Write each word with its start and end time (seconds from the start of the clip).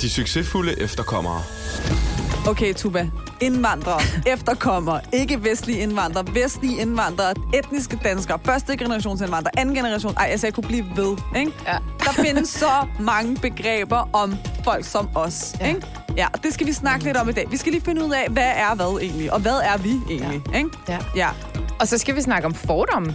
De 0.00 0.10
succesfulde 0.10 0.80
efterkommere. 0.82 1.42
Okay, 2.48 2.74
Tuba. 2.74 3.10
Indvandrere, 3.40 4.00
efterkommere, 4.26 5.00
ikke 5.12 5.44
vestlige 5.44 5.78
indvandrere, 5.78 6.24
vestlige 6.34 6.80
indvandrere, 6.80 7.34
etniske 7.54 7.98
danskere, 8.04 8.38
første 8.44 8.76
generations 8.76 9.20
indvandrere, 9.20 9.58
anden 9.58 9.74
generation. 9.74 10.14
Ej, 10.16 10.26
altså, 10.30 10.46
jeg 10.46 10.54
kunne 10.54 10.68
blive 10.68 10.84
ved, 10.96 11.16
ikke? 11.36 11.52
Ja. 11.66 11.76
Der 12.04 12.12
findes 12.12 12.48
så 12.48 12.70
mange 13.00 13.36
begreber 13.36 14.08
om 14.12 14.34
folk 14.64 14.84
som 14.84 15.08
os, 15.14 15.54
Ja. 15.60 15.66
ikke? 15.68 15.86
Ja, 16.16 16.26
og 16.34 16.42
det 16.42 16.54
skal 16.54 16.66
vi 16.66 16.72
snakke 16.72 17.04
lidt 17.04 17.16
om 17.16 17.28
i 17.28 17.32
dag. 17.32 17.46
Vi 17.50 17.56
skal 17.56 17.72
lige 17.72 17.84
finde 17.84 18.04
ud 18.04 18.10
af, 18.12 18.26
hvad 18.30 18.52
er 18.56 18.74
hvad 18.74 18.98
egentlig, 19.02 19.32
og 19.32 19.40
hvad 19.40 19.60
er 19.64 19.76
vi 19.78 19.90
egentlig, 20.10 20.42
ikke? 20.54 20.70
Ja. 20.88 20.98
Ja, 21.16 21.28
Og 21.80 21.88
så 21.88 21.98
skal 21.98 22.16
vi 22.16 22.20
snakke 22.20 22.46
om 22.46 22.54
fordomme. 22.54 23.14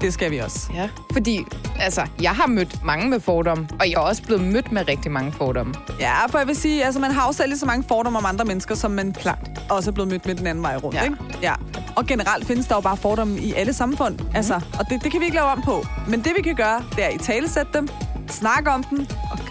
det 0.00 0.12
skal 0.12 0.30
vi 0.30 0.38
også. 0.38 0.58
Ja. 0.74 0.88
Fordi, 1.12 1.44
altså, 1.80 2.06
jeg 2.22 2.30
har 2.30 2.46
mødt 2.46 2.84
mange 2.84 3.08
med 3.10 3.20
fordomme, 3.20 3.68
og 3.80 3.86
jeg 3.90 3.94
er 3.94 3.98
også 4.00 4.22
blevet 4.22 4.44
mødt 4.44 4.72
med 4.72 4.88
rigtig 4.88 5.10
mange 5.10 5.32
fordomme. 5.32 5.74
Ja, 6.00 6.26
for 6.26 6.38
jeg 6.38 6.46
vil 6.46 6.56
sige, 6.56 6.84
altså 6.84 7.00
man 7.00 7.10
har 7.10 7.26
jo 7.26 7.32
selv 7.32 7.48
lige 7.48 7.58
så 7.58 7.66
mange 7.66 7.84
fordomme 7.88 8.18
om 8.18 8.26
andre 8.26 8.44
mennesker, 8.44 8.74
som 8.74 8.90
man 8.90 9.12
klart 9.12 9.38
også 9.70 9.90
er 9.90 9.94
blevet 9.94 10.10
mødt 10.10 10.26
med 10.26 10.34
den 10.34 10.46
anden 10.46 10.64
vej 10.64 10.76
rundt, 10.76 10.96
Ja. 10.96 11.02
ikke? 11.04 11.16
Ja. 11.42 11.54
Og 11.96 12.06
generelt 12.06 12.46
findes 12.46 12.66
der 12.66 12.74
jo 12.74 12.80
bare 12.80 12.96
fordomme 12.96 13.38
i 13.38 13.52
alle 13.52 13.72
samfund, 13.72 14.18
mm. 14.18 14.26
altså, 14.34 14.54
og 14.78 14.86
det, 14.90 15.04
det 15.04 15.10
kan 15.12 15.20
vi 15.20 15.24
ikke 15.24 15.36
lave 15.36 15.46
om 15.48 15.62
på. 15.62 15.86
Men 16.08 16.24
det 16.24 16.32
vi 16.36 16.42
kan 16.42 16.54
gøre, 16.54 16.82
det 16.96 17.04
er 17.04 17.08
at 17.08 17.14
i 17.14 17.18
talesætte 17.18 17.72
dem, 17.74 17.88
snakke 18.30 18.70
om 18.70 18.82
dem, 18.84 19.06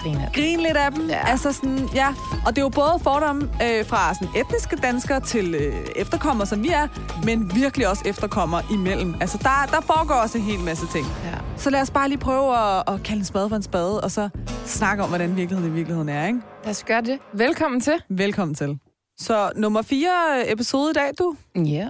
Og 0.05 0.12
griner. 0.12 0.32
grine 0.32 0.64
lidt 0.64 0.77
af 0.77 0.91
dem. 0.91 1.09
Ja. 1.09 1.27
Altså 1.27 1.54
sådan, 1.54 1.90
ja. 1.94 2.08
Og 2.45 2.55
det 2.55 2.58
er 2.58 2.62
jo 2.62 2.70
både 2.70 3.00
fordomme 3.02 3.41
øh, 3.44 3.86
fra 3.86 4.14
sådan 4.14 4.28
etniske 4.41 4.76
danskere 4.76 5.20
til 5.20 5.55
øh, 5.55 5.73
efterkommere, 5.95 6.48
som 6.48 6.64
vi 6.64 6.70
er, 6.70 6.88
men 7.23 7.55
virkelig 7.55 7.88
også 7.88 8.04
efterkommere 8.05 8.62
imellem. 8.72 9.16
Altså, 9.22 9.38
der, 9.38 9.70
der 9.72 9.81
foregår 9.81 10.16
også 10.16 10.38
en 10.38 10.44
hel 10.44 10.59
masse 10.59 10.88
ting. 10.88 11.05
Ja. 11.23 11.38
Så 11.58 11.70
lad 11.70 11.81
os 11.81 11.91
bare 11.91 12.09
lige 12.09 12.18
prøve 12.18 12.58
at, 12.58 12.84
at 12.94 13.04
kalde 13.04 13.20
en 13.20 13.26
spade 13.26 13.50
for 13.50 13.56
en 13.56 13.64
spade, 13.64 14.02
og 14.02 14.12
så 14.12 14.30
snakke 14.66 15.03
om, 15.03 15.09
hvordan 15.09 15.36
virkeligheden 15.36 15.72
i 15.72 15.75
virkeligheden 15.75 16.09
er, 16.09 16.28
ikke? 16.28 16.40
Lad 16.64 16.72
os 16.72 16.84
gøre 16.84 17.02
det. 17.02 17.19
Velkommen 17.34 17.81
til. 17.81 17.94
Velkommen 18.09 18.56
til. 18.56 18.80
Så 19.17 19.52
nummer 19.56 19.81
fire 19.81 20.52
episode 20.52 20.92
i 20.92 20.94
dag, 20.94 21.12
du. 21.19 21.36
Ja. 21.56 21.90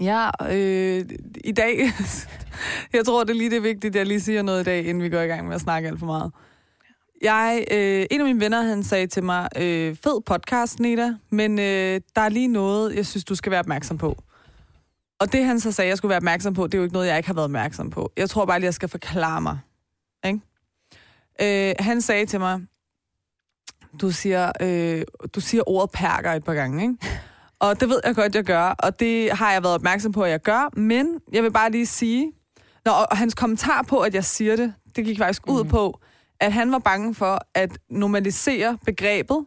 Ja, 0.00 0.30
øh, 0.50 1.04
i 1.44 1.52
dag... 1.52 1.78
jeg 2.96 3.04
tror, 3.06 3.24
det 3.24 3.30
er 3.30 3.34
lige 3.34 3.50
det 3.50 3.62
vigtige, 3.62 3.88
at 3.88 3.96
jeg 3.96 4.06
lige 4.06 4.20
siger 4.20 4.42
noget 4.42 4.60
i 4.60 4.64
dag, 4.64 4.86
inden 4.86 5.02
vi 5.02 5.08
går 5.08 5.20
i 5.20 5.26
gang 5.26 5.46
med 5.46 5.54
at 5.54 5.60
snakke 5.60 5.88
alt 5.88 5.98
for 5.98 6.06
meget. 6.06 6.32
Jeg, 7.22 7.64
øh, 7.70 8.06
en 8.10 8.20
af 8.20 8.26
mine 8.26 8.40
venner, 8.40 8.62
han 8.62 8.82
sagde 8.82 9.06
til 9.06 9.24
mig, 9.24 9.48
øh, 9.56 9.96
fed 10.04 10.20
podcast, 10.26 10.80
Neda, 10.80 11.14
men 11.30 11.58
øh, 11.58 12.00
der 12.16 12.20
er 12.20 12.28
lige 12.28 12.48
noget, 12.48 12.96
jeg 12.96 13.06
synes, 13.06 13.24
du 13.24 13.34
skal 13.34 13.50
være 13.50 13.60
opmærksom 13.60 13.98
på. 13.98 14.16
Og 15.20 15.32
det, 15.32 15.44
han 15.44 15.60
så 15.60 15.72
sagde, 15.72 15.88
jeg 15.88 15.98
skulle 15.98 16.10
være 16.10 16.16
opmærksom 16.16 16.54
på, 16.54 16.66
det 16.66 16.74
er 16.74 16.78
jo 16.78 16.84
ikke 16.84 16.92
noget, 16.92 17.08
jeg 17.08 17.16
ikke 17.16 17.26
har 17.26 17.34
været 17.34 17.44
opmærksom 17.44 17.90
på. 17.90 18.12
Jeg 18.16 18.30
tror 18.30 18.44
bare 18.44 18.58
lige, 18.58 18.66
jeg 18.66 18.74
skal 18.74 18.88
forklare 18.88 19.40
mig. 19.40 19.58
Ikke? 20.26 20.40
Øh, 21.70 21.74
han 21.78 22.00
sagde 22.00 22.26
til 22.26 22.40
mig, 22.40 22.60
du 24.00 24.10
siger, 24.10 24.52
øh, 24.60 25.02
du 25.34 25.40
siger 25.40 25.62
ordet 25.66 25.90
perker 25.90 26.32
et 26.32 26.44
par 26.44 26.54
gange, 26.54 26.82
ikke? 26.82 26.96
Og 27.58 27.80
det 27.80 27.88
ved 27.88 28.00
jeg 28.04 28.14
godt, 28.14 28.34
jeg 28.34 28.44
gør, 28.44 28.62
og 28.62 29.00
det 29.00 29.32
har 29.32 29.52
jeg 29.52 29.62
været 29.62 29.74
opmærksom 29.74 30.12
på, 30.12 30.22
at 30.22 30.30
jeg 30.30 30.40
gør, 30.40 30.78
men 30.78 31.20
jeg 31.32 31.42
vil 31.42 31.52
bare 31.52 31.70
lige 31.70 31.86
sige, 31.86 32.32
Nå, 32.86 32.92
og 32.92 33.16
hans 33.16 33.34
kommentar 33.34 33.82
på, 33.82 33.98
at 34.00 34.14
jeg 34.14 34.24
siger 34.24 34.56
det, 34.56 34.74
det 34.96 35.04
gik 35.04 35.18
faktisk 35.18 35.42
ud 35.48 35.64
på, 35.64 36.00
at 36.40 36.52
han 36.52 36.72
var 36.72 36.78
bange 36.78 37.14
for 37.14 37.40
at 37.54 37.78
normalisere 37.90 38.78
begrebet, 38.86 39.44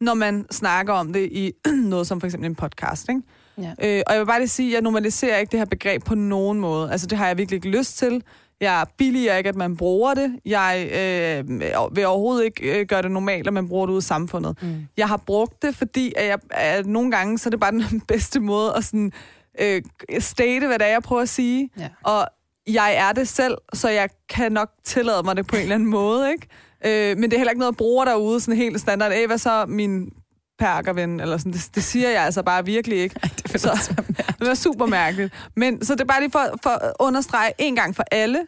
når 0.00 0.14
man 0.14 0.46
snakker 0.50 0.92
om 0.92 1.12
det 1.12 1.28
i 1.32 1.52
noget 1.92 2.06
som 2.06 2.20
for 2.20 2.26
eksempel 2.26 2.50
en 2.50 2.54
podcast, 2.54 3.08
ikke? 3.08 3.22
Ja. 3.58 3.70
Øh, 3.82 4.02
og 4.06 4.12
jeg 4.12 4.20
vil 4.20 4.26
bare 4.26 4.40
lige 4.40 4.48
sige, 4.48 4.68
at 4.68 4.74
jeg 4.74 4.82
normaliserer 4.82 5.38
ikke 5.38 5.50
det 5.50 5.60
her 5.60 5.64
begreb 5.64 6.04
på 6.04 6.14
nogen 6.14 6.60
måde. 6.60 6.92
Altså, 6.92 7.06
det 7.06 7.18
har 7.18 7.26
jeg 7.26 7.38
virkelig 7.38 7.56
ikke 7.56 7.78
lyst 7.78 7.98
til. 7.98 8.22
Jeg 8.60 8.86
billiger 8.96 9.36
ikke, 9.36 9.48
at 9.48 9.56
man 9.56 9.76
bruger 9.76 10.14
det. 10.14 10.38
Jeg 10.44 10.88
øh, 10.92 11.60
vil 11.96 12.06
overhovedet 12.06 12.44
ikke 12.44 12.80
øh, 12.80 12.86
gøre 12.86 13.02
det 13.02 13.10
normalt, 13.10 13.46
at 13.46 13.52
man 13.52 13.68
bruger 13.68 13.86
det 13.86 13.92
ude 13.92 13.98
i 13.98 14.02
samfundet. 14.02 14.62
Mm. 14.62 14.86
Jeg 14.96 15.08
har 15.08 15.16
brugt 15.16 15.62
det, 15.62 15.76
fordi 15.76 16.12
at 16.16 16.26
jeg, 16.26 16.38
at 16.50 16.86
nogle 16.86 17.10
gange, 17.10 17.38
så 17.38 17.48
er 17.48 17.50
det 17.50 17.60
bare 17.60 17.72
den 17.72 18.00
bedste 18.12 18.40
måde 18.40 18.74
at 18.76 18.84
sådan, 18.84 19.12
øh, 19.60 19.82
state, 20.18 20.66
hvad 20.66 20.78
det 20.78 20.86
er, 20.86 20.90
jeg 20.90 21.02
prøver 21.02 21.22
at 21.22 21.28
sige. 21.28 21.70
Ja. 21.78 21.88
Og 22.02 22.26
jeg 22.66 22.94
er 22.94 23.12
det 23.12 23.28
selv, 23.28 23.58
så 23.72 23.88
jeg 23.88 24.10
kan 24.28 24.52
nok 24.52 24.70
tillade 24.84 25.22
mig 25.22 25.36
det 25.36 25.46
på 25.46 25.56
en 25.56 25.62
eller 25.62 25.74
anden 25.74 25.88
måde, 25.88 26.30
ikke? 26.30 26.46
Øh, 26.84 27.18
men 27.18 27.30
det 27.30 27.32
er 27.32 27.38
heller 27.38 27.50
ikke 27.50 27.58
noget, 27.58 27.72
jeg 27.72 27.76
bruger 27.76 28.04
derude, 28.04 28.40
sådan 28.40 28.56
helt 28.56 28.80
standard. 28.80 29.12
Æh, 29.12 29.26
hvad 29.26 29.38
så 29.38 29.66
min 29.66 30.12
perkerven? 30.58 31.20
Eller 31.20 31.38
sådan. 31.38 31.52
Det, 31.52 31.70
det 31.74 31.84
siger 31.84 32.10
jeg 32.10 32.24
altså 32.24 32.42
bare 32.42 32.64
virkelig 32.64 32.98
ikke. 32.98 33.16
Ej, 33.22 33.30
det, 33.52 33.60
så, 33.60 33.94
det 34.38 34.48
var 34.48 34.54
super 34.54 34.86
mærkeligt. 34.86 35.34
Men 35.56 35.84
så 35.84 35.94
det 35.94 36.00
er 36.00 36.04
bare 36.04 36.20
lige 36.20 36.30
for, 36.30 36.58
for 36.62 36.70
at 36.70 36.92
understrege 37.00 37.52
en 37.58 37.76
gang 37.76 37.96
for 37.96 38.04
alle. 38.10 38.46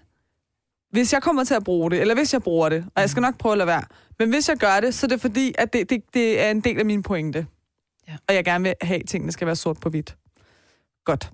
Hvis 0.90 1.12
jeg 1.12 1.22
kommer 1.22 1.44
til 1.44 1.54
at 1.54 1.64
bruge 1.64 1.90
det, 1.90 2.00
eller 2.00 2.14
hvis 2.14 2.32
jeg 2.32 2.42
bruger 2.42 2.68
det, 2.68 2.84
og 2.94 3.00
jeg 3.00 3.10
skal 3.10 3.20
nok 3.20 3.38
prøve 3.38 3.52
at 3.52 3.58
lade 3.58 3.66
være, 3.66 3.82
men 4.18 4.30
hvis 4.30 4.48
jeg 4.48 4.56
gør 4.56 4.80
det, 4.80 4.94
så 4.94 5.06
er 5.06 5.08
det 5.08 5.20
fordi, 5.20 5.54
at 5.58 5.72
det, 5.72 5.90
det, 5.90 6.02
det 6.14 6.40
er 6.40 6.50
en 6.50 6.60
del 6.60 6.78
af 6.78 6.86
min 6.86 7.02
pointe. 7.02 7.46
Ja. 8.08 8.12
Og 8.28 8.34
jeg 8.34 8.44
gerne 8.44 8.64
vil 8.64 8.74
have, 8.82 9.00
at 9.00 9.08
tingene 9.08 9.32
skal 9.32 9.46
være 9.46 9.56
sort 9.56 9.80
på 9.80 9.90
hvidt. 9.90 10.16
Godt. 11.04 11.30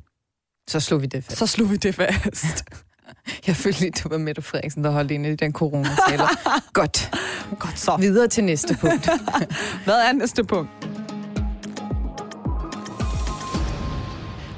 Så 0.68 0.80
slog 0.80 1.02
vi 1.02 1.06
det 1.06 1.24
fast. 1.24 1.38
Så 1.38 1.46
slog 1.46 1.70
vi 1.70 1.76
det 1.76 1.94
fast. 1.94 2.64
Jeg 3.46 3.56
følte 3.56 3.80
lige, 3.80 3.90
det 3.90 4.10
var 4.10 4.18
Mette 4.18 4.42
Frederiksen, 4.42 4.84
der 4.84 4.90
holdt 4.90 5.10
inde 5.10 5.32
i 5.32 5.36
den 5.36 5.52
coronataler. 5.52 6.28
Godt. 6.72 7.10
Godt 7.58 7.78
så. 7.78 7.96
Videre 7.96 8.28
til 8.28 8.44
næste 8.44 8.76
punkt. 8.80 9.08
Hvad 9.84 9.94
er 9.94 10.12
næste 10.12 10.44
punkt? 10.44 10.70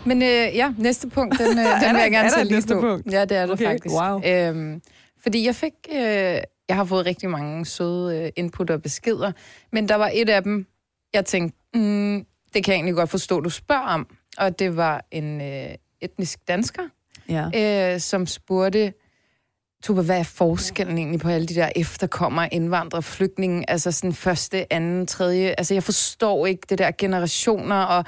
Men 0.06 0.22
øh, 0.22 0.28
ja, 0.56 0.72
næste 0.78 1.08
punkt, 1.08 1.38
den, 1.38 1.46
øh, 1.58 1.64
den 1.64 1.94
vil 1.94 2.00
jeg 2.00 2.04
er 2.04 2.08
gerne 2.08 2.30
tage 2.30 2.44
lige 2.44 2.74
nu. 2.74 2.80
punkt? 2.80 3.12
Ja, 3.12 3.24
det 3.24 3.36
er 3.36 3.42
det 3.46 3.52
Okay, 3.52 3.64
faktisk. 3.64 3.94
wow. 3.94 4.20
Øhm, 4.24 4.82
fordi 5.22 5.46
jeg 5.46 5.54
fik, 5.54 5.72
øh, 5.92 5.98
jeg 6.68 6.76
har 6.76 6.84
fået 6.84 7.06
rigtig 7.06 7.30
mange 7.30 7.66
søde 7.66 8.18
øh, 8.24 8.30
input 8.36 8.70
og 8.70 8.82
beskeder, 8.82 9.32
men 9.72 9.88
der 9.88 9.94
var 9.94 10.10
et 10.14 10.28
af 10.28 10.42
dem, 10.42 10.66
jeg 11.14 11.24
tænkte, 11.24 11.58
mm, 11.74 12.24
det 12.54 12.64
kan 12.64 12.72
jeg 12.72 12.74
egentlig 12.76 12.94
godt 12.94 13.10
forstå, 13.10 13.40
du 13.40 13.50
spørger 13.50 13.82
om. 13.82 14.06
Og 14.38 14.58
det 14.58 14.76
var 14.76 15.04
en 15.10 15.40
øh, 15.40 15.74
etnisk 16.02 16.38
dansker, 16.48 16.82
Ja. 17.28 17.92
øh, 17.94 18.00
som 18.00 18.26
spurgte, 18.26 18.92
Tuba, 19.82 20.02
hvad 20.02 20.18
er 20.18 20.22
forskellen 20.22 20.98
egentlig 20.98 21.20
på 21.20 21.28
alle 21.28 21.46
de 21.46 21.54
der 21.54 21.68
efterkommere, 21.76 22.54
indvandrere, 22.54 23.02
flygtninge, 23.02 23.70
altså 23.70 23.92
sådan 23.92 24.12
første, 24.12 24.72
anden, 24.72 25.06
tredje, 25.06 25.54
altså 25.58 25.74
jeg 25.74 25.82
forstår 25.82 26.46
ikke 26.46 26.62
det 26.68 26.78
der 26.78 26.90
generationer 26.98 27.76
og 27.82 28.04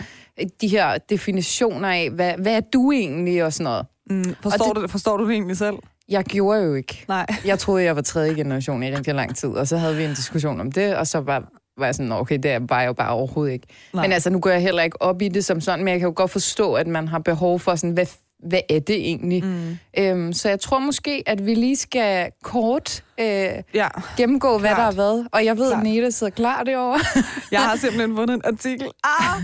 de 0.60 0.68
her 0.68 0.98
definitioner 0.98 1.88
af, 1.88 2.10
hvad, 2.10 2.34
hvad 2.38 2.56
er 2.56 2.60
du 2.60 2.92
egentlig 2.92 3.44
og 3.44 3.52
sådan 3.52 3.64
noget. 3.64 3.86
Mm, 4.10 4.34
forstår, 4.42 4.68
Og 4.68 4.74
det, 4.76 4.82
du, 4.82 4.88
forstår 4.88 5.16
du 5.16 5.24
det 5.28 5.32
egentlig 5.32 5.56
selv? 5.56 5.76
Jeg 6.08 6.24
gjorde 6.24 6.62
jo 6.62 6.74
ikke. 6.74 7.04
Nej. 7.08 7.26
Jeg 7.44 7.58
troede, 7.58 7.84
jeg 7.84 7.96
var 7.96 8.02
tredje 8.02 8.34
generation 8.34 8.82
i 8.82 8.96
rigtig 8.96 9.14
lang 9.14 9.36
tid, 9.36 9.48
og 9.48 9.68
så 9.68 9.76
havde 9.76 9.96
vi 9.96 10.04
en 10.04 10.14
diskussion 10.14 10.60
om 10.60 10.72
det, 10.72 10.96
og 10.96 11.06
så 11.06 11.20
var, 11.20 11.48
var 11.78 11.84
jeg 11.84 11.94
sådan, 11.94 12.08
"Nå, 12.08 12.14
okay, 12.14 12.38
det 12.42 12.70
var 12.70 12.80
jeg 12.80 12.88
jo 12.88 12.92
bare 12.92 13.10
overhovedet 13.10 13.52
ikke. 13.52 13.66
Nej. 13.92 14.04
Men 14.04 14.12
altså, 14.12 14.30
nu 14.30 14.40
går 14.40 14.50
jeg 14.50 14.60
heller 14.62 14.82
ikke 14.82 15.02
op 15.02 15.22
i 15.22 15.28
det 15.28 15.44
som 15.44 15.60
sådan, 15.60 15.84
men 15.84 15.92
jeg 15.92 16.00
kan 16.00 16.06
jo 16.08 16.12
godt 16.16 16.30
forstå, 16.30 16.74
at 16.74 16.86
man 16.86 17.08
har 17.08 17.18
behov 17.18 17.60
for 17.60 17.74
sådan, 17.74 17.94
hvad, 17.94 18.06
hvad 18.48 18.60
er 18.70 18.78
det 18.78 18.96
egentlig? 18.96 19.44
Mm. 19.44 19.78
Øhm, 19.98 20.32
så 20.32 20.48
jeg 20.48 20.60
tror 20.60 20.78
måske, 20.78 21.22
at 21.26 21.46
vi 21.46 21.54
lige 21.54 21.76
skal 21.76 22.30
kort 22.42 23.04
øh, 23.20 23.26
Ja. 23.74 23.88
gennemgå, 24.16 24.58
hvad 24.58 24.70
Klart. 24.70 24.78
der 24.78 24.84
har 24.84 24.92
været. 24.92 25.28
Og 25.32 25.44
jeg 25.44 25.56
ved, 25.58 25.70
Klart. 25.70 25.86
at 25.86 25.92
Neda 25.92 26.10
sidder 26.10 26.30
klar 26.30 26.62
derovre. 26.62 27.00
Jeg 27.52 27.60
har 27.60 27.76
simpelthen 27.76 28.16
fundet 28.16 28.34
en 28.34 28.42
artikel. 28.44 28.88
Ah! 29.04 29.42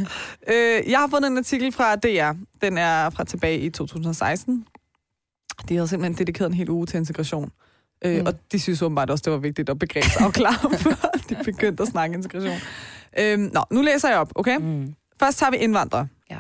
Øh, 0.49 0.91
jeg 0.91 0.99
har 0.99 1.09
fundet 1.09 1.31
en 1.31 1.39
artikel 1.39 1.73
fra 1.73 1.97
DR. 1.97 2.33
Den 2.63 2.79
er 2.79 3.11
fra 3.11 3.25
tilbage 3.25 3.59
i 3.59 3.71
2016. 3.71 4.65
De 5.69 5.75
havde 5.75 5.89
simpelthen 5.89 6.19
dedikeret 6.19 6.49
en 6.49 6.55
hel 6.55 6.71
uge 6.71 6.87
til 6.87 6.97
integration. 6.97 7.51
Øh, 8.05 8.21
mm. 8.21 8.27
Og 8.27 8.35
de 8.53 8.61
synes 8.61 8.83
åbenbart 8.83 9.11
også, 9.11 9.23
det 9.23 9.33
var 9.33 9.39
vigtigt 9.39 9.71
at 9.71 9.79
begrebsafklare, 9.79 10.79
før 10.85 11.11
de 11.29 11.37
begyndte 11.45 11.83
at 11.83 11.89
snakke 11.89 12.17
integration. 12.17 12.59
Øh, 13.19 13.39
nå, 13.39 13.61
nu 13.71 13.83
læser 13.83 14.09
jeg 14.09 14.19
op, 14.19 14.33
okay? 14.35 14.57
Mm. 14.57 14.95
Først 15.21 15.39
tager 15.39 15.51
vi 15.51 15.57
indvandrere. 15.57 16.09
Ja. 16.31 16.39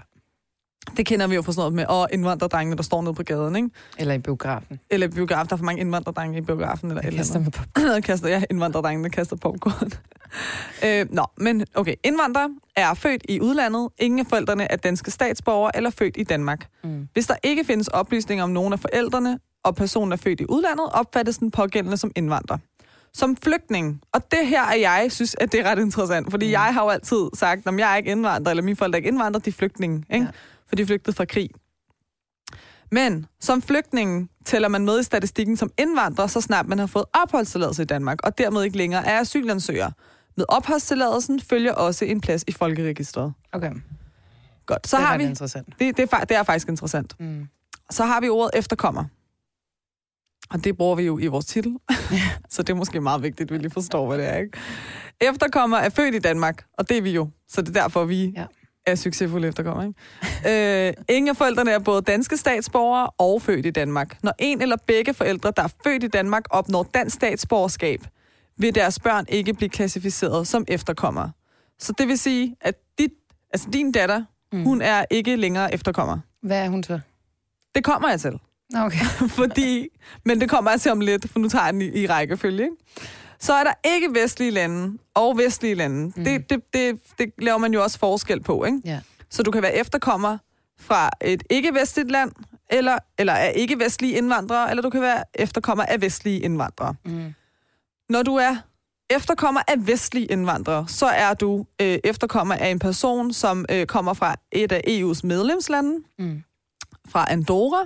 Det 0.96 1.06
kender 1.06 1.26
vi 1.26 1.34
jo 1.34 1.42
fra 1.42 1.52
sådan 1.52 1.60
noget 1.60 1.74
med, 1.74 1.86
og 1.86 2.08
indvandrerdrengene, 2.12 2.76
der 2.76 2.82
står 2.82 3.02
nede 3.02 3.14
på 3.14 3.22
gaden, 3.22 3.56
ikke? 3.56 3.70
Eller 3.98 4.14
i 4.14 4.18
biografen. 4.18 4.80
Eller 4.90 5.06
i 5.06 5.10
biograf, 5.10 5.46
der 5.46 5.52
er 5.52 5.56
for 5.56 5.64
mange 5.64 5.80
indvandrerdrenge 5.80 6.38
i 6.38 6.40
biografen. 6.40 6.90
Eller 6.90 7.02
Jeg 7.02 7.08
eller 7.08 7.18
kaster 7.18 7.60
der 7.76 8.00
kaster, 8.08 8.28
ja, 8.28 8.42
indvandrerdrengene 8.50 9.10
kaster 9.10 9.36
popcorn. 9.36 9.92
øh, 10.84 11.06
nå, 11.10 11.24
men 11.36 11.64
okay. 11.74 11.94
Indvandrere 12.04 12.50
er 12.76 12.94
født 12.94 13.22
i 13.28 13.40
udlandet. 13.40 13.88
Ingen 13.98 14.20
af 14.20 14.26
forældrene 14.26 14.72
er 14.72 14.76
danske 14.76 15.10
statsborgere 15.10 15.76
eller 15.76 15.90
født 15.90 16.16
i 16.16 16.24
Danmark. 16.24 16.66
Mm. 16.84 17.08
Hvis 17.12 17.26
der 17.26 17.34
ikke 17.42 17.64
findes 17.64 17.88
oplysninger 17.88 18.44
om 18.44 18.50
nogen 18.50 18.72
af 18.72 18.80
forældrene, 18.80 19.38
og 19.64 19.76
personen 19.76 20.12
er 20.12 20.16
født 20.16 20.40
i 20.40 20.44
udlandet, 20.48 20.86
opfattes 20.92 21.38
den 21.38 21.50
pågældende 21.50 21.96
som 21.96 22.12
indvandrer. 22.16 22.58
Som 23.12 23.36
flygtning, 23.36 24.00
og 24.12 24.30
det 24.30 24.46
her 24.46 24.62
er 24.62 24.76
jeg, 24.76 25.12
synes, 25.12 25.36
at 25.40 25.52
det 25.52 25.60
er 25.60 25.70
ret 25.70 25.78
interessant, 25.78 26.30
fordi 26.30 26.46
mm. 26.46 26.52
jeg 26.52 26.74
har 26.74 26.82
jo 26.82 26.88
altid 26.88 27.28
sagt, 27.34 27.66
at 27.66 27.78
jeg 27.78 27.92
er 27.92 27.96
ikke 27.96 28.10
indvandrer, 28.10 28.50
eller 28.50 28.62
mine 28.62 28.76
forældre 28.76 28.96
er 28.96 28.98
ikke 28.98 29.08
indvandrere, 29.08 29.42
de 29.44 29.50
er 29.50 29.54
flygtninge, 29.54 30.04
ikke? 30.10 30.24
Ja. 30.24 30.30
for 30.66 30.76
de 30.76 30.82
er 30.82 30.86
flygtet 30.86 31.16
fra 31.16 31.24
krig. 31.24 31.50
Men 32.90 33.26
som 33.40 33.62
flygtning 33.62 34.30
tæller 34.44 34.68
man 34.68 34.84
med 34.84 35.00
i 35.00 35.02
statistikken 35.02 35.56
som 35.56 35.70
indvandrer, 35.78 36.26
så 36.26 36.40
snart 36.40 36.66
man 36.66 36.78
har 36.78 36.86
fået 36.86 37.04
opholdstilladelse 37.22 37.82
i 37.82 37.86
Danmark, 37.86 38.18
og 38.24 38.38
dermed 38.38 38.62
ikke 38.62 38.76
længere 38.76 39.06
er 39.06 39.20
asylansøger. 39.20 39.90
Med 40.36 40.44
opholdstilladelsen 40.48 41.40
følger 41.40 41.72
også 41.72 42.04
en 42.04 42.20
plads 42.20 42.44
i 42.46 42.52
folkeregistret. 42.52 43.32
Okay, 43.52 43.72
Godt, 44.66 44.88
så 44.88 44.96
det 44.96 45.06
har 45.06 45.18
vi... 45.18 45.24
interessant. 45.24 45.66
Det, 45.78 45.96
det, 45.96 46.12
er, 46.12 46.24
det 46.24 46.36
er 46.36 46.42
faktisk 46.42 46.68
interessant. 46.68 47.14
Mm. 47.20 47.48
så 47.90 48.04
har 48.04 48.20
vi 48.20 48.28
ordet 48.28 48.50
efterkommer. 48.54 49.04
Og 50.50 50.64
det 50.64 50.76
bruger 50.76 50.96
vi 50.96 51.02
jo 51.02 51.18
i 51.18 51.26
vores 51.26 51.46
titel. 51.46 51.76
så 52.50 52.62
det 52.62 52.70
er 52.70 52.74
måske 52.74 53.00
meget 53.00 53.22
vigtigt, 53.22 53.50
at 53.50 53.54
vi 53.54 53.58
lige 53.58 53.70
forstår, 53.70 54.06
hvad 54.06 54.18
det 54.18 54.28
er. 54.28 54.36
Ikke? 54.36 54.58
Efterkommer 55.20 55.76
er 55.76 55.88
født 55.88 56.14
i 56.14 56.18
Danmark, 56.18 56.64
og 56.78 56.88
det 56.88 56.96
er 56.98 57.02
vi 57.02 57.10
jo. 57.10 57.28
Så 57.48 57.60
det 57.62 57.76
er 57.76 57.80
derfor, 57.82 58.04
vi 58.04 58.32
Ja. 58.36 58.44
er 58.86 58.94
succesfulde 58.94 59.48
efterkommer. 59.48 59.82
Ikke? 60.44 60.88
øh, 60.88 60.94
ingen 61.08 61.28
af 61.28 61.36
forældrene 61.36 61.70
er 61.70 61.78
både 61.78 62.02
danske 62.02 62.36
statsborgere 62.36 63.10
og 63.18 63.42
født 63.42 63.66
i 63.66 63.70
Danmark. 63.70 64.16
Når 64.22 64.32
en 64.38 64.62
eller 64.62 64.76
begge 64.86 65.14
forældre, 65.14 65.52
der 65.56 65.62
er 65.62 65.68
født 65.84 66.04
i 66.04 66.08
Danmark, 66.08 66.42
opnår 66.50 66.82
dansk 66.82 67.14
statsborgerskab, 67.16 68.00
vil 68.58 68.74
deres 68.74 68.98
børn 68.98 69.24
ikke 69.28 69.54
blive 69.54 69.68
klassificeret 69.68 70.46
som 70.48 70.64
efterkommere. 70.68 71.30
Så 71.78 71.92
det 71.98 72.08
vil 72.08 72.18
sige, 72.18 72.56
at 72.60 72.74
dit, 72.98 73.10
altså 73.52 73.68
din 73.72 73.92
datter, 73.92 74.24
mm. 74.52 74.62
hun 74.64 74.82
er 74.82 75.04
ikke 75.10 75.36
længere 75.36 75.74
efterkommer. 75.74 76.18
Hvad 76.42 76.64
er 76.64 76.68
hun 76.68 76.82
så? 76.82 77.00
Det 77.74 77.84
kommer 77.84 78.08
jeg 78.10 78.20
til. 78.20 78.38
Okay. 78.76 79.04
Fordi, 79.38 79.88
men 80.24 80.40
det 80.40 80.50
kommer 80.50 80.70
jeg 80.70 80.80
til 80.80 80.90
om 80.92 81.00
lidt, 81.00 81.30
for 81.30 81.38
nu 81.38 81.48
tager 81.48 81.64
jeg 81.64 81.72
den 81.72 81.82
i, 81.82 81.84
i 82.02 82.06
rækkefølge. 82.06 82.62
Ikke? 82.64 82.76
Så 83.40 83.52
er 83.52 83.64
der 83.64 83.72
ikke 83.84 84.08
vestlige 84.14 84.50
lande 84.50 84.98
og 85.14 85.38
vestlige 85.38 85.74
lande. 85.74 86.12
Mm. 86.16 86.24
Det, 86.24 86.50
det, 86.50 86.60
det, 86.74 87.00
det 87.18 87.32
laver 87.38 87.58
man 87.58 87.72
jo 87.74 87.82
også 87.82 87.98
forskel 87.98 88.40
på. 88.42 88.64
Ikke? 88.64 88.80
Ja. 88.84 89.00
Så 89.30 89.42
du 89.42 89.50
kan 89.50 89.62
være 89.62 89.74
efterkommer 89.74 90.38
fra 90.80 91.10
et 91.20 91.42
ikke-vestligt 91.50 92.10
land, 92.10 92.32
eller, 92.70 92.98
eller 93.18 93.32
af 93.32 93.52
ikke-vestlige 93.56 94.12
indvandrere, 94.16 94.70
eller 94.70 94.82
du 94.82 94.90
kan 94.90 95.00
være 95.00 95.24
efterkommer 95.34 95.84
af 95.84 96.00
vestlige 96.00 96.40
indvandrere. 96.40 96.94
Mm. 97.04 97.34
Når 98.08 98.22
du 98.22 98.34
er 98.36 98.56
efterkommer 99.10 99.60
af 99.68 99.86
vestlige 99.86 100.26
indvandrere, 100.26 100.88
så 100.88 101.06
er 101.06 101.34
du 101.34 101.66
øh, 101.82 101.98
efterkommer 102.04 102.54
af 102.54 102.68
en 102.68 102.78
person, 102.78 103.32
som 103.32 103.64
øh, 103.70 103.86
kommer 103.86 104.14
fra 104.14 104.36
et 104.52 104.72
af 104.72 104.80
EU's 104.86 105.20
medlemslande, 105.24 105.98
Mm. 106.18 106.42
fra 107.08 107.26
Andorra, 107.32 107.84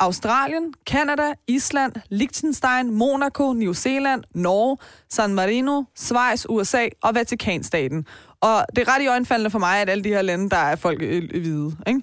Australien, 0.00 0.74
Kanada, 0.86 1.32
Island, 1.46 1.92
Liechtenstein, 2.08 2.90
Monaco, 2.90 3.52
New 3.52 3.72
Zealand, 3.72 4.24
Norge, 4.34 4.76
San 5.08 5.34
Marino, 5.34 5.82
Schweiz, 5.96 6.46
USA 6.48 6.88
og 7.02 7.14
Vatikanstaten. 7.14 8.06
Og 8.40 8.64
det 8.76 8.88
er 8.88 8.94
ret 8.94 9.02
i 9.02 9.06
øjenfaldende 9.06 9.50
for 9.50 9.58
mig, 9.58 9.80
at 9.80 9.88
alle 9.88 10.04
de 10.04 10.08
her 10.08 10.22
lande, 10.22 10.50
der 10.50 10.56
er 10.56 10.76
folk 10.76 10.98
hvide. 10.98 11.76
Ikke? 11.86 12.00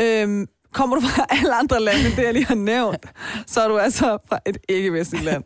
Øhm, 0.00 0.46
kommer 0.72 0.96
du 0.96 1.02
fra 1.02 1.26
alle 1.38 1.54
andre 1.54 1.80
lande, 1.80 2.04
det 2.04 2.18
jeg 2.18 2.32
lige 2.32 2.46
har 2.46 2.54
nævnt, 2.54 3.06
så 3.46 3.60
er 3.60 3.68
du 3.68 3.78
altså 3.78 4.18
fra 4.28 4.38
et 4.46 4.58
ikke-vestligt 4.68 5.24
land. 5.24 5.44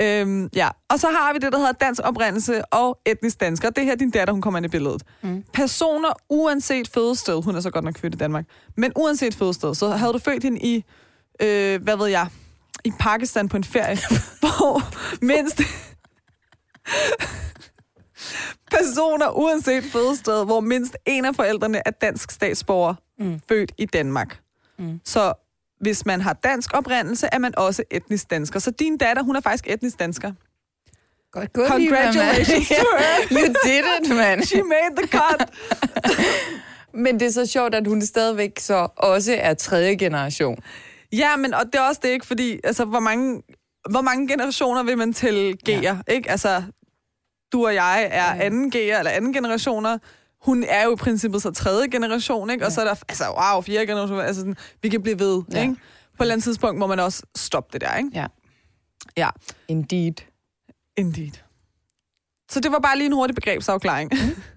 Øhm, 0.00 0.48
ja, 0.54 0.68
og 0.88 1.00
så 1.00 1.06
har 1.06 1.32
vi 1.32 1.38
det, 1.38 1.52
der 1.52 1.58
hedder 1.58 1.72
dansk 1.72 2.00
oprindelse 2.04 2.64
og 2.64 2.98
etnisk 3.06 3.40
dansker. 3.40 3.70
Det 3.70 3.82
er 3.82 3.84
her, 3.84 3.94
din 3.94 4.10
datter, 4.10 4.32
hun 4.32 4.42
kommer 4.42 4.58
ind 4.58 4.66
i 4.66 4.68
billedet. 4.68 5.02
Mm. 5.22 5.44
Personer, 5.52 6.08
uanset 6.28 6.88
fødested, 6.88 7.42
hun 7.42 7.56
er 7.56 7.60
så 7.60 7.70
godt 7.70 7.84
nok 7.84 7.98
født 7.98 8.14
i 8.14 8.16
Danmark, 8.16 8.44
men 8.76 8.92
uanset 8.96 9.34
fødested, 9.34 9.74
så 9.74 9.88
havde 9.88 10.12
du 10.12 10.18
født 10.18 10.42
hende 10.42 10.60
i, 10.60 10.84
øh, 11.40 11.82
hvad 11.82 11.96
ved 11.96 12.06
jeg, 12.06 12.28
i 12.84 12.92
Pakistan 12.98 13.48
på 13.48 13.56
en 13.56 13.64
ferie, 13.64 13.98
hvor 14.40 14.82
mindst... 15.24 15.62
Personer, 18.70 19.28
uanset 19.30 19.84
fødested, 19.84 20.44
hvor 20.44 20.60
mindst 20.60 20.96
en 21.06 21.24
af 21.24 21.34
forældrene 21.34 21.82
er 21.86 21.90
dansk 21.90 22.30
statsborger, 22.30 22.94
mm. 23.18 23.40
født 23.48 23.72
i 23.78 23.86
Danmark. 23.86 24.38
Mm. 24.78 25.00
Så 25.04 25.32
hvis 25.80 26.06
man 26.06 26.20
har 26.20 26.32
dansk 26.32 26.70
oprindelse, 26.74 27.28
er 27.32 27.38
man 27.38 27.58
også 27.58 27.82
etnisk 27.90 28.30
dansker. 28.30 28.58
Så 28.58 28.70
din 28.70 28.98
datter, 28.98 29.22
hun 29.22 29.36
er 29.36 29.40
faktisk 29.40 29.64
etnisk 29.68 29.98
dansker. 29.98 30.32
Godt 31.32 31.52
gået, 31.52 31.68
Congratulations 31.68 32.70
Liva, 32.70 32.80
to 32.80 32.86
her. 32.98 33.28
You 33.30 33.54
did 33.64 33.84
it, 34.00 34.16
man. 34.16 34.44
She 34.44 34.62
made 34.62 34.96
the 34.96 35.06
cut. 35.18 35.50
Men 37.04 37.20
det 37.20 37.26
er 37.26 37.32
så 37.32 37.46
sjovt, 37.46 37.74
at 37.74 37.86
hun 37.86 38.02
stadigvæk 38.02 38.58
så 38.58 38.88
også 38.96 39.36
er 39.38 39.54
tredje 39.54 39.94
generation. 39.94 40.58
Ja, 41.12 41.36
men 41.36 41.54
og 41.54 41.66
det 41.66 41.74
er 41.74 41.80
også 41.88 42.00
det, 42.04 42.08
ikke? 42.08 42.26
Fordi, 42.26 42.60
altså, 42.64 42.84
hvor 42.84 43.00
mange, 43.00 43.42
hvor 43.90 44.00
mange 44.00 44.28
generationer 44.28 44.82
vil 44.82 44.98
man 44.98 45.12
tælle 45.12 45.56
G'er, 45.68 45.80
ja. 45.82 45.98
ikke? 46.08 46.30
Altså, 46.30 46.62
du 47.52 47.66
og 47.66 47.74
jeg 47.74 48.08
er 48.10 48.24
anden 48.44 48.72
G'er, 48.74 48.98
eller 48.98 49.10
anden 49.10 49.32
generationer. 49.32 49.98
Hun 50.44 50.64
er 50.68 50.84
jo 50.84 50.92
i 50.92 50.96
princippet 50.96 51.42
så 51.42 51.50
tredje 51.50 51.88
generation, 51.88 52.50
ikke? 52.50 52.66
Og 52.66 52.72
så 52.72 52.80
er 52.80 52.84
der, 52.84 52.94
altså, 53.08 53.24
wow, 53.24 53.62
fjerde 53.62 53.86
generation. 53.86 54.20
Altså, 54.20 54.40
sådan, 54.40 54.56
vi 54.82 54.88
kan 54.88 55.02
blive 55.02 55.18
ved, 55.18 55.42
Ja. 55.52 55.62
ikke? 55.62 55.74
På 56.16 56.22
et 56.22 56.24
eller 56.24 56.34
andet 56.34 56.44
tidspunkt 56.44 56.78
må 56.78 56.86
man 56.86 57.00
også 57.00 57.22
stoppe 57.36 57.68
det 57.72 57.80
der, 57.80 57.96
ikke? 57.96 58.10
Ja. 58.14 58.26
Ja, 59.16 59.28
Indeed. 59.68 60.12
indeed. 60.96 61.30
Så 62.50 62.60
det 62.60 62.72
var 62.72 62.78
bare 62.78 62.96
lige 62.96 63.06
en 63.06 63.12
hurtig 63.12 63.34
begrebsafklaring. 63.34 64.10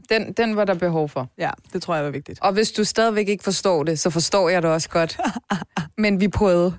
Den, 0.09 0.33
den 0.33 0.56
var 0.56 0.65
der 0.65 0.74
behov 0.74 1.09
for. 1.09 1.30
ja, 1.38 1.50
det 1.74 1.81
tror 1.81 1.95
jeg 1.95 2.03
var 2.03 2.12
vigtigt. 2.12 2.39
Og 2.41 2.53
hvis 2.53 2.71
du 2.71 2.83
stadigvæk 2.83 3.30
ikke 3.30 3.44
forstår 3.44 3.83
det, 3.83 4.00
så 4.00 4.09
forstår 4.09 4.50
jeg 4.50 4.62
det 4.62 4.71
også 4.71 4.89
godt. 4.89 5.19
Men 5.97 6.19
vi 6.19 6.27
prøvede. 6.27 6.77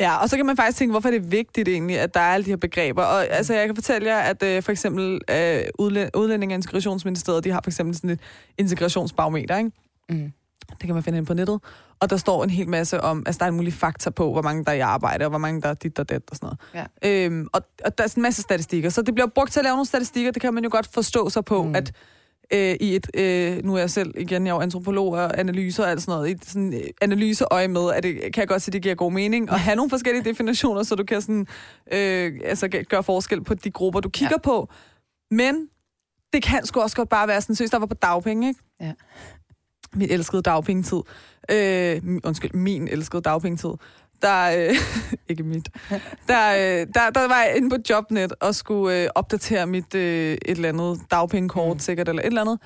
Ja, 0.00 0.16
og 0.16 0.28
så 0.28 0.36
kan 0.36 0.46
man 0.46 0.56
faktisk 0.56 0.78
tænke, 0.78 0.90
hvorfor 0.90 1.08
er 1.08 1.12
det 1.12 1.32
vigtigt 1.32 1.68
egentlig, 1.68 1.98
at 1.98 2.14
der 2.14 2.20
er 2.20 2.34
alle 2.34 2.44
de 2.44 2.50
her 2.50 2.56
begreber. 2.56 3.02
Og 3.02 3.26
altså, 3.26 3.54
jeg 3.54 3.66
kan 3.66 3.74
fortælle 3.74 4.08
jer, 4.08 4.18
at 4.18 4.42
øh, 4.42 4.62
for 4.62 4.72
eksempel 4.72 5.20
øh, 5.30 5.60
udlæ- 5.80 6.10
Udlænding- 6.16 6.52
og 6.52 6.54
Integrationsministeriet, 6.54 7.44
de 7.44 7.50
har 7.50 7.60
for 7.64 7.70
eksempel 7.70 7.94
sådan 7.96 8.10
et 8.10 8.20
integrationsbarometer, 8.58 9.56
ikke? 9.58 9.70
Mm. 10.08 10.32
Det 10.70 10.86
kan 10.86 10.94
man 10.94 11.02
finde 11.02 11.18
ind 11.18 11.26
på 11.26 11.34
nettet. 11.34 11.60
Og 12.00 12.10
der 12.10 12.16
står 12.16 12.44
en 12.44 12.50
hel 12.50 12.68
masse 12.68 13.00
om, 13.00 13.22
altså 13.26 13.38
der 13.38 13.44
er 13.44 13.48
en 13.48 13.56
mulig 13.56 13.72
fakta 13.72 14.10
på, 14.10 14.32
hvor 14.32 14.42
mange 14.42 14.64
der 14.64 14.70
er 14.70 14.76
i 14.76 14.80
arbejde, 14.80 15.24
og 15.24 15.28
hvor 15.28 15.38
mange 15.38 15.62
der 15.62 15.68
er 15.68 15.74
dit 15.74 15.98
og 15.98 16.08
det 16.08 16.22
og 16.30 16.36
sådan 16.36 16.56
noget. 16.74 16.88
Ja. 17.02 17.24
Øhm, 17.24 17.48
og, 17.52 17.62
og 17.84 17.98
der 17.98 18.04
er 18.04 18.08
sådan 18.08 18.20
en 18.20 18.22
masse 18.22 18.42
statistikker. 18.42 18.90
Så 18.90 19.02
det 19.02 19.14
bliver 19.14 19.28
brugt 19.34 19.52
til 19.52 19.60
at 19.60 19.64
lave 19.64 19.72
nogle 19.72 19.86
statistikker, 19.86 20.30
det 20.30 20.42
kan 20.42 20.54
man 20.54 20.64
jo 20.64 20.70
godt 20.72 20.86
forstå 20.86 21.30
sig 21.30 21.44
på, 21.44 21.62
mm. 21.62 21.74
at 21.74 21.92
øh, 22.52 22.76
i 22.80 22.96
et, 22.96 23.06
øh, 23.14 23.64
nu 23.64 23.74
er 23.74 23.78
jeg 23.78 23.90
selv 23.90 24.14
igen, 24.16 24.46
jeg 24.46 24.52
er 24.52 24.56
jo 24.56 24.60
antropolog 24.60 25.12
og 25.12 25.40
analyser 25.40 25.82
og 25.84 25.90
alt 25.90 26.02
sådan 26.02 26.12
noget, 26.12 26.30
i 26.30 26.48
sådan 26.48 26.74
øh, 26.74 26.80
analyseøje 27.00 27.68
med, 27.68 27.92
at 27.92 28.02
det 28.02 28.20
kan 28.20 28.40
jeg 28.40 28.48
godt 28.48 28.62
sige, 28.62 28.72
det 28.72 28.82
giver 28.82 28.94
god 28.94 29.12
mening, 29.12 29.50
at 29.50 29.60
have 29.60 29.76
nogle 29.76 29.90
forskellige 29.90 30.24
definitioner, 30.24 30.82
så 30.82 30.94
du 30.94 31.04
kan 31.04 31.20
sådan, 31.20 31.46
øh, 31.92 32.40
altså, 32.44 32.68
gø- 32.68 32.82
gøre 32.82 33.02
forskel 33.02 33.44
på 33.44 33.54
de 33.54 33.70
grupper, 33.70 34.00
du 34.00 34.08
kigger 34.08 34.36
ja. 34.36 34.42
på. 34.42 34.68
Men 35.30 35.68
det 36.32 36.42
kan 36.42 36.66
sgu 36.66 36.80
også 36.80 36.96
godt 36.96 37.08
bare 37.08 37.28
være 37.28 37.40
sådan, 37.40 37.54
synes 37.54 37.70
der 37.70 37.78
var 37.78 37.86
på 37.86 37.94
dagpenge, 37.94 38.48
ikke? 38.48 38.60
Ja. 38.80 38.92
Min 39.94 40.10
elskede 40.10 40.42
dagpengetid. 40.42 41.00
Øh, 41.50 42.20
undskyld, 42.24 42.54
min 42.54 42.88
elskede 42.88 43.22
dagpengetid. 43.22 43.70
Der, 44.22 44.68
øh, 44.68 44.74
ikke 45.30 45.42
mit. 45.42 45.68
Der, 46.28 46.50
øh, 46.52 46.86
der, 46.94 47.10
der 47.10 47.28
var 47.28 47.42
jeg 47.42 47.56
inde 47.56 47.70
på 47.70 47.76
Jobnet 47.90 48.32
og 48.40 48.54
skulle 48.54 49.02
øh, 49.02 49.08
opdatere 49.14 49.66
mit 49.66 49.94
øh, 49.94 50.32
et 50.32 50.40
eller 50.44 50.68
andet 50.68 51.00
dagpengekort 51.10 51.76
mm. 51.76 51.80
sikkert, 51.80 52.08
eller 52.08 52.22
et 52.22 52.26
eller 52.26 52.40
andet. 52.40 52.58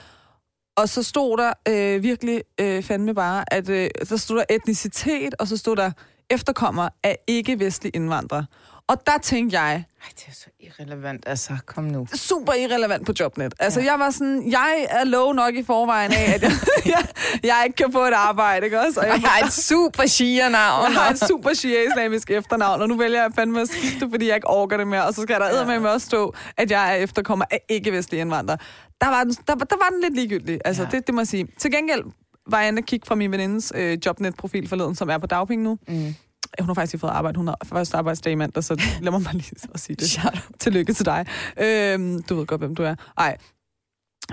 Og 0.76 0.88
så 0.88 1.02
stod 1.02 1.36
der 1.36 1.52
øh, 1.68 2.02
virkelig 2.02 2.42
øh, 2.60 2.82
fandme 2.82 3.14
bare, 3.14 3.54
at 3.54 3.68
øh, 3.68 3.90
så 4.04 4.18
stod 4.18 4.36
der 4.36 4.44
etnicitet, 4.50 5.34
og 5.38 5.48
så 5.48 5.56
stod 5.56 5.76
der 5.76 5.90
efterkommer 6.30 6.88
af 7.02 7.18
ikke-vestlige 7.26 7.96
indvandrere. 7.96 8.46
Og 8.88 9.06
der 9.06 9.18
tænkte 9.22 9.60
jeg, 9.60 9.72
Ej, 10.02 10.08
det 10.16 10.24
er 10.28 10.32
så 10.32 10.46
irrelevant. 10.60 11.24
Altså, 11.26 11.56
kom 11.66 11.84
nu. 11.84 12.06
super 12.14 12.52
irrelevant 12.52 13.06
på 13.06 13.12
Jobnet. 13.20 13.54
Altså, 13.58 13.80
Ja. 13.80 13.84
ja. 13.86 13.90
jeg 13.92 13.98
var 14.00 14.10
sådan, 14.10 14.50
jeg 14.50 14.86
er 14.90 15.04
low 15.04 15.32
nok 15.32 15.54
i 15.54 15.62
forvejen 15.64 16.12
af, 16.12 16.32
at 16.34 16.42
jeg, 16.42 16.52
jeg, 16.86 17.06
jeg 17.42 17.62
ikke 17.66 17.76
kan 17.76 17.92
få 17.92 18.04
et 18.04 18.12
arbejde, 18.12 18.64
ikke 18.66 18.80
også? 18.80 19.00
Og 19.00 19.06
Jeg 19.06 19.20
har 19.20 19.46
et 19.46 19.52
super 19.52 20.06
shia-navn. 20.06 20.92
jeg 20.92 21.00
har 21.00 21.10
et 21.10 21.18
super 21.28 21.50
shia-islamisk 21.54 22.30
efternavn, 22.30 22.82
og 22.82 22.88
nu 22.88 22.96
vælger 22.96 23.22
jeg 23.22 23.30
fandme 23.34 23.60
at 23.60 23.68
skifte, 23.68 24.08
fordi 24.10 24.26
jeg 24.28 24.34
ikke 24.34 24.48
orker 24.48 24.76
det 24.76 24.86
mere. 24.86 25.06
Og 25.06 25.14
så 25.14 25.22
skal 25.22 25.40
der 25.40 25.46
eddermame 25.46 25.80
med 25.82 25.90
også 25.90 26.06
stå, 26.06 26.34
at 26.56 26.70
jeg 26.70 26.90
er 26.90 26.94
efterkommer 26.94 27.44
af 27.50 27.60
ikke-vestlige 27.68 28.20
indvandrere. 28.20 28.58
Der 29.00 29.08
var 29.08 29.24
den, 29.24 29.32
der, 29.46 29.54
der 29.54 29.76
var 29.76 29.88
den 29.92 30.00
lidt 30.00 30.14
ligegyldig. 30.14 30.60
Altså, 30.64 30.82
Ja. 30.82 30.88
ja. 30.92 30.96
det, 30.98 31.06
det 31.06 31.14
må 31.14 31.20
jeg 31.20 31.28
sige. 31.28 31.48
Til 31.58 31.70
gengæld 31.72 32.02
var 32.46 32.58
jeg 32.60 32.68
inde 32.68 32.80
og 32.80 32.84
kigge 32.84 33.06
fra 33.06 33.14
min 33.14 33.32
venindes 33.32 33.72
øh, 33.76 33.98
Jobnet-profil 34.06 34.68
forleden, 34.68 34.94
som 34.94 35.10
er 35.10 35.18
på 35.18 35.26
dagpenge 35.26 35.64
nu. 35.64 35.78
Mm. 35.88 36.14
Hun 36.60 36.66
har 36.68 36.74
faktisk 36.74 37.00
fået 37.00 37.10
arbejde. 37.10 37.36
Hun 37.36 37.48
har 37.48 37.58
første 37.64 37.96
arbejdsdag 37.96 38.32
i 38.32 38.34
mandag, 38.34 38.64
så 38.64 38.82
lad 39.00 39.10
mig 39.12 39.24
bare 39.24 39.34
lige 39.34 39.56
at 39.74 39.80
sige 39.80 39.96
det. 39.96 40.10
Shout 40.10 40.48
Tillykke 40.58 40.92
til 40.92 41.06
dig. 41.06 41.26
Øhm, 41.56 42.22
du 42.22 42.34
ved 42.34 42.46
godt, 42.46 42.60
hvem 42.60 42.74
du 42.74 42.82
er. 42.82 42.94
Ej. 43.18 43.36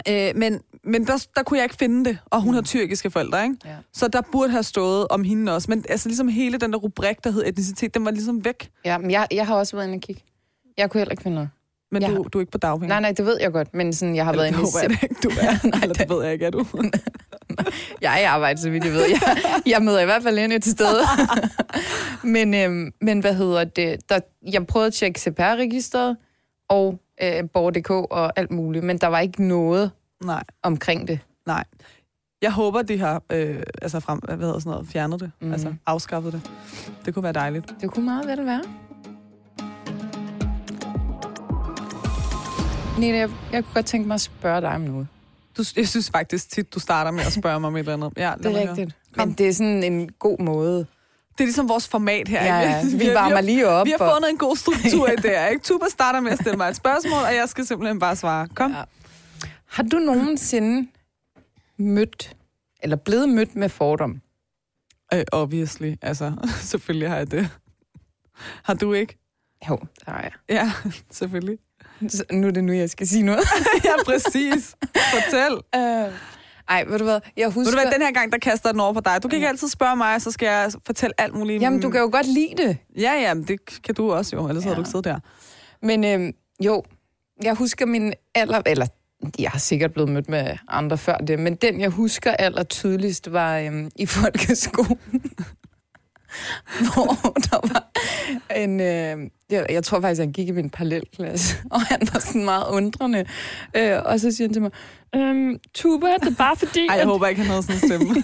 Øh, 0.10 0.32
men 0.36 0.62
men 0.84 1.08
der, 1.08 1.28
der 1.36 1.44
kunne 1.44 1.58
jeg 1.58 1.64
ikke 1.64 1.76
finde 1.76 2.10
det, 2.10 2.18
og 2.26 2.42
hun 2.42 2.54
har 2.54 2.62
tyrkiske 2.62 3.12
forældre, 3.12 3.44
ikke? 3.44 3.56
Ja. 3.66 3.76
Så 3.94 4.08
der 4.08 4.22
burde 4.32 4.52
have 4.52 4.64
stået 4.64 5.08
om 5.10 5.24
hende 5.24 5.56
også. 5.56 5.72
Men 5.72 5.86
altså 5.90 6.10
ligesom 6.10 6.28
hele 6.28 6.58
den 6.58 6.72
der 6.74 6.78
rubrik, 6.78 7.24
der 7.24 7.32
hed 7.32 7.44
etnicitet, 7.46 7.94
den 7.94 8.06
var 8.06 8.12
ligesom 8.12 8.46
væk. 8.46 8.70
Ja, 8.86 8.98
men 8.98 9.12
jeg, 9.12 9.28
jeg 9.32 9.48
har 9.48 9.56
også 9.56 9.76
været 9.76 9.88
inde 9.88 9.96
og 9.96 10.02
kigge. 10.02 10.24
Jeg 10.78 10.90
kunne 10.90 11.00
heller 11.00 11.12
ikke 11.12 11.24
finde 11.24 11.36
noget. 11.36 11.50
Men 11.92 12.02
du, 12.02 12.28
du 12.34 12.38
er 12.38 12.42
ikke 12.42 12.52
på 12.52 12.58
dagpenge. 12.58 12.88
Nej, 12.88 13.00
nej, 13.00 13.12
det 13.12 13.26
ved 13.26 13.38
jeg 13.42 13.52
godt, 13.52 13.74
men 13.74 13.94
sådan, 13.94 14.16
jeg 14.16 14.26
har 14.26 14.32
Eller, 14.32 14.44
været 14.44 14.54
det 14.54 14.60
inde 14.60 14.70
i... 14.70 14.72
håber 14.72 14.80
jeg 14.82 14.90
det 14.90 15.04
ikke, 15.04 15.16
du 15.24 15.30
er. 15.30 15.68
Nej, 15.72 15.80
Eller 15.84 15.94
det 15.94 16.10
ved 16.10 16.24
jeg 16.24 16.34
ikke, 16.34 16.46
er 16.46 16.50
du. 16.50 16.66
Jeg 18.02 18.14
er 18.16 18.20
i 18.20 18.24
arbejde, 18.24 18.62
så 18.62 18.70
vidt 18.70 18.84
jeg 18.86 18.94
ved. 18.94 19.06
Jeg, 19.10 19.38
jeg 19.66 19.82
møder 19.82 20.00
i 20.00 20.06
hvert 20.06 20.24
fald 20.24 20.38
ind 20.38 20.62
til 20.62 20.72
stede. 20.72 21.02
men, 22.36 22.54
øhm, 22.54 22.94
men 23.02 23.20
hvad 23.20 23.34
hedder 23.34 23.64
det? 23.64 24.10
Der, 24.10 24.20
jeg 24.52 24.68
prøvede 24.68 24.88
at 24.88 24.94
tjekke 24.94 25.20
CPR-registeret 25.20 26.18
og 26.70 27.00
øh, 27.24 27.50
Borger.dk 27.54 27.90
og 27.92 28.40
alt 28.40 28.52
muligt, 28.52 28.86
men 28.86 28.98
der 28.98 29.08
var 29.08 29.20
ikke 29.20 29.44
noget 29.48 29.92
Nej, 30.24 30.44
omkring 30.64 31.08
det. 31.08 31.20
nej. 31.46 31.64
Jeg 32.42 32.52
håber, 32.52 32.82
de 32.82 33.00
har 33.00 33.22
øh, 33.32 33.64
altså 33.82 34.00
frem, 34.00 34.20
hvad 34.20 34.38
hedder 34.38 34.60
sådan 34.60 34.70
noget, 34.70 34.88
fjernet 34.88 35.20
det. 35.20 35.32
Mm. 35.42 35.52
Altså 35.52 35.74
afskaffet 35.86 36.34
det. 36.34 36.52
Det 37.06 37.14
kunne 37.14 37.24
være 37.24 37.34
dejligt. 37.34 37.74
Det 37.82 37.92
kunne 37.92 38.06
meget 38.06 38.28
vel 38.28 38.46
være. 38.46 38.62
Nina, 43.00 43.18
jeg, 43.18 43.30
jeg 43.52 43.64
kunne 43.64 43.74
godt 43.74 43.86
tænke 43.86 44.08
mig 44.08 44.16
at 44.16 44.22
spørge 44.22 44.62
dig 44.62 44.70
om 44.70 44.82
noget. 44.82 45.08
Du, 45.60 45.64
jeg 45.76 45.88
synes 45.88 46.10
faktisk 46.10 46.52
tit, 46.52 46.74
du 46.74 46.80
starter 46.80 47.12
med 47.12 47.24
at 47.24 47.34
spørge 47.34 47.60
mig 47.60 47.68
om 47.68 47.76
et 47.76 47.80
eller 47.80 47.94
andet. 47.94 48.12
Ja, 48.18 48.34
Det 48.38 48.46
er 48.46 48.70
rigtigt. 48.70 48.96
Men 49.18 49.34
det 49.34 49.48
er 49.48 49.54
sådan 49.54 49.84
en 49.84 50.12
god 50.12 50.40
måde. 50.40 50.78
Det 50.78 51.44
er 51.44 51.48
ligesom 51.48 51.70
vores 51.70 51.88
format 51.88 52.28
her. 52.28 52.44
Ja, 52.44 52.78
ikke? 52.84 52.98
ja, 52.98 53.10
vi 53.10 53.14
varmer 53.20 53.42
lige 53.42 53.68
op. 53.68 53.86
Vi 53.86 53.92
har 53.92 54.06
og- 54.06 54.16
fundet 54.16 54.30
en 54.30 54.38
god 54.38 54.56
struktur 54.56 55.08
i 55.08 55.16
det 55.24 55.30
her. 55.32 55.48
Ikke? 55.48 55.64
Tuba 55.64 55.86
starter 55.90 56.20
med 56.20 56.32
at 56.32 56.38
stille 56.40 56.58
mig 56.58 56.70
et 56.70 56.76
spørgsmål, 56.76 57.24
og 57.24 57.36
jeg 57.36 57.50
skal 57.50 57.66
simpelthen 57.66 58.00
bare 58.00 58.16
svare. 58.16 58.48
Kom. 58.56 58.72
Ja. 58.74 58.84
Har 59.66 59.84
du 59.84 59.98
nogensinde 59.98 60.88
mødt, 61.78 62.36
eller 62.84 62.96
blevet 62.96 63.30
mødt 63.30 63.56
med 63.56 63.70
fordom? 63.70 64.22
Øh, 65.14 65.24
obviously. 65.32 65.94
Altså, 66.02 66.34
selvfølgelig 66.72 67.10
har 67.10 67.18
jeg 67.18 67.32
det. 67.32 67.50
Har 68.64 68.74
du 68.74 68.94
ikke? 68.94 69.18
Jo, 69.70 69.76
det 69.76 70.04
har 70.08 70.22
jeg. 70.22 70.32
Ja, 70.50 70.72
selvfølgelig. 71.12 71.58
Nu 72.32 72.48
er 72.48 72.52
det 72.52 72.64
nu, 72.64 72.74
jeg 72.74 72.90
skal 72.90 73.08
sige 73.08 73.24
noget. 73.24 73.40
ja, 73.86 74.04
præcis. 74.06 74.76
Fortæl. 75.14 75.54
Øh, 75.76 76.14
ej, 76.70 76.84
ved 76.88 76.98
du 76.98 77.04
hvad, 77.04 77.20
jeg 77.38 77.48
husker... 77.48 77.62
Ved 77.62 77.72
du 77.72 77.78
hvad, 77.78 77.92
den 77.94 78.02
her 78.02 78.12
gang, 78.12 78.32
der 78.32 78.38
kaster 78.38 78.72
den 78.72 78.80
over 78.80 78.94
på 78.94 79.00
dig. 79.00 79.24
Du 79.24 79.28
kan 79.28 79.36
ikke 79.36 79.48
altid 79.48 79.68
spørge 79.68 79.96
mig, 79.96 80.22
så 80.22 80.32
skal 80.32 80.46
jeg 80.46 80.72
fortælle 80.86 81.22
alt 81.22 81.36
muligt. 81.36 81.62
Jamen, 81.62 81.82
du 81.82 81.90
kan 81.90 82.02
jo 82.02 82.10
godt 82.12 82.28
lide 82.28 82.54
det. 82.58 82.78
Ja, 82.98 83.14
ja, 83.14 83.34
men 83.34 83.44
det 83.44 83.82
kan 83.84 83.96
du 83.96 84.12
også 84.12 84.36
jo, 84.36 84.48
ellers 84.48 84.64
ja. 84.64 84.68
havde 84.68 84.76
du 84.76 84.82
ikke 84.82 84.90
siddet 84.90 85.06
der. 85.06 85.20
Men 85.82 86.04
øh, 86.04 86.34
jo, 86.66 86.84
jeg 87.44 87.54
husker 87.54 87.86
min 87.86 88.14
aller... 88.36 88.62
Eller, 88.66 88.86
jeg 89.40 89.52
har 89.52 89.60
sikkert 89.60 89.94
blevet 89.94 90.10
mødt 90.10 90.30
med 90.30 90.58
andre 90.68 90.98
før 90.98 91.18
det, 91.18 91.40
men 91.40 91.56
den, 91.56 91.82
jeg 91.82 91.90
husker 91.90 92.32
aller 92.32 92.64
tydeligst, 92.64 93.32
var 93.32 93.58
øh, 93.58 93.92
i 93.96 94.06
folkeskolen. 94.06 95.00
hvor 96.94 97.34
der 97.34 97.74
var 97.74 97.92
en... 98.56 98.80
Øh, 98.80 99.30
jeg, 99.50 99.66
jeg 99.70 99.84
tror 99.84 100.02
faktisk, 100.02 100.20
han 100.22 100.32
gik 100.32 100.48
i 100.48 100.52
min 100.52 100.70
parallelklasse, 100.70 101.56
og 101.72 101.82
han 101.82 102.00
var 102.14 102.20
sådan 102.20 102.46
meget 102.46 102.66
undrende. 102.70 103.26
Øh, 103.76 104.00
og 104.06 104.20
så 104.20 104.32
siger 104.32 104.48
han 104.48 104.54
til 104.54 104.62
mig, 104.62 104.72
øhm, 105.16 105.60
Tuba, 105.74 106.08
det 106.08 106.28
er 106.28 106.36
bare 106.38 106.56
fordi, 106.56 106.80
Ej, 106.88 106.94
jeg 106.94 107.02
at 107.02 107.08
håber 107.08 107.28
ikke, 107.28 107.42
han 107.42 107.50
havde 107.50 107.64
sådan 107.64 107.76
en 107.76 107.88
stemme. 107.88 108.24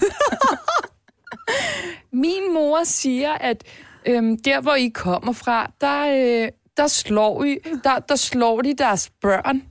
min 2.25 2.53
mor 2.53 2.83
siger, 2.83 3.33
at 3.33 3.63
øhm, 4.05 4.38
der, 4.38 4.62
hvor 4.62 4.75
I 4.75 4.88
kommer 4.88 5.33
fra, 5.33 5.71
der, 5.81 6.07
øh, 6.43 6.50
der, 6.77 6.88
slår 6.88 7.43
I, 7.43 7.57
der, 7.83 8.00
der 8.00 8.15
slår 8.15 8.62
de 8.62 8.74
deres 8.77 9.12
børn. 9.21 9.63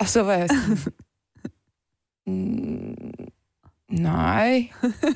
Og 0.00 0.08
så 0.08 0.22
var 0.22 0.32
jeg 0.32 0.48
sådan... 0.48 0.78
"Mm, 2.26 3.05
Nej, 3.90 4.70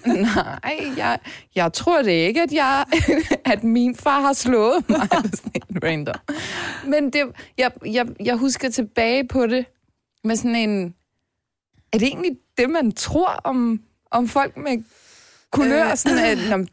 nej, 0.07 0.81
jeg, 0.97 1.19
jeg 1.55 1.73
tror 1.73 2.03
det 2.03 2.11
ikke, 2.11 2.43
at, 2.43 2.53
jeg, 2.53 2.85
at 3.53 3.65
min 3.65 3.97
far 3.97 4.21
har 4.21 4.33
slået 4.33 4.89
mig. 4.89 5.09
Random. 5.85 6.15
Men 6.87 7.11
det, 7.11 7.23
jeg, 7.59 7.73
jeg, 7.87 8.07
jeg 8.25 8.37
husker 8.37 8.71
tilbage 8.71 9.29
på 9.29 9.47
det 9.47 9.65
med 10.25 10.37
sådan 10.37 10.57
en... 10.57 10.95
Er 11.93 11.99
det 11.99 12.09
egentlig 12.09 12.37
det, 12.59 12.71
man 12.71 12.93
tror 12.93 13.29
om, 13.45 13.81
om 14.11 14.29
folk 14.29 14.57
med 14.57 14.83
kulør? 15.53 15.91
Øh. 15.91 15.97
Sådan 15.97 16.19
at, 16.19 16.39
når, 16.51 16.67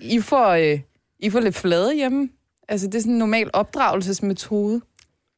I, 0.00 0.20
får, 0.20 0.48
øh, 0.48 0.80
I 1.18 1.30
får 1.30 1.40
lidt 1.40 1.56
flade 1.56 1.94
hjemme? 1.94 2.28
Altså, 2.68 2.86
det 2.86 2.94
er 2.94 3.00
sådan 3.00 3.12
en 3.12 3.18
normal 3.18 3.50
opdragelsesmetode. 3.52 4.80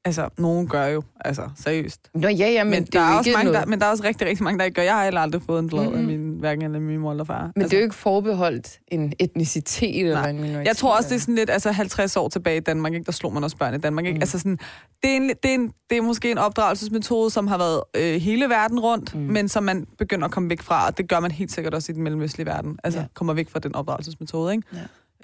Altså, 0.04 0.28
nogen 0.38 0.68
gør 0.68 0.87
jo, 0.87 1.02
altså, 1.25 1.49
seriøst. 1.56 2.11
Nå 2.14 2.28
ja, 2.28 2.49
ja, 2.50 2.64
men, 2.64 2.71
Men, 2.71 2.85
det 2.85 2.92
der 2.92 3.00
er 3.00 3.04
er 3.12 3.18
også 3.18 3.30
mange, 3.30 3.44
noget... 3.44 3.61
der, 3.61 3.66
men 3.66 3.80
der 3.80 3.87
er 3.87 3.90
også 3.90 4.04
rigtig, 4.04 4.26
rigtig 4.26 4.44
mange, 4.44 4.59
der 4.59 4.64
ikke 4.64 4.75
gør. 4.75 4.82
Jeg 4.82 4.94
har 4.94 5.04
heller 5.04 5.21
aldrig 5.21 5.42
fået 5.42 5.59
en 5.59 5.71
flad 5.71 5.82
mm-hmm. 5.82 5.99
af 5.99 6.04
min, 6.04 6.37
hverken 6.38 6.75
af 6.75 6.80
min 6.80 6.99
mor 6.99 7.11
eller 7.11 7.25
far. 7.25 7.52
Men 7.56 7.64
det 7.64 7.73
er 7.73 7.78
jo 7.78 7.82
ikke 7.82 7.94
forbeholdt 7.94 8.80
en 8.88 9.12
etnicitet 9.18 10.00
eller 10.00 10.14
Nej. 10.21 10.30
en 10.30 10.40
minoritet. 10.40 10.66
Jeg 10.66 10.76
tror 10.76 10.97
også, 10.97 11.09
det 11.09 11.14
er 11.14 11.21
sådan 11.21 11.35
lidt, 11.35 11.50
altså 11.50 11.73
50 11.73 12.16
år 12.16 12.28
tilbage 12.28 12.56
i 12.56 12.61
Danmark, 12.61 12.92
ikke? 12.94 13.06
der 13.06 13.12
slog 13.12 13.32
man 13.32 13.44
også 13.44 13.56
børn 13.56 13.75
i 13.75 13.78
Danmark. 13.78 14.04
Ikke? 14.04 14.14
Mm. 14.14 14.18
Mm. 14.18 14.23
Altså 14.23 14.38
sådan, 14.38 14.59
det, 15.02 15.11
er 15.11 15.16
en, 15.16 15.28
det, 15.28 15.50
er 15.50 15.54
en, 15.54 15.73
det 15.90 15.99
er 15.99 16.02
måske 16.02 16.30
en 16.30 16.38
opdragelsesmetode, 16.38 17.30
som 17.30 17.47
har 17.47 17.59
været 17.59 17.82
øh, 17.97 18.21
hele 18.21 18.49
verden 18.49 18.80
rundt, 18.80 19.14
Mm. 19.14 19.21
mm. 19.21 19.26
men 19.26 19.49
som 19.49 19.62
man 19.64 19.87
begynder 19.99 20.25
at 20.25 20.30
komme 20.30 20.50
væk 20.50 20.62
fra, 20.62 20.87
og 20.87 20.99
det 20.99 21.09
gør 21.09 21.21
man 21.21 21.30
helt 21.30 21.52
sikkert 21.52 21.75
også 21.75 21.92
i 21.92 21.94
den 21.94 22.02
mellemøstlige 22.02 22.47
verden. 22.47 22.78
Altså 22.85 23.00
ja. 23.00 23.06
kommer 23.14 23.35
væk 23.35 23.50
fra 23.50 23.59
den 23.59 23.75
opdragelsesmetode. 23.75 24.52
Ikke? 24.54 24.66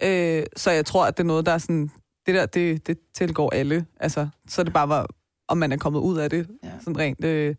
Ja. 0.03 0.39
Øh, 0.39 0.47
så 0.57 0.71
jeg 0.71 0.87
tror, 0.87 1.07
at 1.07 1.17
det 1.17 1.23
er 1.23 1.27
noget, 1.27 1.47
der 1.47 1.53
er 1.53 1.59
sådan, 1.59 1.91
det 2.29 2.37
der, 2.37 2.47
det, 2.47 2.87
det 2.87 2.99
tilgår 3.15 3.51
alle. 3.55 3.87
Altså, 4.01 4.29
så 4.49 4.61
er 4.63 4.65
det 4.65 4.73
bare, 4.73 4.89
var, 4.89 5.07
om 5.49 5.59
man 5.59 5.73
er 5.73 5.77
kommet 5.77 6.01
ud 6.01 6.19
af 6.19 6.31
det, 6.31 6.49
Ja. 6.65 6.69
sådan 6.81 6.99
rent, 6.99 7.25
øh, 7.25 7.55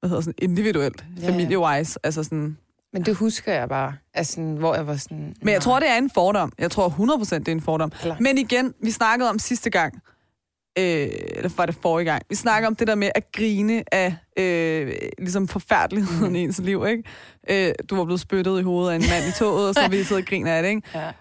hvad 0.00 0.10
hedder 0.10 0.20
sådan, 0.22 0.34
individuelt, 0.38 1.04
Ja, 1.20 1.28
familie-wise. 1.28 1.94
Altså 2.02 2.22
sådan, 2.22 2.56
Men 2.92 3.02
det 3.02 3.16
husker 3.16 3.52
jeg 3.52 3.68
bare, 3.68 3.94
altså, 4.14 4.40
hvor 4.42 4.74
jeg 4.74 4.86
var 4.86 4.96
sådan... 4.96 5.34
men 5.42 5.52
jeg 5.52 5.62
tror, 5.62 5.80
det 5.80 5.88
er 5.90 5.96
en 5.96 6.10
fordom. 6.14 6.52
Jeg 6.58 6.70
tror 6.70 6.88
100% 6.88 7.38
det 7.38 7.48
er 7.48 7.52
en 7.52 7.60
fordom. 7.60 7.90
Klart. 7.90 8.20
Men 8.20 8.38
igen, 8.38 8.74
vi 8.82 8.90
snakkede 8.90 9.30
om 9.30 9.38
sidste 9.38 9.70
gang, 9.70 9.94
øh, 10.78 11.08
eller 11.36 11.50
var 11.56 11.66
det 11.66 11.74
forrige 11.82 12.04
gang, 12.10 12.22
vi 12.28 12.34
snakkede 12.34 12.66
om 12.66 12.74
det 12.74 12.86
der 12.86 12.94
med 12.94 13.10
at 13.14 13.32
grine 13.32 13.84
af 13.94 14.16
øh, 14.38 14.92
ligesom 15.18 15.48
forfærdeligheden 15.48 16.28
mm. 16.28 16.34
i 16.36 16.40
ens 16.42 16.58
liv, 16.58 16.84
ikke? 16.88 17.02
Øh, 17.68 17.74
du 17.90 17.96
var 17.96 18.04
blevet 18.04 18.20
spyttet 18.20 18.60
i 18.60 18.62
hovedet 18.62 18.90
af 18.90 18.96
en 18.96 19.04
mand 19.10 19.24
i 19.28 19.32
toget, 19.38 19.68
og 19.68 19.74
så 19.74 19.88
vi 19.90 20.04
sidder 20.04 20.22
og 20.22 20.26
griner 20.28 20.52
af 20.54 20.62
det, 20.62 20.68
ikke? 20.68 20.82
Ja. 20.94 21.12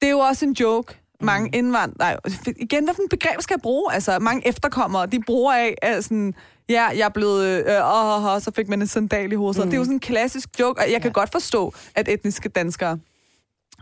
Det 0.00 0.06
er 0.06 0.10
jo 0.10 0.18
også 0.18 0.44
en 0.46 0.52
joke. 0.52 1.00
Mange 1.20 1.44
Mm. 1.44 1.50
mm. 1.52 1.58
indvandrere... 1.66 1.96
Nej, 1.98 2.16
igen, 2.56 2.84
hvad 2.84 2.94
for 2.94 3.02
et 3.02 3.10
begreb 3.10 3.40
skal 3.40 3.54
jeg 3.54 3.62
bruge? 3.62 3.92
Altså, 3.94 4.18
mange 4.18 4.48
efterkommere, 4.48 5.06
de 5.06 5.20
bruger 5.26 5.54
af, 5.54 5.74
at 5.82 6.04
sådan... 6.04 6.34
Ja, 6.68 6.84
jeg 6.86 7.00
er 7.04 7.08
blevet... 7.08 7.66
Øh, 7.66 7.74
åh, 7.84 8.24
åh, 8.24 8.34
åh, 8.34 8.40
så 8.40 8.50
fik 8.56 8.68
man 8.68 8.80
en 8.80 8.86
sandal 8.86 9.32
i 9.32 9.34
hovedet. 9.34 9.56
Mm. 9.58 9.64
Mm. 9.64 9.70
Det 9.70 9.76
er 9.76 9.78
jo 9.78 9.84
sådan 9.84 9.96
en 9.96 10.00
klassisk 10.00 10.48
joke, 10.60 10.80
og 10.82 10.92
jeg 10.92 11.02
kan 11.02 11.08
Ja. 11.10 11.12
godt 11.12 11.32
forstå, 11.32 11.74
at 11.94 12.08
etniske 12.08 12.48
danskere 12.48 12.98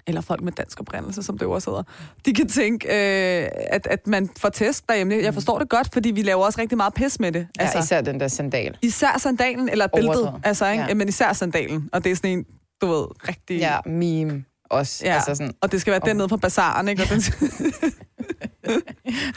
eller 0.07 0.21
folk 0.21 0.43
med 0.43 0.53
dansk 0.53 0.81
oprindelse, 0.81 1.23
som 1.23 1.39
det 1.39 1.47
også 1.49 1.71
hedder, 1.71 1.83
de 2.27 2.35
kan 2.35 2.49
tænke, 2.49 2.89
øh, 2.89 3.49
at, 3.71 3.87
at 3.87 4.07
man 4.07 4.29
får 4.39 4.49
test 4.49 4.89
derhjemme. 4.89 5.15
Jeg 5.15 5.35
forstår 5.35 5.59
det 5.59 5.69
godt, 5.69 5.89
fordi 5.93 6.11
vi 6.11 6.23
laver 6.23 6.45
også 6.45 6.61
rigtig 6.61 6.77
meget 6.77 6.95
pis 6.95 7.21
med 7.21 7.33
det. 7.33 7.47
Altså, 7.59 7.79
ja, 7.79 7.83
især 7.85 8.01
den 8.01 8.21
der 8.21 8.29
sandal. 8.29 8.79
især 8.83 9.19
sandalen, 9.19 9.69
eller 9.69 9.87
bæltet, 9.87 10.33
altså, 10.45 10.71
ikke? 10.71 10.85
Ja. 10.89 10.95
men 10.95 11.09
især 11.09 11.33
sandalen. 11.33 11.89
Og 11.93 12.05
det 12.05 12.13
er 12.13 12.17
sådan 12.17 12.31
en, 12.39 12.45
du 12.83 12.87
ved, 12.87 13.29
rigtig... 13.29 13.59
Ja, 13.59 13.79
meme 13.87 14.45
også. 14.79 15.05
Ja. 15.07 15.15
Altså 15.15 15.35
sådan, 15.35 15.55
Og 15.61 15.73
det 15.73 15.81
skal 15.81 15.91
være 15.91 16.01
den 16.05 16.17
nede 16.17 16.29
fra 16.29 16.37
bazaren, 16.37 16.89
ikke? 16.89 17.03
Og 17.03 17.09
den, 17.09 17.21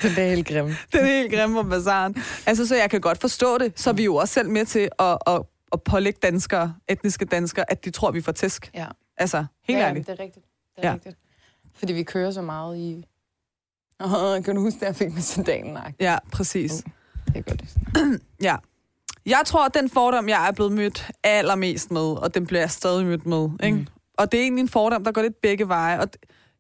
den 0.02 0.12
er 0.18 0.30
helt 0.30 0.48
grim. 0.48 0.66
den 0.66 1.00
er 1.00 1.06
helt 1.06 1.34
grim 1.34 1.54
på 1.54 1.64
bazaren. 1.64 2.16
Altså, 2.46 2.68
så 2.68 2.76
jeg 2.76 2.90
kan 2.90 3.02
godt 3.02 3.22
forstå 3.22 3.58
det. 3.58 3.80
Så 3.80 3.90
er 3.90 3.94
vi 3.94 4.04
jo 4.04 4.16
også 4.16 4.34
selv 4.34 4.50
med 4.50 4.66
til 4.66 4.90
at, 5.00 5.18
at, 5.28 5.42
at 5.74 5.84
pålægge 5.84 6.20
danskere, 6.24 6.76
etniske 6.90 7.26
danskere, 7.26 7.72
at 7.72 7.86
de 7.86 7.90
tror, 7.92 8.12
vi 8.12 8.22
får 8.22 8.32
tæsk. 8.32 8.70
Ja. 8.74 8.86
Altså, 9.18 9.46
helt 9.68 9.80
ja, 9.80 9.88
ærligt. 9.88 10.08
det 10.08 10.20
er 10.20 10.24
rigtigt. 10.24 10.46
Det 10.76 10.86
er 10.86 10.88
Ja. 10.90 10.94
rigtigt. 10.94 11.18
Fordi 11.76 11.94
vi 11.94 12.04
kører 12.04 12.32
så 12.32 12.42
meget 12.42 12.78
i... 12.78 13.06
Åh, 14.04 14.44
kan 14.44 14.56
du 14.56 14.62
huske, 14.62 14.78
at 14.82 14.88
jeg 14.88 14.96
fik 14.96 15.14
med 15.14 15.22
sandalen? 15.22 15.78
Ja, 16.00 16.18
præcis. 16.32 16.72
det 17.28 17.38
er 17.38 17.42
godt. 17.42 17.64
Ja. 18.42 18.56
Jeg 19.26 19.42
tror, 19.46 19.66
at 19.66 19.74
den 19.74 19.90
fordom, 19.90 20.30
jeg 20.30 20.48
er 20.48 20.52
blevet 20.52 20.72
mødt 20.72 21.12
allermest 21.24 21.92
med, 21.92 22.02
og 22.02 22.36
den 22.36 22.46
bliver 22.48 22.62
jeg 22.62 22.72
stadig 22.72 23.06
mødt 23.06 23.26
med, 23.26 23.50
ikke? 23.64 23.78
Mm. 23.78 23.88
Og 24.18 24.32
det 24.32 24.38
er 24.38 24.42
egentlig 24.44 24.62
en 24.62 24.68
fordom, 24.70 25.04
der 25.04 25.12
går 25.12 25.22
lidt 25.22 25.42
begge 25.42 25.68
veje. 25.68 26.00
Og 26.00 26.08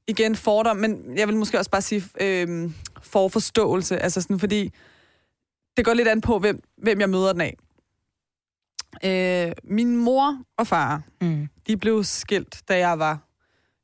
igen, 0.07 0.35
fordom, 0.35 0.77
men 0.77 1.17
jeg 1.17 1.27
vil 1.27 1.35
måske 1.35 1.57
også 1.59 1.71
bare 1.71 1.81
sige 1.81 2.03
øh, 2.21 2.71
forforståelse. 3.01 3.97
Altså 3.99 4.21
sådan, 4.21 4.39
fordi 4.39 4.73
det 5.77 5.85
går 5.85 5.93
lidt 5.93 6.07
an 6.07 6.21
på, 6.21 6.39
hvem, 6.39 6.61
hvem 6.77 6.99
jeg 6.99 7.09
møder 7.09 7.31
den 7.33 7.41
af. 7.41 7.57
Øh, 9.03 9.51
min 9.63 9.97
mor 9.97 10.37
og 10.57 10.67
far, 10.67 11.01
Mm. 11.21 11.47
de 11.67 11.77
blev 11.77 12.03
skilt, 12.03 12.61
da 12.69 12.77
jeg 12.77 12.99
var, 12.99 13.19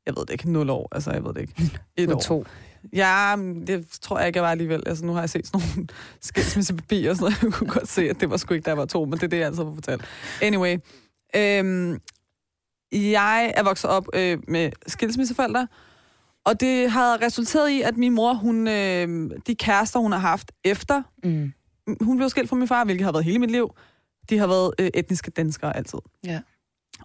jeg 0.06 0.14
ved 0.16 0.26
det 0.26 0.30
ikke, 0.30 0.50
0 0.50 0.70
år. 0.70 0.88
Altså, 0.92 1.10
jeg 1.10 1.24
ved 1.24 1.34
det 1.34 1.40
ikke. 1.40 1.70
Et 1.96 2.12
år. 2.12 2.20
to. 2.20 2.44
Ja, 2.92 3.34
det 3.66 3.86
tror 4.00 4.18
jeg 4.18 4.26
ikke, 4.26 4.36
jeg 4.36 4.42
var 4.44 4.50
alligevel. 4.50 4.82
Altså, 4.86 5.04
nu 5.04 5.12
har 5.12 5.20
jeg 5.20 5.30
set 5.30 5.46
sådan 5.46 5.68
nogle 5.76 5.88
skilsmissepapirer 6.20 7.10
og 7.10 7.16
sådan 7.16 7.32
noget. 7.32 7.42
Jeg 7.42 7.52
kunne 7.52 7.70
godt 7.70 7.88
se, 7.88 8.10
at 8.10 8.20
det 8.20 8.30
var 8.30 8.36
sgu 8.36 8.54
ikke, 8.54 8.68
jeg 8.70 8.76
var 8.78 8.84
to, 8.84 9.04
men 9.04 9.12
det 9.12 9.22
er 9.22 9.26
det, 9.28 9.36
jeg 9.36 9.46
altid 9.46 9.64
har 9.64 9.74
fortalt. 9.74 10.04
Anyway. 10.42 10.78
Øhm, 11.36 12.00
jeg 12.94 13.52
er 13.56 13.62
vokset 13.62 13.90
op 13.90 14.06
øh, 14.14 14.38
med 14.48 14.70
skilsmisseforældre, 14.86 15.68
og 16.44 16.60
det 16.60 16.90
har 16.90 17.22
resulteret 17.22 17.70
i, 17.70 17.82
at 17.82 17.96
min 17.96 18.12
mor, 18.14 18.34
hun, 18.34 18.68
øh, 18.68 19.30
de 19.46 19.54
kærester, 19.54 20.00
hun 20.00 20.12
har 20.12 20.18
haft 20.18 20.52
efter, 20.64 21.02
Mm. 21.24 21.52
hun 22.00 22.16
blev 22.16 22.28
skilt 22.28 22.48
fra 22.48 22.56
min 22.56 22.68
far, 22.68 22.84
hvilket 22.84 23.04
har 23.04 23.12
været 23.12 23.24
hele 23.24 23.38
mit 23.38 23.50
liv, 23.50 23.74
de 24.30 24.38
har 24.38 24.46
været 24.46 24.74
øh, 24.78 24.90
etniske 24.94 25.30
danskere 25.30 25.76
altid. 25.76 25.98
Ja. 26.24 26.40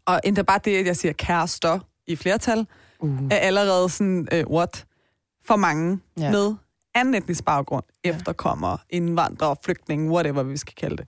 Og 0.06 0.20
endda 0.24 0.42
bare 0.42 0.60
det, 0.66 0.78
at 0.78 0.86
jeg 0.86 0.96
siger 0.98 1.14
kærester 1.14 1.80
i 2.08 2.16
flertal, 2.16 2.68
Uh. 3.00 3.20
er 3.32 3.36
allerede 3.36 3.90
sådan, 3.90 4.28
øh, 4.32 4.48
what? 4.48 4.86
For 5.46 5.56
mange 5.56 6.00
Ja. 6.18 6.24
ja. 6.24 6.32
med 6.32 6.56
anden 6.96 7.16
etnisk 7.16 7.46
baggrund, 7.46 7.84
efterkommere, 8.04 8.78
indvandrere, 8.90 9.56
flygtninge, 9.66 10.12
whatever 10.12 10.44
vi 10.44 10.58
skal 10.58 10.74
kalde 10.76 10.98
det. 10.98 11.08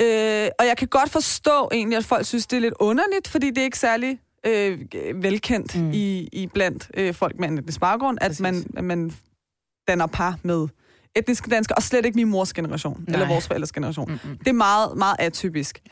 Øh, 0.00 0.48
og 0.58 0.66
jeg 0.66 0.76
kan 0.78 0.88
godt 0.88 1.10
forstå 1.10 1.68
egentlig, 1.72 1.98
at 1.98 2.04
folk 2.04 2.26
synes, 2.26 2.46
det 2.46 2.56
er 2.56 2.60
lidt 2.60 2.74
underligt, 2.80 3.28
fordi 3.28 3.46
det 3.50 3.58
er 3.58 3.62
ikke 3.64 3.78
særlig 3.78 4.20
øh, 4.46 4.78
velkendt 5.22 5.76
Mm. 5.76 5.90
i, 5.92 6.28
i 6.32 6.46
blandt 6.46 6.90
øh, 6.94 7.14
folk 7.14 7.38
med 7.38 7.44
anden 7.44 7.58
etnisk 7.58 7.80
baggrund, 7.80 8.18
at 8.20 8.28
Præcis. 8.28 8.40
man, 8.40 8.64
at 8.76 8.84
man 8.84 9.12
danner 9.88 10.06
par 10.06 10.38
med 10.42 10.68
etniske 11.16 11.50
danskere, 11.50 11.76
og 11.76 11.82
slet 11.82 12.06
ikke 12.06 12.16
min 12.16 12.28
mors 12.28 12.52
generation, 12.52 13.04
Nej. 13.08 13.14
Eller 13.14 13.28
vores 13.28 13.46
forældres 13.46 13.72
generation. 13.72 14.10
Mm-mm. 14.24 14.38
Det 14.38 14.48
er 14.48 14.52
meget, 14.52 14.96
meget 14.96 15.16
atypisk. 15.18 15.82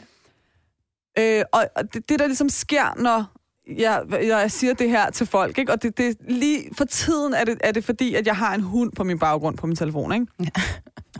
Øh, 1.18 1.42
og 1.52 1.64
og 1.76 1.94
det, 1.94 2.08
det, 2.08 2.18
der 2.18 2.26
ligesom 2.26 2.48
sker, 2.48 2.94
når 3.02 3.24
jeg, 3.68 4.02
jeg 4.10 4.50
siger 4.50 4.74
det 4.74 4.90
her 4.90 5.10
til 5.10 5.26
folk, 5.26 5.58
ikke? 5.58 5.72
og 5.72 5.82
det, 5.82 5.98
det, 5.98 6.16
lige 6.28 6.68
for 6.76 6.84
tiden 6.84 7.34
er 7.34 7.44
det, 7.44 7.58
er 7.60 7.72
det 7.72 7.84
fordi, 7.84 8.14
at 8.14 8.26
jeg 8.26 8.36
har 8.36 8.54
en 8.54 8.60
hund 8.60 8.92
på 8.92 9.04
min 9.04 9.18
baggrund 9.18 9.56
på 9.56 9.66
min 9.66 9.76
telefon. 9.76 10.12
Ikke? 10.12 10.26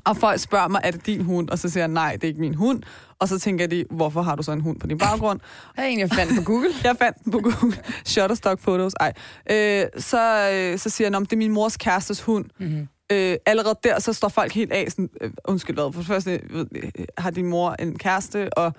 Og 0.04 0.16
folk 0.16 0.40
spørger 0.40 0.68
mig, 0.68 0.80
er 0.84 0.90
det 0.90 1.06
din 1.06 1.24
hund? 1.24 1.48
Og 1.48 1.58
så 1.58 1.68
siger 1.68 1.82
jeg, 1.82 1.88
nej, 1.88 2.12
det 2.12 2.24
er 2.24 2.28
ikke 2.28 2.40
min 2.40 2.54
hund. 2.54 2.82
Og 3.18 3.28
så 3.28 3.38
tænker 3.38 3.66
de, 3.66 3.84
hvorfor 3.90 4.22
har 4.22 4.36
du 4.36 4.42
så 4.42 4.52
en 4.52 4.60
hund 4.60 4.80
på 4.80 4.86
din 4.86 4.98
baggrund? 4.98 5.40
Det 5.76 5.84
er 5.84 5.88
en, 5.88 5.98
jeg 5.98 6.10
fandt 6.10 6.32
på 6.36 6.42
Google. 6.44 6.68
jeg 6.84 6.96
fandt 6.96 7.24
den 7.24 7.32
på 7.32 7.38
Google. 7.38 7.76
Shutterstock 8.04 8.60
Photos. 8.60 8.92
Ej. 9.00 9.12
Øh, 9.50 9.86
så, 9.98 10.50
øh, 10.52 10.78
så 10.78 10.90
siger 10.90 11.10
jeg, 11.10 11.20
det 11.20 11.32
er 11.32 11.36
min 11.36 11.52
mors 11.52 11.76
kærestes 11.76 12.20
hund. 12.20 12.44
Mm-hmm. 12.58 12.88
Øh, 13.12 13.36
allerede 13.46 13.78
der, 13.84 13.98
så 13.98 14.12
står 14.12 14.28
folk 14.28 14.52
helt 14.52 14.72
af, 14.72 14.90
sådan, 14.90 15.08
øh, 15.20 15.30
undskyld 15.44 15.76
hvad, 15.76 15.92
for 15.92 16.00
det 16.00 16.06
første 16.06 16.40
øh, 16.50 16.88
har 17.18 17.30
din 17.30 17.46
mor 17.46 17.76
en 17.78 17.98
kæreste, 17.98 18.58
og 18.58 18.72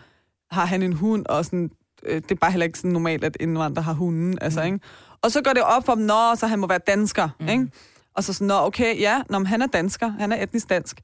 har 0.51 0.65
han 0.65 0.83
en 0.83 0.93
hund, 0.93 1.25
og 1.25 1.45
sådan, 1.45 1.69
øh, 2.03 2.15
det 2.15 2.31
er 2.31 2.35
bare 2.35 2.51
heller 2.51 2.65
ikke 2.65 2.79
sådan 2.79 2.91
normalt, 2.91 3.23
at 3.23 3.37
indvandrere 3.39 3.83
har 3.83 3.93
hunden, 3.93 4.37
altså, 4.41 4.61
ikke? 4.61 4.79
Og 5.21 5.31
så 5.31 5.41
går 5.41 5.53
det 5.53 5.63
op 5.63 5.87
dem, 5.87 5.97
nå, 5.97 6.35
så 6.35 6.47
han 6.47 6.59
må 6.59 6.67
være 6.67 6.79
dansker, 6.87 7.29
mm. 7.39 7.47
ikke? 7.47 7.67
Og 8.15 8.23
så 8.23 8.33
sådan, 8.33 8.47
nå, 8.47 8.53
okay, 8.53 8.99
ja, 8.99 9.21
når 9.29 9.43
han 9.43 9.61
er 9.61 9.67
dansker, 9.67 10.07
han 10.07 10.31
er 10.31 10.43
etnisk 10.43 10.69
dansk. 10.69 11.01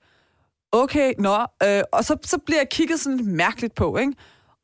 Okay, 0.72 1.14
nå, 1.20 1.38
øh, 1.64 1.82
og 1.92 2.04
så, 2.04 2.18
så 2.26 2.38
bliver 2.38 2.60
jeg 2.60 2.70
kigget 2.70 3.00
sådan 3.00 3.18
lidt 3.18 3.30
mærkeligt 3.30 3.76
på, 3.76 3.98
ikke? 3.98 4.14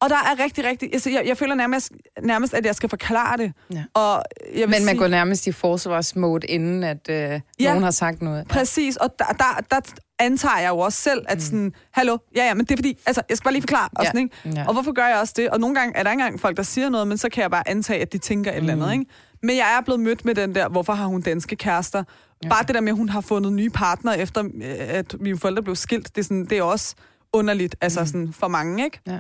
Og 0.02 0.10
der 0.10 0.16
er 0.16 0.44
rigtig, 0.44 0.66
rigtig... 0.66 0.90
Altså, 0.94 1.10
jeg, 1.10 1.28
jeg 1.28 1.38
føler 1.38 1.56
nærmest, 1.56 1.92
nærmest, 2.24 2.54
at 2.54 2.66
jeg 2.66 2.76
skal 2.76 2.90
forklare 2.90 3.38
det. 3.38 3.54
Ja. 3.74 3.84
Og 3.94 4.24
jeg 4.54 4.60
vil 4.60 4.62
Men 4.62 4.70
man 4.70 4.82
sige, 4.82 4.98
går 4.98 5.08
nærmest 5.08 5.48
i 5.48 5.52
forsvarsmode, 5.52 6.48
inden 6.48 6.84
at 6.84 7.10
øh, 7.10 7.16
ja. 7.16 7.40
nogen 7.70 7.84
har 7.84 7.92
sagt 7.92 8.22
noget. 8.22 8.48
Præcis, 8.48 8.98
og 8.98 9.10
der, 9.20 9.26
der, 9.26 9.62
der 9.72 9.80
antager 10.20 10.60
jeg 10.60 10.70
jo 10.70 10.78
også 10.78 11.02
selv, 11.02 11.26
at 11.28 11.42
sådan, 11.42 11.74
hallo, 11.92 12.18
ja 12.36 12.46
ja, 12.46 12.54
men 12.54 12.66
det 12.66 12.72
er 12.72 12.78
fordi, 12.78 12.98
altså, 13.06 13.22
jeg 13.30 13.38
skal 13.38 13.44
bare 13.46 13.54
lige 13.54 13.62
forklare, 13.62 13.90
og, 13.96 14.06
sådan, 14.06 14.22
ikke? 14.22 14.60
Ja. 14.60 14.68
og 14.68 14.74
hvorfor 14.74 14.92
gør 14.92 15.08
jeg 15.08 15.18
også 15.20 15.34
det? 15.38 15.50
Og 15.50 15.60
nogle 15.60 15.76
gange 15.76 15.98
er 15.98 16.04
der 16.04 16.12
ikke 16.12 16.22
engang 16.22 16.40
folk, 16.40 16.58
der 16.58 16.64
siger 16.64 16.90
noget, 16.90 17.08
men 17.08 17.18
så 17.18 17.30
kan 17.30 17.42
jeg 17.42 17.52
bare 17.52 17.70
antage, 17.70 18.02
at 18.02 18.14
de 18.14 18.18
tænker 18.18 18.52
et 18.52 18.58
eller 18.58 18.74
andet, 18.74 18.92
ikke? 18.92 19.06
Men 19.44 19.56
jeg 19.56 19.78
er 19.78 19.82
blevet 19.82 20.00
mødt 20.00 20.26
med 20.26 20.36
den 20.36 20.56
der, 20.56 20.70
hvorfor 20.70 20.94
har 20.94 21.06
hun 21.06 21.22
danske 21.22 21.56
kærester? 21.56 22.04
Ja. 22.44 22.50
Bare 22.50 22.64
det 22.64 22.76
der 22.76 22.82
med, 22.82 22.90
at 22.90 22.98
hun 22.98 23.10
har 23.10 23.22
fundet 23.22 23.54
nye 23.54 23.70
partnere, 23.70 24.20
efter 24.20 24.44
at 24.90 25.16
mine 25.20 25.38
forældre 25.38 25.64
blev 25.64 25.76
skilt, 25.76 26.16
det 26.16 26.22
er, 26.22 26.24
sådan, 26.24 26.46
det 26.46 26.58
er 26.58 26.64
også 26.64 26.96
underligt, 27.34 27.76
altså 27.82 28.06
sådan 28.06 28.34
for 28.34 28.48
mange, 28.48 28.84
ikke? 28.84 29.00
Ja. 29.08 29.20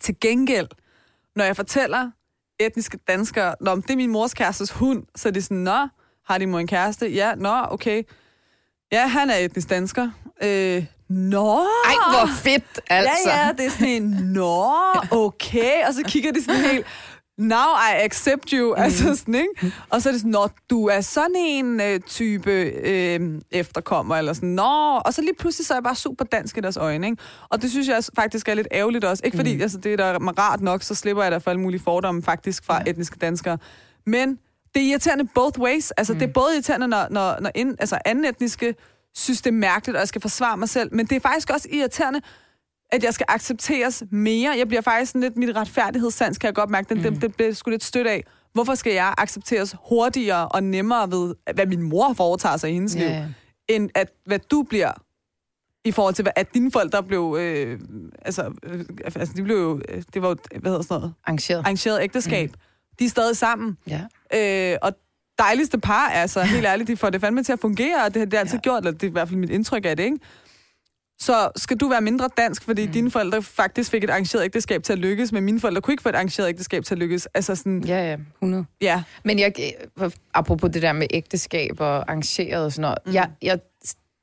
Til 0.00 0.20
gengæld, 0.20 0.68
når 1.36 1.44
jeg 1.44 1.56
fortæller 1.56 2.10
etniske 2.60 2.98
danskere, 3.08 3.54
Nå, 3.60 3.76
det 3.76 3.90
er 3.90 3.96
min 3.96 4.10
mors 4.10 4.34
kærestes 4.34 4.70
hund, 4.70 5.02
så 5.16 5.28
er 5.28 5.32
de 5.32 5.42
sådan, 5.42 5.56
nå, 5.56 5.88
har 6.26 6.38
de 6.38 6.46
mor 6.46 6.58
en 6.58 6.66
kæreste? 6.66 7.08
Ja, 7.08 7.34
nå, 7.34 7.66
okay. 7.70 8.02
Ja, 8.92 9.06
han 9.06 9.30
er 9.30 9.36
etnisk 9.36 9.70
dansker. 9.70 10.10
Øh, 10.42 10.84
nå! 11.08 11.58
Ej, 11.84 11.94
hvor 12.10 12.28
fedt, 12.42 12.80
altså. 12.90 13.30
Ja, 13.30 13.46
ja, 13.46 13.52
det 13.52 13.66
er 13.66 13.70
sådan 13.70 13.88
en, 13.88 14.02
nå, 14.02 14.72
okay. 15.10 15.86
Og 15.88 15.94
så 15.94 16.02
kigger 16.06 16.32
de 16.32 16.44
sådan 16.44 16.60
helt, 16.60 16.86
now 17.38 17.74
I 17.90 18.04
accept 18.04 18.50
you. 18.50 18.74
Mm. 18.76 18.82
Altså 18.82 19.14
sådan, 19.14 19.34
ikke? 19.34 19.76
Og 19.90 20.02
så 20.02 20.08
er 20.08 20.12
det 20.12 20.20
sådan, 20.20 20.30
nå, 20.30 20.48
du 20.70 20.86
er 20.86 21.00
sådan 21.00 21.36
en 21.36 21.80
øh, 21.80 22.00
type 22.00 22.50
øh, 22.50 23.40
efterkommer, 23.50 24.16
eller 24.16 24.32
sådan, 24.32 24.48
nå. 24.48 25.00
Og 25.04 25.14
så 25.14 25.20
lige 25.20 25.34
pludselig 25.38 25.66
så 25.66 25.74
er 25.74 25.76
jeg 25.76 25.84
bare 25.84 25.94
super 25.94 26.24
dansk 26.24 26.58
i 26.58 26.60
deres 26.60 26.76
øjne, 26.76 27.06
ikke? 27.06 27.22
Og 27.48 27.62
det 27.62 27.70
synes 27.70 27.88
jeg 27.88 28.04
faktisk 28.16 28.48
er 28.48 28.54
lidt 28.54 28.68
ærgerligt 28.72 29.04
også. 29.04 29.22
Ikke 29.24 29.36
fordi, 29.36 29.62
altså, 29.62 29.78
det 29.78 29.92
er 29.92 29.96
da 29.96 30.16
rart 30.16 30.60
nok, 30.60 30.82
så 30.82 30.94
slipper 30.94 31.22
jeg 31.22 31.32
da 31.32 31.36
for 31.36 31.50
alle 31.50 31.60
mulige 31.60 31.80
fordomme 31.80 32.22
faktisk 32.22 32.64
fra 32.64 32.82
ja. 32.86 32.90
etniske 32.90 33.16
danskere. 33.20 33.58
Men 34.06 34.38
det 34.74 34.82
er 34.82 34.90
irriterende 34.90 35.28
both 35.34 35.60
ways. 35.60 35.90
Altså, 35.90 36.12
mm. 36.12 36.18
det 36.18 36.28
er 36.28 36.32
både 36.32 36.54
irriterende, 36.54 36.88
når, 36.88 37.06
når, 37.10 37.40
når 37.40 37.50
ind, 37.54 37.76
altså, 37.78 37.98
anden 38.04 38.24
etniske 38.24 38.74
synes, 39.14 39.42
det 39.42 39.50
er 39.50 39.54
mærkeligt, 39.54 39.96
og 39.96 40.00
jeg 40.00 40.08
skal 40.08 40.20
forsvare 40.20 40.56
mig 40.56 40.68
selv. 40.68 40.94
Men 40.94 41.06
det 41.06 41.16
er 41.16 41.20
faktisk 41.20 41.50
også 41.50 41.68
irriterende, 41.72 42.20
at 42.92 43.04
jeg 43.04 43.14
skal 43.14 43.26
accepteres 43.28 44.02
mere. 44.10 44.54
Jeg 44.58 44.68
bliver 44.68 44.80
faktisk 44.80 45.12
sådan 45.12 45.20
lidt, 45.20 45.36
mit 45.36 45.56
retfærdighedssans 45.56 46.38
kan 46.38 46.46
jeg 46.46 46.54
godt 46.54 46.70
mærke, 46.70 46.88
den, 46.88 46.98
mm. 46.98 47.12
det, 47.12 47.22
det 47.22 47.34
bliver 47.34 47.52
sgu 47.52 47.70
lidt 47.70 47.84
stødt 47.84 48.06
af. 48.06 48.24
Hvorfor 48.52 48.74
skal 48.74 48.92
jeg 48.92 49.14
accepteres 49.18 49.76
hurtigere 49.88 50.48
og 50.48 50.62
nemmere 50.62 51.10
ved, 51.10 51.34
hvad 51.54 51.66
min 51.66 51.82
mor 51.82 52.12
foretager 52.12 52.56
sig 52.56 52.70
i 52.70 52.72
hendes 52.72 52.96
Ja, 52.96 53.18
liv, 53.18 53.34
end 53.68 53.90
at, 53.94 54.12
hvad 54.26 54.38
du 54.38 54.62
bliver 54.62 54.92
i 55.84 55.92
forhold 55.92 56.14
til, 56.14 56.22
hvad, 56.22 56.32
at 56.36 56.54
dine 56.54 56.72
forældre 56.72 57.02
blev, 57.02 57.36
øh, 57.40 57.80
altså, 58.22 58.52
øh, 58.62 58.84
altså, 59.04 59.32
de 59.36 59.42
blev 59.42 59.56
jo, 59.56 59.80
øh, 59.88 60.02
det 60.14 60.22
var 60.22 60.28
jo, 60.28 60.36
hvad 60.50 60.70
hedder 60.70 60.82
sådan 60.82 61.00
noget, 61.00 61.14
Arrangeret. 61.24 61.58
arrangeret 61.58 62.02
ægteskab. 62.02 62.50
Mm. 62.50 62.60
De 62.98 63.04
er 63.04 63.08
stadig 63.08 63.36
sammen. 63.36 63.76
Ja. 63.88 64.00
Øh, 64.72 64.78
og 64.82 64.92
dejligste 65.38 65.78
par, 65.78 66.08
altså 66.08 66.42
helt 66.54 66.66
ærligt, 66.66 66.88
de 66.88 66.96
får 66.96 67.10
det 67.10 67.20
fandme 67.20 67.42
til 67.42 67.52
at 67.52 67.60
fungere, 67.60 68.04
og 68.04 68.14
det 68.14 68.20
har 68.20 68.26
det 68.26 68.36
altid 68.36 68.54
Ja. 68.58 68.60
gjort, 68.60 68.78
eller 68.86 68.92
det 68.92 69.02
er 69.02 69.08
i 69.08 69.12
hvert 69.12 69.28
fald 69.28 69.38
mit 69.40 69.50
indtryk 69.50 69.84
af 69.86 69.96
det, 69.96 70.04
ikke? 70.04 70.18
Så 71.18 71.50
skal 71.56 71.76
du 71.76 71.88
være 71.88 72.00
mindre 72.00 72.28
dansk, 72.36 72.62
fordi 72.62 72.86
mm. 72.86 72.92
dine 72.92 73.10
forældre 73.10 73.42
faktisk 73.42 73.90
fik 73.90 74.04
et 74.04 74.10
arrangeret 74.10 74.44
ægteskab 74.44 74.82
til 74.82 74.92
at 74.92 74.98
lykkes, 74.98 75.32
men 75.32 75.44
mine 75.44 75.60
forældre 75.60 75.80
kunne 75.82 75.92
ikke 75.94 76.02
få 76.02 76.08
et 76.08 76.14
arrangeret 76.14 76.48
ægteskab 76.48 76.84
til 76.84 76.94
at 76.94 76.98
lykkes. 76.98 77.26
Altså 77.26 77.54
sådan, 77.54 77.84
Ja, 77.84 78.10
ja, 78.10 78.16
100. 78.42 78.64
ja. 78.80 79.02
Men 79.24 79.38
jeg, 79.38 79.52
øh, 80.02 80.10
apropos 80.34 80.70
det 80.72 80.82
der 80.82 80.92
med 80.92 81.06
ægteskab 81.10 81.80
og 81.80 81.96
arrangeret 81.96 82.64
og 82.64 82.72
sådan 82.72 82.80
noget, 82.82 82.98
mm. 83.06 83.12
jeg, 83.12 83.30
jeg 83.42 83.58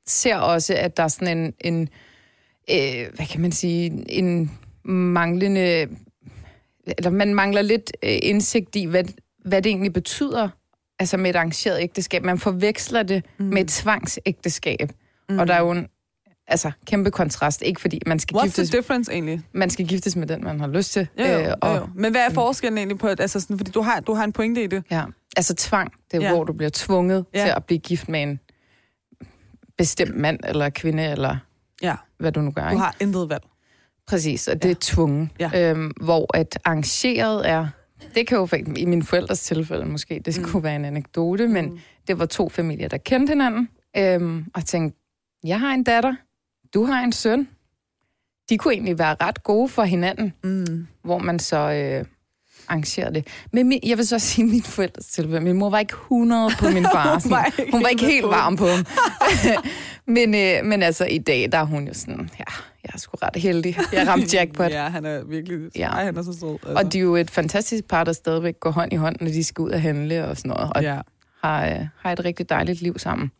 ser 0.06 0.36
også, 0.36 0.74
at 0.76 0.96
der 0.96 1.02
er 1.02 1.08
sådan 1.08 1.38
en, 1.38 1.54
en 1.60 1.88
øh, 2.70 3.14
hvad 3.14 3.26
kan 3.26 3.40
man 3.40 3.52
sige, 3.52 4.04
en 4.10 4.58
manglende, 4.84 5.88
eller 6.86 7.10
man 7.10 7.34
mangler 7.34 7.62
lidt 7.62 7.92
øh, 8.02 8.18
indsigt 8.22 8.76
i, 8.76 8.84
hvad, 8.84 9.04
hvad 9.44 9.62
det 9.62 9.70
egentlig 9.70 9.92
betyder, 9.92 10.48
altså 10.98 11.16
med 11.16 11.30
et 11.30 11.36
arrangeret 11.36 11.82
ægteskab. 11.82 12.24
Man 12.24 12.38
forveksler 12.38 13.02
det 13.02 13.24
mm. 13.38 13.44
med 13.44 13.62
et 13.62 13.68
tvangsægteskab, 13.68 14.92
mm. 15.28 15.38
og 15.38 15.46
der 15.46 15.54
er 15.54 15.60
jo 15.60 15.70
en 15.70 15.86
altså, 16.46 16.70
kæmpe 16.86 17.10
kontrast. 17.10 17.62
Ikke 17.62 17.80
fordi 17.80 18.00
man 18.06 18.18
skal, 18.18 18.36
What's 18.36 18.42
giftes, 18.42 18.68
the 18.68 18.78
difference 18.78 19.12
egentlig? 19.12 19.42
man 19.52 19.70
skal 19.70 19.86
giftes 19.86 20.16
med 20.16 20.26
den, 20.26 20.44
man 20.44 20.60
har 20.60 20.66
lyst 20.66 20.92
til. 20.92 21.08
Jo, 21.18 21.24
jo, 21.24 21.38
øh, 21.38 21.54
og, 21.60 21.76
jo. 21.76 21.88
Men 21.94 22.12
hvad 22.12 22.20
er 22.20 22.30
forskellen 22.30 22.78
egentlig 22.78 22.98
på, 22.98 23.06
altså 23.06 23.40
sådan, 23.40 23.58
fordi 23.58 23.70
du 23.70 23.82
har, 23.82 24.00
du 24.00 24.14
har 24.14 24.24
en 24.24 24.32
pointe 24.32 24.64
i 24.64 24.66
det. 24.66 24.82
Ja, 24.90 25.04
altså 25.36 25.54
tvang, 25.54 25.92
det 26.10 26.22
er 26.22 26.26
ja. 26.26 26.34
Hvor 26.34 26.44
du 26.44 26.52
bliver 26.52 26.70
tvunget 26.74 27.24
ja. 27.34 27.44
Til 27.44 27.52
at 27.56 27.64
blive 27.64 27.78
gift 27.78 28.08
med 28.08 28.22
en 28.22 28.40
bestemt 29.78 30.16
mand 30.16 30.38
eller 30.44 30.70
kvinde, 30.70 31.02
eller 31.04 31.36
Ja, 31.82 31.94
hvad 32.18 32.32
du 32.32 32.40
nu 32.40 32.50
gør. 32.50 32.62
du 32.62 32.70
Ikke? 32.70 32.80
har 32.80 32.96
intet 33.00 33.28
valg. 33.28 33.42
Præcis, 34.08 34.48
og 34.48 34.62
det 34.62 34.70
er 34.70 34.74
tvunget. 34.80 35.28
Ja. 35.40 35.70
Øhm, 35.70 35.90
hvor 36.02 36.36
at 36.36 36.58
arrangeret 36.64 37.48
er, 37.48 37.66
det 38.14 38.26
kan 38.26 38.38
jo 38.38 38.46
for, 38.46 38.56
i 38.76 38.84
min 38.84 39.02
forældres 39.02 39.40
tilfælde 39.40 39.84
måske, 39.86 40.22
det 40.24 40.34
skulle 40.34 40.64
være 40.64 40.76
en 40.76 40.84
anekdote, 40.84 41.48
men 41.48 41.64
Mm. 41.70 41.78
det 42.08 42.18
var 42.18 42.26
to 42.26 42.48
familier, 42.48 42.88
der 42.88 42.96
kendte 42.96 43.30
hinanden, 43.30 43.68
øhm, 43.96 44.44
og 44.54 44.64
tænkte, 44.64 44.98
jeg 45.44 45.60
har 45.60 45.74
en 45.74 45.84
datter, 45.84 46.14
du 46.74 46.84
har 46.84 47.04
en 47.04 47.12
søn. 47.12 47.48
De 48.48 48.58
kunne 48.58 48.74
egentlig 48.74 48.98
være 48.98 49.16
ret 49.20 49.42
gode 49.42 49.68
for 49.68 49.82
hinanden, 49.82 50.32
Mm. 50.44 50.86
hvor 51.04 51.18
man 51.18 51.38
så 51.38 51.56
øh, 51.56 52.04
arrangerede 52.68 53.14
det. 53.14 53.26
Men 53.52 53.68
min, 53.68 53.80
jeg 53.82 53.96
vil 53.98 54.06
så 54.06 54.18
sige, 54.18 54.44
min 54.46 54.62
forældres 54.62 55.06
tilfælde, 55.06 55.40
min 55.40 55.56
mor 55.56 55.70
var 55.70 55.78
ikke 55.78 55.92
100 55.94 56.50
på 56.58 56.68
min 56.70 56.84
far. 56.84 57.20
Hun 57.22 57.30
var 57.30 57.44
ikke 57.58 57.72
hun 57.72 57.82
var 57.82 57.88
ikke 57.88 58.04
helt 58.06 58.26
varm 58.26 58.56
på 58.56 58.66
ham. 58.66 58.84
men, 60.16 60.34
øh, 60.34 60.64
men 60.64 60.82
altså, 60.82 61.04
i 61.04 61.18
dag, 61.18 61.52
der 61.52 61.58
er 61.58 61.64
hun 61.64 61.86
jo 61.88 61.94
sådan, 61.94 62.30
ja, 62.38 62.44
jeg 62.84 62.90
er 62.94 62.98
sgu 62.98 63.16
ret 63.22 63.36
heldig. 63.42 63.76
Jeg 63.92 64.08
ramte 64.08 64.36
jackpot. 64.36 64.70
Ja, 64.80 64.88
han 64.88 65.04
er 65.04 65.24
virkelig... 65.24 65.58
Ja. 65.76 65.88
Ej, 65.88 66.04
han 66.04 66.16
er 66.16 66.22
så 66.22 66.32
sød. 66.40 66.52
Altså. 66.52 66.72
Og 66.76 66.92
de 66.92 66.98
er 66.98 67.02
jo 67.02 67.16
et 67.16 67.30
fantastisk 67.30 67.84
par, 67.88 68.04
der 68.04 68.12
stadigvæk 68.12 68.60
går 68.60 68.70
hånd 68.70 68.92
i 68.92 68.96
hånd, 68.96 69.16
når 69.20 69.28
de 69.30 69.44
skal 69.44 69.62
ud 69.62 69.70
og 69.70 69.82
handle 69.82 70.24
og 70.28 70.36
sådan 70.36 70.48
noget. 70.48 70.72
Og 70.74 70.82
ja, 70.82 70.98
har, 71.44 71.66
øh, 71.66 71.86
har 72.02 72.12
et 72.12 72.24
rigtig 72.24 72.48
dejligt 72.48 72.82
liv 72.82 72.98
sammen. 72.98 73.30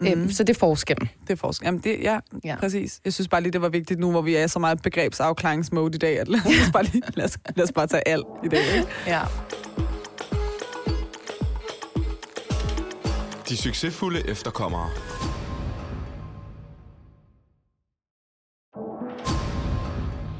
Mm. 0.00 0.06
Mhm. 0.08 0.20
Øhm, 0.20 0.30
så 0.30 0.44
det 0.44 0.54
er 0.56 0.58
forskellen. 0.58 1.08
det 1.26 1.30
er 1.32 1.36
forskel. 1.36 1.66
Jamen, 1.66 1.80
det, 1.80 1.96
ja, 2.02 2.12
Ja. 2.12 2.18
ja, 2.44 2.56
præcis. 2.56 3.00
Jeg 3.04 3.12
synes 3.12 3.28
bare 3.28 3.40
lige, 3.40 3.52
det 3.52 3.62
var 3.62 3.68
vigtigt 3.68 4.00
nu, 4.00 4.10
hvor 4.10 4.22
vi 4.22 4.36
er 4.36 4.46
så 4.46 4.58
meget 4.58 4.82
begrebsafklaringsmode 4.82 5.94
i 5.94 5.98
dag, 5.98 6.20
at 6.20 6.28
lad 6.34 6.40
os 6.40 6.70
bare, 6.72 6.82
lige, 6.84 7.02
lad 7.14 7.24
os, 7.24 7.38
lad 7.56 7.64
os 7.64 7.72
bare 7.72 7.86
tage 7.86 8.08
alt 8.08 8.26
i 8.44 8.48
dag. 8.48 8.76
Ikke? 8.76 8.88
Ja. 9.06 9.20
De 13.48 13.56
succesfulde 13.56 14.28
efterkommere. 14.28 14.90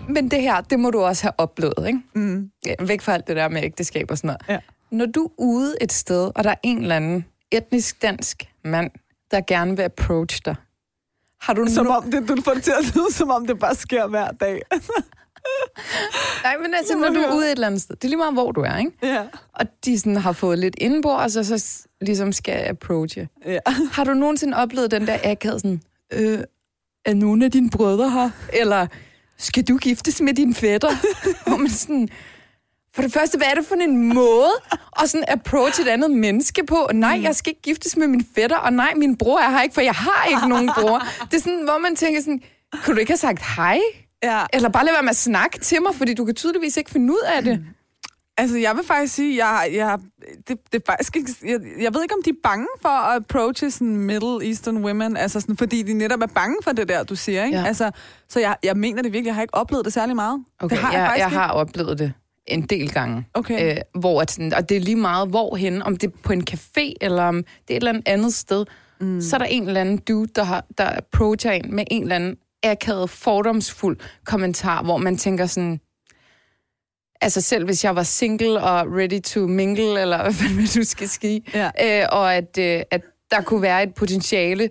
Men 0.09 0.31
det 0.31 0.43
her, 0.43 0.61
det 0.61 0.81
må 0.81 0.91
du 0.91 1.01
også 1.01 1.23
have 1.23 1.33
oplevet, 1.39 1.87
ikke? 1.87 2.01
Mm. 2.15 2.51
Ja, 2.67 2.75
væk 2.81 3.01
fra 3.01 3.13
alt 3.13 3.27
det 3.29 3.37
der 3.37 3.49
med 3.49 3.63
ægteskab 3.63 4.11
og 4.11 4.19
sådan 4.19 4.29
noget. 4.29 4.41
Ja. 4.49 4.59
Når 4.91 5.07
du 5.07 5.25
er 5.25 5.31
ude 5.39 5.75
et 5.81 5.93
sted, 5.93 6.31
og 6.35 6.45
der 6.45 6.51
er 6.51 6.55
en 6.63 6.79
eller 6.83 6.97
anden 6.97 7.25
etnisk 7.51 8.03
dansk 8.03 8.43
mand, 8.65 8.91
der 9.31 9.41
gerne 9.47 9.77
vil 9.77 9.83
approach 9.83 10.41
dig, 10.45 10.55
har 11.41 11.53
du 11.55 11.67
Som 11.69 11.87
no- 11.87 11.91
om 11.97 12.11
det, 12.11 12.29
du 12.29 12.43
får 12.43 12.53
det 12.53 12.63
til 12.63 12.73
at 12.79 12.95
lyde, 12.95 13.13
som 13.13 13.31
om 13.31 13.47
det 13.47 13.59
bare 13.59 13.75
sker 13.75 14.07
hver 14.07 14.31
dag. 14.31 14.63
Nej, 16.45 16.57
men 16.63 16.75
altså, 16.75 16.97
når 16.99 17.09
du 17.09 17.21
er 17.21 17.35
ude 17.37 17.47
et 17.47 17.53
eller 17.53 17.67
andet 17.67 17.83
sted, 17.83 17.97
det 17.97 18.05
er 18.05 18.09
lige 18.09 18.17
meget, 18.17 18.35
hvor 18.35 18.53
du 18.53 18.61
er, 18.61 18.77
ikke? 18.77 18.93
ja. 19.03 19.23
Og 19.53 19.67
de 19.85 19.99
sådan 19.99 20.17
har 20.17 20.33
fået 20.33 20.59
lidt 20.59 20.75
indbord, 20.79 21.21
og 21.21 21.31
så, 21.31 21.45
så 21.59 21.87
ligesom 22.01 22.33
skal 22.33 22.69
approache. 22.69 23.29
ja. 23.45 23.59
Har 23.93 24.05
du 24.05 24.15
nogensinde 24.15 24.57
oplevet 24.57 24.91
den 24.91 25.07
der 25.07 25.19
akavet 25.25 25.61
sådan, 25.61 25.81
øh, 26.13 26.39
er 27.05 27.15
nogen 27.15 27.43
af 27.43 27.51
dine 27.51 27.71
brødre 27.71 28.11
her? 28.11 28.31
Eller, 28.53 28.87
skal 29.39 29.65
du 29.65 29.77
giftes 29.77 30.21
med 30.21 30.35
din 30.35 30.55
fætter? 30.55 30.91
Hvor 31.49 31.57
man 31.57 31.71
sådan, 31.71 32.09
for 32.95 33.03
det 33.03 33.13
første, 33.13 33.37
hvad 33.37 33.47
er 33.47 33.55
det 33.55 33.67
for 33.67 33.75
en 33.75 34.15
måde 34.15 34.51
at 35.03 35.11
sådan 35.11 35.25
approach 35.29 35.81
et 35.81 35.89
andet 35.89 36.11
menneske 36.11 36.67
på? 36.67 36.91
Nej, 36.95 37.21
jeg 37.23 37.37
skal 37.37 37.51
ikke 37.51 37.63
giftes 37.63 37.97
med 37.97 38.07
min 38.07 38.27
fætter, 38.35 38.57
og 38.57 38.73
nej, 38.73 38.93
min 38.97 39.17
bror 39.17 39.39
er 39.39 39.51
her 39.51 39.63
ikke, 39.63 39.75
for 39.75 39.81
jeg 39.81 39.95
har 39.95 40.25
ikke 40.31 40.49
nogen 40.49 40.71
bror. 40.79 41.03
Det 41.31 41.37
er 41.37 41.41
sådan, 41.41 41.65
hvor 41.65 41.79
man 41.79 41.97
tænker 41.97 42.21
sådan, 42.21 42.43
kunne 42.85 42.95
du 42.95 43.01
ikke 43.01 43.13
have 43.13 43.17
sagt 43.19 43.43
hej? 43.57 43.81
ja. 44.23 44.45
Eller 44.53 44.69
bare 44.69 44.85
lade 44.85 44.95
være 44.95 45.03
med 45.03 45.11
at 45.11 45.17
snakke 45.17 45.59
til 45.59 45.83
mig, 45.83 45.95
fordi 45.95 46.15
du 46.15 46.25
kan 46.25 46.35
tydeligvis 46.35 46.77
ikke 46.77 46.91
finde 46.91 47.13
ud 47.13 47.23
af 47.27 47.43
det. 47.45 47.65
Altså, 48.39 48.59
jeg 48.59 48.77
vil 48.77 48.85
faktisk 48.85 49.15
sige, 49.15 49.47
jeg, 49.47 49.71
jeg, 49.73 49.99
det, 50.49 50.59
det 50.73 50.81
er 50.81 50.85
faktisk 50.87 51.17
ikke, 51.17 51.31
jeg, 51.43 51.61
jeg 51.81 51.95
ved 51.95 52.03
ikke, 52.03 52.15
om 52.15 52.23
de 52.25 52.31
er 52.31 52.41
bange 52.43 52.67
for 52.83 52.89
at 52.89 53.17
approache 53.17 53.71
sådan 53.71 53.97
Middle 53.97 54.47
Eastern 54.47 54.85
women, 54.85 55.17
altså 55.17 55.41
sådan, 55.41 55.57
fordi 55.57 55.83
de 55.83 55.95
netop 55.95 56.21
er 56.21 56.27
bange 56.27 56.57
for 56.63 56.73
det 56.73 56.89
der, 56.89 57.03
du 57.03 57.17
siger, 57.17 57.45
ikke? 57.45 57.59
Ja. 57.59 57.65
Altså, 57.67 57.91
så 58.29 58.41
jeg, 58.41 58.57
jeg 58.63 58.77
mener 58.77 59.03
det 59.03 59.13
virkelig, 59.13 59.27
jeg 59.27 59.35
har 59.35 59.43
ikke 59.43 59.55
oplevet 59.55 59.85
det 59.85 59.93
særlig 59.93 60.17
meget. 60.17 60.45
Okay, 60.61 60.77
det 60.77 60.85
har 60.85 60.93
jeg, 60.93 61.01
jeg, 61.01 61.19
jeg 61.19 61.27
ikke. 61.27 61.39
har 61.39 61.53
oplevet 61.53 61.99
det 61.99 62.13
en 62.47 62.63
del 62.63 62.93
gange. 62.93 63.25
Okay. 63.35 63.77
Øh, 63.77 64.01
hvor 64.01 64.23
at 64.23 64.31
sådan, 64.31 64.55
og 64.55 64.69
det 64.69 64.77
er 64.77 64.81
lige 64.81 64.97
meget 64.97 65.29
hvorhen, 65.29 65.83
om 65.83 65.97
det 65.97 66.07
er 66.07 66.17
på 66.23 66.33
en 66.33 66.45
café, 66.51 66.93
eller 67.01 67.23
om 67.23 67.37
det 67.37 67.45
er 67.71 67.77
et 67.77 67.77
eller 67.77 67.91
andet 67.91 68.09
andet 68.09 68.35
sted, 68.35 68.65
mm. 69.01 69.21
så 69.21 69.37
er 69.37 69.39
der 69.39 69.47
en 69.47 69.67
eller 69.67 69.81
anden 69.81 69.99
dude, 69.99 70.29
der, 70.35 70.45
har, 70.45 70.65
der 70.79 70.97
approacher 70.97 71.53
en 71.53 71.75
med 71.75 71.85
en 71.91 72.03
eller 72.03 72.17
anden 72.17 72.37
akavet, 72.63 73.11
fordomsfuld 73.11 73.97
kommentar, 74.25 74.83
hvor 74.83 74.97
man 74.97 75.17
tænker 75.17 75.47
sådan, 75.47 75.81
altså 77.21 77.41
selv 77.41 77.65
hvis 77.65 77.85
jeg 77.85 77.97
var 77.97 78.03
single 78.03 78.63
og 78.63 78.87
ready 78.93 79.23
to 79.23 79.41
mingle, 79.41 80.01
eller 80.01 80.23
hvad 80.23 80.33
fanden 80.33 80.67
du 80.75 80.83
skal 80.85 81.09
sige, 81.09 81.43
Ja. 81.55 81.71
øh, 82.03 82.07
og 82.13 82.35
at, 82.35 82.59
øh, 82.59 82.83
at 82.91 83.03
der 83.31 83.41
kunne 83.43 83.63
være 83.63 83.83
et 83.83 83.95
potentiale, 83.95 84.69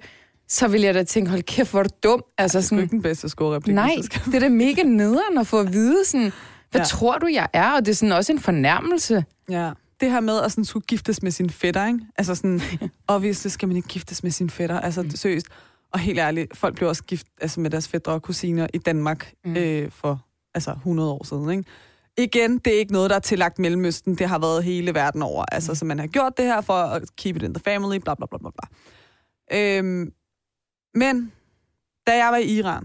så 0.47 0.67
ville 0.67 0.85
jeg 0.87 0.93
da 0.93 1.03
tænke, 1.03 1.29
hold 1.29 1.41
kæft, 1.43 1.71
hvor 1.71 1.79
er 1.79 1.83
du 1.83 1.89
dum. 2.03 2.23
Altså 2.37 2.57
Det 2.57 2.63
er 2.63 2.67
sådan, 2.67 2.83
ikke 2.83 2.91
den 2.91 3.01
bedste 3.01 3.29
scorereplik. 3.29 3.75
Nej, 3.75 3.95
det 4.25 4.35
er 4.35 4.39
da 4.39 4.49
mega 4.49 4.83
nederen 4.83 5.37
at 5.37 5.47
få 5.47 5.59
at 5.59 5.73
vide 5.73 6.05
sådan, 6.05 6.31
hvad 6.71 6.79
Ja. 6.79 6.79
ja. 6.79 6.83
tror 6.83 7.17
du, 7.17 7.27
jeg 7.27 7.47
er? 7.53 7.71
Og 7.71 7.85
det 7.85 7.91
er 7.91 7.95
sådan 7.95 8.11
også 8.11 8.31
en 8.31 8.39
fornærmelse. 8.39 9.25
Ja. 9.49 9.71
Det 9.99 10.11
her 10.11 10.19
med 10.19 10.41
at 10.41 10.51
sådan 10.51 10.65
skulle 10.65 10.85
giftes 10.85 11.23
med 11.23 11.31
sin 11.31 11.49
fætter, 11.49 11.87
ikke? 11.87 11.99
Altså 12.17 12.35
sådan, 12.35 12.61
obviously 13.07 13.47
skal 13.49 13.67
man 13.67 13.77
ikke 13.77 13.87
giftes 13.87 14.23
med 14.23 14.31
sin 14.31 14.49
fætter. 14.49 14.79
Altså 14.79 15.01
mm. 15.01 15.09
seriøst. 15.09 15.45
Og 15.93 15.99
helt 15.99 16.19
ærligt, 16.19 16.57
folk 16.57 16.75
blev 16.75 16.89
også 16.89 17.03
gift 17.03 17.27
altså 17.41 17.59
med 17.59 17.69
deres 17.69 17.87
fætter 17.87 18.11
og 18.11 18.21
kusiner 18.21 18.67
i 18.73 18.77
Danmark 18.77 19.31
mm. 19.45 19.55
øh, 19.57 19.91
for 19.91 20.25
altså 20.53 20.71
100 20.71 21.11
år 21.11 21.23
siden, 21.25 21.49
ikke? 21.49 21.63
Igen, 22.17 22.57
det 22.57 22.75
er 22.75 22.79
ikke 22.79 22.93
noget, 22.93 23.09
der 23.09 23.15
er 23.15 23.19
tillagt 23.19 23.59
Mellemøsten. 23.59 24.15
Det 24.15 24.29
har 24.29 24.39
været 24.39 24.63
hele 24.63 24.93
verden 24.93 25.21
over. 25.21 25.45
Altså, 25.51 25.71
mm. 25.71 25.75
så 25.75 25.85
man 25.85 25.99
har 25.99 26.07
gjort 26.07 26.37
det 26.37 26.45
her 26.45 26.61
for 26.61 26.73
at 26.73 27.15
keep 27.15 27.35
it 27.35 27.43
in 27.43 27.53
the 27.53 27.63
family, 27.63 27.97
bla 27.97 28.13
bla 28.15 28.25
bla 28.25 28.37
bla 28.37 28.49
bla. 28.49 28.67
Øhm, 29.59 30.13
men, 30.95 31.31
da 32.07 32.17
jeg 32.17 32.31
var 32.31 32.37
i 32.37 32.57
Iran, 32.57 32.83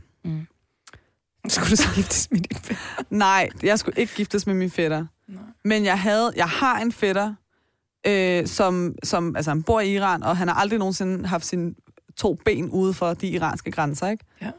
Skulle 1.49 1.71
du 1.71 1.77
så 1.77 1.89
giftes 1.95 2.31
med 2.31 2.41
din 2.41 2.59
fætter? 2.59 3.03
Nej, 3.11 3.49
jeg 3.63 3.79
skulle 3.79 4.01
ikke 4.01 4.15
giftes 4.15 4.47
med 4.47 4.55
min 4.55 4.71
fætter. 4.71 5.07
Men 5.65 5.85
jeg 5.85 6.01
havde, 6.01 6.33
jeg 6.37 6.49
har 6.49 6.81
en 6.81 6.93
fætter, 6.93 7.35
øh, 8.07 8.47
som, 8.47 8.95
som, 9.03 9.37
altså 9.37 9.51
han 9.51 9.63
bor 9.63 9.81
i 9.81 9.95
Iran, 9.95 10.23
og 10.23 10.37
han 10.37 10.49
har 10.49 10.55
aldrig 10.55 10.79
nogensinde 10.79 11.29
haft 11.29 11.47
sine 11.47 11.75
to 12.17 12.35
ben 12.45 12.71
ude 12.71 12.95
for 12.95 13.15
de 13.15 13.29
iranske 13.29 13.71
grænser, 13.71 14.09
ikke? 14.09 14.25
Ja. 14.41 14.51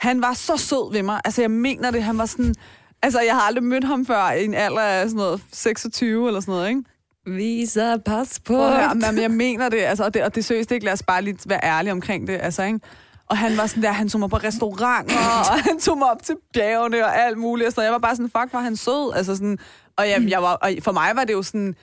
Han 0.00 0.22
var 0.22 0.34
så 0.34 0.56
sød 0.56 0.92
ved 0.92 1.02
mig. 1.02 1.20
Altså, 1.24 1.40
jeg 1.40 1.50
mener 1.50 1.90
det, 1.90 2.02
han 2.02 2.18
var 2.18 2.26
sådan... 2.26 2.54
Altså, 3.02 3.20
jeg 3.20 3.34
har 3.34 3.40
aldrig 3.40 3.64
mødt 3.64 3.84
ham 3.84 4.06
før 4.06 4.30
i 4.30 4.44
en 4.44 4.54
alder 4.54 4.80
af 4.80 5.08
sådan 5.08 5.16
noget 5.16 5.42
26 5.52 6.26
eller 6.26 6.40
sådan 6.40 6.52
noget, 6.52 6.68
ikke? 6.68 6.82
Visa 7.26 7.96
pas 7.96 8.40
på. 8.40 8.52
Prøv 8.52 8.66
at 8.66 8.80
høre, 8.80 8.94
men 8.94 9.22
jeg 9.22 9.30
mener 9.30 9.68
det, 9.68 9.80
altså, 9.80 10.04
og 10.04 10.14
det, 10.14 10.22
og 10.22 10.34
det 10.34 10.40
er 10.40 10.44
seriøst 10.44 10.70
ikke, 10.72 10.84
lad 10.84 10.92
os 10.92 11.02
bare 11.02 11.22
lige 11.22 11.38
være 11.46 11.60
ærlige 11.62 11.92
omkring 11.92 12.26
det, 12.26 12.38
altså, 12.42 12.62
ikke? 12.62 12.80
Og 13.26 13.38
han 13.38 13.56
var 13.56 13.66
sådan 13.66 13.82
der, 13.82 13.92
han 13.92 14.08
tog 14.08 14.20
mig 14.20 14.30
på 14.30 14.36
restauranter, 14.36 15.14
og 15.52 15.62
han 15.62 15.78
tog 15.80 15.98
mig 15.98 16.10
op 16.10 16.22
til 16.22 16.34
bjergene 16.54 17.04
og 17.04 17.18
alt 17.18 17.38
muligt, 17.38 17.66
og 17.66 17.72
sådan. 17.72 17.84
Jeg 17.84 17.92
var 17.92 17.98
bare 17.98 18.16
sådan, 18.16 18.30
fuck, 18.36 18.52
var 18.52 18.60
han 18.60 18.76
sød, 18.76 19.12
altså 19.14 19.36
sådan, 19.36 19.58
og, 19.96 20.08
jeg, 20.08 20.24
jeg 20.28 20.42
var, 20.42 20.54
og 20.54 20.70
for 20.82 20.92
mig 20.92 21.10
var 21.14 21.24
det 21.24 21.32
jo 21.32 21.42
sådan, 21.42 21.74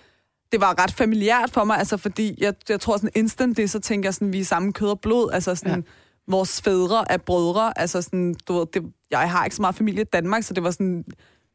det 0.52 0.62
var 0.62 0.84
ret 0.84 0.94
familiært 0.94 1.52
for 1.52 1.64
mig, 1.64 1.78
altså 1.78 1.98
fordi, 1.98 2.36
jeg, 2.38 2.54
jeg 2.70 2.80
tror 2.80 2.98
sådan 2.98 3.10
instant 3.16 3.58
det, 3.58 3.70
så 3.70 3.80
tænker 3.80 4.08
jeg 4.08 4.14
sådan, 4.14 4.34
vi 4.34 4.40
er 4.40 4.46
samme 4.46 4.74
kød 4.74 4.88
og 4.88 5.00
blod, 5.00 5.32
altså 5.34 5.56
sådan, 5.56 5.76
ja. 5.76 5.92
Vores 6.28 6.62
fædre 6.62 7.12
er 7.12 7.18
brødre, 7.18 7.80
altså 7.80 8.02
sådan, 8.02 8.36
du 8.48 8.54
ved, 8.58 8.66
det, 8.74 8.84
jeg 9.12 9.32
har 9.32 9.44
ikke 9.46 9.56
så 9.56 9.62
meget 9.62 9.76
familie 9.76 10.02
i 10.02 10.08
Danmark, 10.14 10.44
så 10.44 10.54
det 10.54 10.64
var 10.64 10.72
sådan 10.72 11.06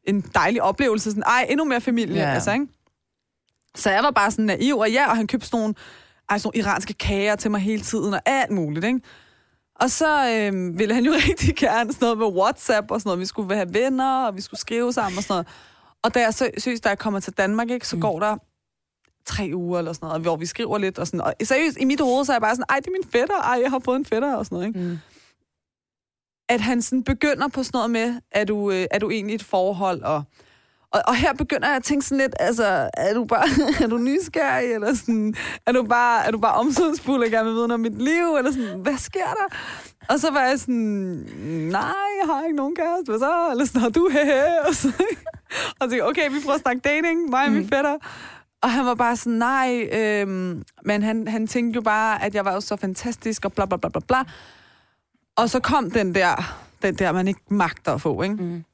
en 0.04 0.20
dejlig 0.34 0.62
oplevelse, 0.62 1.10
sådan, 1.10 1.22
ej, 1.22 1.46
endnu 1.50 1.64
mere 1.64 1.80
familie, 1.80 2.20
Ja. 2.20 2.30
altså, 2.34 2.52
ikke? 2.52 2.66
Så 3.74 3.90
jeg 3.90 4.02
var 4.02 4.10
bare 4.10 4.30
sådan 4.30 4.44
naiv, 4.44 4.78
og 4.78 4.90
ja, 4.90 5.10
og 5.10 5.16
han 5.16 5.26
købte 5.26 5.46
sådan 5.46 5.60
nogle, 5.60 5.74
ej, 6.30 6.38
sådan 6.38 6.46
nogle 6.54 6.68
iranske 6.68 6.94
kager 6.94 7.36
til 7.36 7.50
mig 7.50 7.60
hele 7.60 7.82
tiden, 7.82 8.14
og 8.14 8.20
alt 8.26 8.50
muligt, 8.50 8.84
ikke? 8.84 9.00
Og 9.80 9.90
så 9.90 10.30
øh, 10.30 10.78
ville 10.78 10.94
han 10.94 11.04
jo 11.04 11.12
rigtig 11.28 11.56
gerne 11.56 11.92
sådan 11.92 12.06
noget 12.06 12.18
med 12.18 12.26
WhatsApp 12.26 12.90
og 12.90 13.00
sådan 13.00 13.08
noget. 13.08 13.20
Vi 13.20 13.26
skulle 13.26 13.54
have 13.54 13.74
venner, 13.74 14.26
og 14.26 14.36
vi 14.36 14.40
skulle 14.40 14.60
skrive 14.60 14.92
sammen 14.92 15.18
og 15.18 15.22
sådan 15.24 15.34
noget. 15.34 15.46
Og 16.02 16.14
da 16.14 16.20
jeg 16.20 16.34
så, 16.34 16.50
synes, 16.58 16.80
da 16.80 16.88
jeg 16.88 16.98
kommer 16.98 17.20
til 17.20 17.32
Danmark, 17.32 17.70
ikke, 17.70 17.88
så 17.88 17.96
mm. 17.96 18.02
går 18.02 18.20
der 18.20 18.36
tre 19.30 19.50
uger 19.54 19.78
eller 19.78 19.92
sådan 19.92 20.06
noget, 20.06 20.22
hvor 20.22 20.36
vi 20.36 20.46
skriver 20.46 20.78
lidt 20.78 20.98
og 20.98 21.06
sådan 21.06 21.20
Og 21.20 21.34
seriøst, 21.42 21.76
i 21.80 21.84
mit 21.84 22.00
hoved, 22.00 22.24
så 22.24 22.32
er 22.32 22.34
jeg 22.34 22.42
bare 22.42 22.54
sådan, 22.54 22.64
ej, 22.68 22.76
det 22.76 22.86
er 22.86 22.90
min 22.90 23.10
fætter, 23.12 23.36
ej, 23.36 23.60
jeg 23.62 23.70
har 23.70 23.78
fået 23.84 23.96
en 23.96 24.04
fætter 24.04 24.34
og 24.34 24.46
sådan 24.46 24.56
noget, 24.56 24.66
ikke? 24.66 24.78
Mm. 24.78 24.98
At 26.48 26.60
han 26.60 26.82
sådan 26.82 27.02
begynder 27.02 27.48
på 27.48 27.62
sådan 27.62 27.78
noget 27.78 27.90
med, 27.90 28.20
er 28.30 28.44
du, 28.44 28.70
øh, 28.70 28.86
er 28.90 28.98
du 28.98 29.10
egentlig 29.10 29.32
i 29.32 29.34
et 29.34 29.44
forhold, 29.44 30.02
og 30.02 30.24
og, 30.92 31.02
og 31.06 31.16
her 31.16 31.32
begynder 31.32 31.68
jeg 31.68 31.76
at 31.76 31.82
tænke 31.82 32.06
sådan 32.06 32.18
lidt, 32.18 32.34
altså, 32.38 32.90
er 32.96 33.14
du 33.14 33.24
bare 33.24 33.48
er 33.84 33.86
du 33.86 33.98
nysgerrig, 33.98 34.72
eller 34.72 34.94
sådan, 34.94 35.34
er 35.66 35.72
du 35.72 35.82
bare, 35.82 36.26
er 36.26 36.30
du 36.30 36.38
bare 36.38 36.54
omsorgsfuld 36.54 37.24
og 37.24 37.30
gerne 37.30 37.44
vil 37.44 37.54
vide 37.54 37.68
noget 37.68 37.72
om 37.72 37.80
mit 37.80 38.02
liv, 38.02 38.34
eller 38.38 38.50
sådan, 38.52 38.80
hvad 38.80 38.96
sker 38.96 39.26
der? 39.26 39.56
Og 40.08 40.20
så 40.20 40.30
var 40.30 40.40
jeg 40.40 40.60
sådan, 40.60 41.28
nej, 41.72 42.08
jeg 42.20 42.26
har 42.26 42.44
ikke 42.44 42.56
nogen 42.56 42.76
kæreste, 42.76 43.10
hvad 43.10 43.18
så? 43.18 43.48
Eller 43.50 43.64
sådan, 43.64 43.80
har 43.80 43.88
du 43.88 44.08
hehe? 44.12 44.62
Og 44.68 44.74
så, 44.74 44.92
og 45.80 45.82
så 45.82 45.90
tænkte 45.90 46.06
okay, 46.06 46.30
vi 46.30 46.40
prøver 46.40 46.54
at 46.54 46.60
snakke 46.60 46.80
dating, 46.80 47.30
mig 47.30 47.46
og 47.46 47.52
min 47.52 47.68
fætter. 47.68 47.96
Og 48.62 48.70
han 48.70 48.86
var 48.86 48.94
bare 48.94 49.16
sådan, 49.16 49.32
nej, 49.32 49.88
øhm, 49.92 50.62
men 50.84 51.02
han, 51.02 51.28
han 51.28 51.46
tænkte 51.46 51.76
jo 51.76 51.80
bare, 51.80 52.24
at 52.24 52.34
jeg 52.34 52.44
var 52.44 52.54
jo 52.54 52.60
så 52.60 52.76
fantastisk, 52.76 53.44
og 53.44 53.52
bla 53.52 53.64
bla 53.64 53.76
bla 53.76 53.88
bla 53.88 54.00
bla. 54.08 54.24
Og 55.36 55.50
så 55.50 55.60
kom 55.60 55.90
den 55.90 56.14
der, 56.14 56.56
den 56.82 56.94
der, 56.94 57.12
man 57.12 57.28
ikke 57.28 57.40
magter 57.48 57.94
at 57.94 58.00
få, 58.00 58.22
ikke? 58.22 58.34
Mm. 58.34 58.64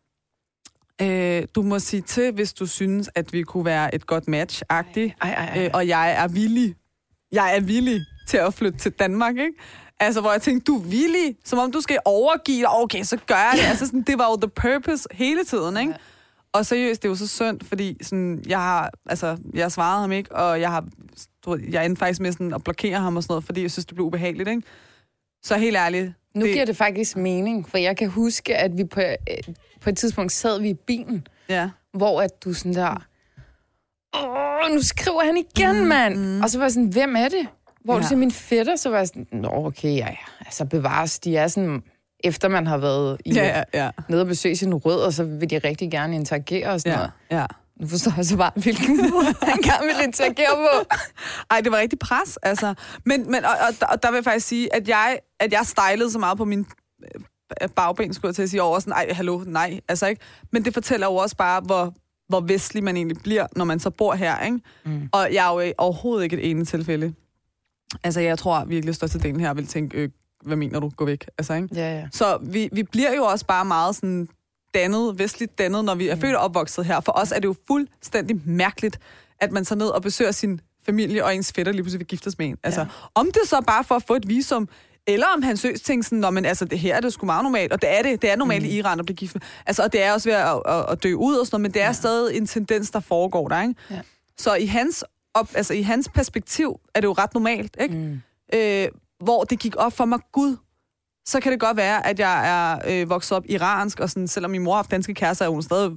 Øh, 1.02 1.42
du 1.54 1.62
må 1.62 1.78
sige 1.78 2.02
til, 2.02 2.32
hvis 2.32 2.52
du 2.52 2.66
synes, 2.66 3.10
at 3.14 3.32
vi 3.32 3.42
kunne 3.42 3.64
være 3.64 3.94
et 3.94 4.06
godt 4.06 4.24
match-agtigt. 4.28 5.12
Ej, 5.20 5.30
ej, 5.30 5.48
ej. 5.54 5.64
Øh, 5.64 5.70
og 5.74 5.88
jeg 5.88 6.12
er 6.12 6.28
villig. 6.28 6.74
Jeg 7.32 7.56
er 7.56 7.60
villig 7.60 8.00
til 8.28 8.36
at 8.36 8.54
flytte 8.54 8.78
til 8.78 8.92
Danmark, 8.92 9.36
ikke? 9.36 9.52
Altså, 10.00 10.20
hvor 10.20 10.32
jeg 10.32 10.42
tænkte, 10.42 10.72
du 10.72 10.78
er 10.78 10.82
villig, 10.82 11.36
som 11.44 11.58
om 11.58 11.72
du 11.72 11.80
skal 11.80 11.98
overgive 12.04 12.60
dig. 12.60 12.70
Okay, 12.70 13.02
så 13.02 13.18
gør 13.26 13.34
jeg 13.34 13.52
det. 13.56 13.68
Altså, 13.68 13.86
sådan, 13.86 14.02
det 14.02 14.18
var 14.18 14.30
jo 14.30 14.36
the 14.36 14.48
purpose 14.48 15.08
hele 15.10 15.44
tiden, 15.44 15.76
ikke? 15.76 15.92
Ja. 15.92 15.96
Og 16.58 16.66
seriøst, 16.66 17.02
det 17.02 17.08
er 17.08 17.10
jo 17.10 17.16
så 17.16 17.28
synd, 17.28 17.60
fordi 17.62 17.96
sådan, 18.02 18.42
jeg 18.48 18.58
har, 18.58 18.90
altså, 19.06 19.36
jeg 19.54 19.72
svarede 19.72 20.00
ham 20.00 20.12
ikke, 20.12 20.36
og 20.36 20.60
jeg 20.60 20.70
har, 20.70 20.84
jeg 21.70 21.86
endte 21.86 21.98
faktisk 21.98 22.20
med 22.20 22.32
sådan 22.32 22.54
at 22.54 22.64
blokere 22.64 22.98
ham 23.00 23.16
og 23.16 23.22
sådan 23.22 23.32
noget, 23.32 23.44
fordi 23.44 23.62
jeg 23.62 23.70
synes, 23.70 23.86
det 23.86 23.94
blev 23.94 24.06
ubehageligt, 24.06 24.48
ikke? 24.48 24.62
Så 25.42 25.56
helt 25.56 25.76
ærligt. 25.76 26.12
Nu 26.34 26.44
det... 26.44 26.52
giver 26.52 26.64
det 26.64 26.76
faktisk 26.76 27.16
mening, 27.16 27.68
for 27.68 27.78
jeg 27.78 27.96
kan 27.96 28.08
huske, 28.08 28.56
at 28.56 28.76
vi 28.78 28.84
på, 28.84 29.00
øh, 29.00 29.54
på 29.80 29.90
et 29.90 29.96
tidspunkt 29.98 30.32
sad 30.32 30.60
vi 30.60 30.68
i 30.68 30.74
bilen, 30.74 31.26
Ja. 31.48 31.70
hvor 31.92 32.20
at 32.22 32.44
du 32.44 32.52
sådan 32.54 32.74
der, 32.74 33.06
åh, 34.16 34.74
nu 34.74 34.82
skriver 34.82 35.24
han 35.24 35.36
igen, 35.36 35.80
mm, 35.80 35.86
mand. 35.86 36.16
Mm. 36.16 36.40
Og 36.42 36.50
så 36.50 36.58
var 36.58 36.64
jeg 36.64 36.72
sådan, 36.72 36.88
hvem 36.88 37.16
er 37.16 37.28
det? 37.28 37.46
Hvor. 37.84 37.94
Ja. 37.94 38.00
du 38.00 38.06
siger 38.06 38.18
min 38.18 38.30
fætter, 38.30 38.76
så 38.76 38.90
var 38.90 38.96
jeg 38.98 39.06
sådan, 39.08 39.26
nå, 39.32 39.48
okay, 39.52 39.88
ja, 39.88 40.06
ja. 40.06 40.16
Altså 40.40 40.64
bevares, 40.64 41.18
de 41.18 41.36
er 41.36 41.48
sådan, 41.48 41.82
efter 42.26 42.48
man 42.48 42.66
har 42.66 42.76
været 42.78 43.20
i, 43.24 43.32
Ja, 43.34 43.44
ja, 43.74 43.84
ja. 43.84 43.90
nede 44.08 44.20
og 44.22 44.26
besøge 44.26 44.56
sin 44.56 44.74
rød, 44.74 45.00
og 45.00 45.12
så 45.12 45.24
vil 45.24 45.50
de 45.50 45.58
rigtig 45.58 45.90
gerne 45.90 46.14
interagere 46.14 46.68
og 46.68 46.80
sådan 46.80 46.92
Ja, 46.92 46.96
noget. 46.96 47.12
ja. 47.30 47.46
Nu 47.80 47.88
forstår 47.88 48.12
jeg 48.16 48.24
så 48.24 48.36
bare, 48.36 48.50
hvilken 48.56 48.96
måde 49.12 49.24
han 49.42 49.58
gerne 49.62 49.86
vil 49.86 50.04
interagere 50.04 50.46
på. 50.56 50.94
Ej, 51.50 51.60
det 51.60 51.72
var 51.72 51.78
rigtig 51.78 51.98
pres, 51.98 52.36
altså. 52.42 52.74
Men, 53.04 53.30
men 53.30 53.44
og, 53.44 53.50
og, 53.50 53.88
og 53.92 54.02
der 54.02 54.10
vil 54.10 54.16
jeg 54.16 54.24
faktisk 54.24 54.46
sige, 54.46 54.74
at 54.74 54.88
jeg, 54.88 55.18
at 55.40 55.52
jeg 55.52 55.60
stylede 55.66 56.10
så 56.10 56.18
meget 56.18 56.38
på 56.38 56.44
min 56.44 56.66
øh, 57.62 57.68
bagben, 57.68 58.14
skulle 58.14 58.28
jeg 58.28 58.34
til 58.34 58.42
at 58.42 58.50
sige, 58.50 58.62
over 58.62 58.78
sådan, 58.78 58.92
ej, 58.92 59.06
hallo, 59.12 59.42
nej, 59.46 59.80
altså 59.88 60.06
ikke. 60.06 60.22
Men 60.52 60.64
det 60.64 60.74
fortæller 60.74 61.06
jo 61.06 61.14
også 61.14 61.36
bare, 61.36 61.60
hvor, 61.60 61.94
hvor 62.28 62.40
vestlig 62.40 62.84
man 62.84 62.96
egentlig 62.96 63.16
bliver, 63.22 63.46
når 63.56 63.64
man 63.64 63.80
så 63.80 63.90
bor 63.90 64.14
her, 64.14 64.44
ikke? 64.44 64.58
Mm. 64.84 65.08
Og 65.12 65.28
jeg 65.32 65.54
er 65.54 65.66
jo 65.66 65.72
overhovedet 65.78 66.24
ikke 66.24 66.36
et 66.36 66.50
ene 66.50 66.64
tilfælde. 66.64 67.14
Altså, 68.04 68.20
jeg 68.20 68.38
tror 68.38 68.64
virkelig, 68.64 68.94
størstedelen 68.94 69.40
her 69.40 69.54
vil 69.54 69.66
tænke, 69.66 69.96
øh, 69.98 70.08
hvad 70.44 70.56
mener 70.56 70.80
du, 70.80 70.88
gå 70.88 71.04
væk, 71.04 71.26
altså, 71.38 71.54
ikke? 71.54 71.68
Ja, 71.74 71.98
ja. 71.98 72.08
Så 72.12 72.38
vi, 72.42 72.68
vi 72.72 72.82
bliver 72.82 73.14
jo 73.14 73.24
også 73.24 73.46
bare 73.46 73.64
meget 73.64 73.96
sådan 73.96 74.28
dannet, 74.74 75.18
vestligt 75.18 75.58
dannet, 75.58 75.84
når 75.84 75.94
vi 75.94 76.08
er 76.08 76.16
født 76.16 76.36
og 76.36 76.42
opvokset 76.42 76.84
her. 76.84 77.00
For 77.00 77.12
os 77.12 77.32
er 77.32 77.36
det 77.36 77.44
jo 77.44 77.54
fuldstændig 77.66 78.40
mærkeligt, 78.44 78.98
at 79.40 79.52
man 79.52 79.64
så 79.64 79.74
ned 79.74 79.86
og 79.86 80.02
besøger 80.02 80.32
sin 80.32 80.60
familie 80.86 81.24
og 81.24 81.34
ens 81.34 81.52
fætter 81.52 81.72
lige 81.72 81.82
pludselig 81.82 81.98
vil 81.98 82.06
giftes 82.06 82.38
med 82.38 82.46
en. 82.46 82.56
Altså, 82.62 82.80
ja. 82.80 82.86
om 83.14 83.26
det 83.26 83.42
så 83.44 83.60
bare 83.66 83.84
for 83.84 83.94
at 83.94 84.02
få 84.02 84.14
et 84.14 84.28
visum, 84.28 84.68
eller 85.06 85.26
om 85.36 85.42
han 85.42 85.56
søs 85.56 85.80
tænker 85.80 86.04
sådan, 86.04 86.34
men 86.34 86.44
altså, 86.44 86.64
det 86.64 86.78
her 86.78 86.96
er 86.96 87.00
det 87.00 87.12
sgu 87.12 87.26
meget 87.26 87.42
normalt, 87.42 87.72
og 87.72 87.82
det 87.82 87.98
er 87.98 88.02
det, 88.02 88.22
det 88.22 88.30
er 88.30 88.36
normalt 88.36 88.62
mm. 88.62 88.68
i 88.68 88.72
Iran 88.72 88.98
at 88.98 89.06
blive 89.06 89.16
gift. 89.16 89.34
med. 89.34 89.42
Altså, 89.66 89.82
og 89.82 89.92
det 89.92 90.02
er 90.02 90.12
også 90.12 90.28
ved 90.28 90.36
at, 90.36 90.62
at, 90.66 90.92
at 90.92 91.02
dø 91.02 91.14
ud 91.14 91.34
og 91.36 91.46
sådan 91.46 91.54
noget, 91.54 91.62
men 91.62 91.74
det 91.74 91.82
er 91.82 91.86
ja. 91.86 91.92
stadig 91.92 92.36
en 92.36 92.46
tendens, 92.46 92.90
der 92.90 93.00
foregår 93.00 93.48
der, 93.48 93.62
ikke? 93.62 93.74
Ja. 93.90 94.00
Så 94.38 94.54
i 94.54 94.66
hans, 94.66 95.04
op, 95.34 95.50
altså, 95.54 95.74
i 95.74 95.82
hans 95.82 96.08
perspektiv 96.08 96.80
er 96.94 97.00
det 97.00 97.06
jo 97.06 97.12
ret 97.12 97.34
normalt, 97.34 97.76
ikke? 97.80 97.94
Mm. 97.94 98.20
øh, 98.54 98.88
hvor 99.18 99.44
det 99.44 99.58
gik 99.58 99.76
op 99.76 99.92
for 99.92 100.04
mig, 100.04 100.20
gud, 100.32 100.56
så 101.26 101.40
kan 101.40 101.52
det 101.52 101.60
godt 101.60 101.76
være, 101.76 102.06
at 102.06 102.18
jeg 102.18 102.48
er 102.48 102.78
øh, 102.86 103.10
vokset 103.10 103.36
op 103.36 103.44
iransk, 103.48 104.00
og 104.00 104.10
sådan, 104.10 104.28
selvom 104.28 104.50
min 104.50 104.62
mor 104.62 104.72
har 104.72 104.76
haft 104.76 104.90
danske 104.90 105.14
kærester, 105.14 105.44
er 105.44 105.48
hun 105.48 105.62
stadig 105.62 105.90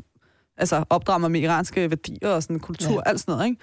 altså, 0.57 0.83
opdrager 0.89 1.17
mig 1.17 1.31
med 1.31 1.41
iranske 1.41 1.89
værdier 1.89 2.29
og 2.29 2.43
sådan, 2.43 2.59
kultur, 2.59 2.93
ja. 2.93 3.01
alt 3.05 3.19
sådan 3.19 3.31
noget. 3.31 3.45
Ikke? 3.45 3.61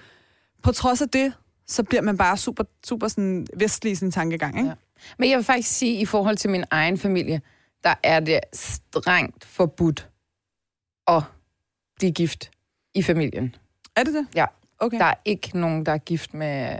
På 0.63 0.71
trods 0.71 1.01
af 1.01 1.09
det, 1.09 1.33
så 1.67 1.83
bliver 1.83 2.01
man 2.01 2.17
bare 2.17 2.37
super, 2.37 2.63
super 2.85 3.07
sådan, 3.07 3.47
vestlig 3.53 3.91
i 3.91 3.95
sin 3.95 4.11
tankegang. 4.11 4.57
Ikke? 4.57 4.69
Ja. 4.69 4.75
Men 5.17 5.29
jeg 5.29 5.37
vil 5.37 5.45
faktisk 5.45 5.69
sige, 5.69 5.99
i 5.99 6.05
forhold 6.05 6.37
til 6.37 6.49
min 6.49 6.63
egen 6.71 6.97
familie, 6.97 7.41
der 7.83 7.95
er 8.03 8.19
det 8.19 8.39
strengt 8.53 9.45
forbudt 9.45 10.09
at 11.07 11.23
blive 11.95 12.11
gift 12.11 12.51
i 12.95 13.03
familien. 13.03 13.55
Er 13.95 14.03
det 14.03 14.13
det? 14.13 14.27
Ja. 14.35 14.45
Okay. 14.79 14.99
Der 14.99 15.05
er 15.05 15.13
ikke 15.25 15.59
nogen, 15.59 15.85
der 15.85 15.91
er 15.91 15.97
gift 15.97 16.33
med, 16.33 16.79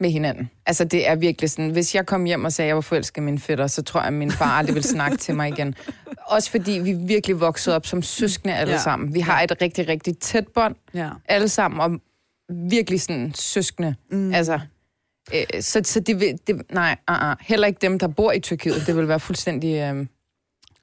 med 0.00 0.10
hinanden. 0.10 0.50
Altså, 0.66 0.84
det 0.84 1.08
er 1.08 1.14
virkelig 1.14 1.50
sådan, 1.50 1.70
hvis 1.70 1.94
jeg 1.94 2.06
kom 2.06 2.24
hjem 2.24 2.44
og 2.44 2.52
sagde, 2.52 2.66
at 2.66 2.68
jeg 2.68 2.74
var 2.74 2.80
forelsket 2.80 3.22
min 3.22 3.38
fætter, 3.38 3.66
så 3.66 3.82
tror 3.82 4.00
jeg, 4.00 4.06
at 4.06 4.12
min 4.12 4.30
far 4.30 4.46
aldrig 4.58 4.74
vil 4.74 4.84
snakke 4.84 5.16
til 5.16 5.34
mig 5.34 5.48
igen. 5.48 5.74
Også 6.26 6.50
fordi 6.50 6.72
vi 6.72 6.92
virkelig 6.92 7.40
voksede 7.40 7.76
op 7.76 7.86
som 7.86 8.02
søskende 8.02 8.54
alle 8.54 8.72
ja. 8.72 8.78
sammen. 8.78 9.14
Vi 9.14 9.20
har 9.20 9.42
et 9.42 9.62
rigtig, 9.62 9.88
rigtig 9.88 10.18
tæt 10.18 10.48
bånd, 10.48 10.74
Ja. 10.94 11.10
alle 11.28 11.48
sammen, 11.48 11.80
og 11.80 12.00
virkelig 12.70 13.00
sådan 13.00 13.32
søskende. 13.34 13.94
Mm. 14.10 14.34
Altså, 14.34 14.60
øh, 15.34 15.62
så, 15.62 15.80
så 15.84 16.00
det, 16.00 16.20
vil, 16.20 16.38
det, 16.46 16.72
nej, 16.72 16.96
uh, 17.10 17.16
uh, 17.16 17.34
heller 17.40 17.66
ikke 17.66 17.78
dem, 17.82 17.98
der 17.98 18.08
bor 18.08 18.32
i 18.32 18.40
Tyrkiet. 18.40 18.86
Det 18.86 18.96
vil 18.96 19.08
være 19.08 19.20
fuldstændig 19.20 19.74
øh, 19.76 20.06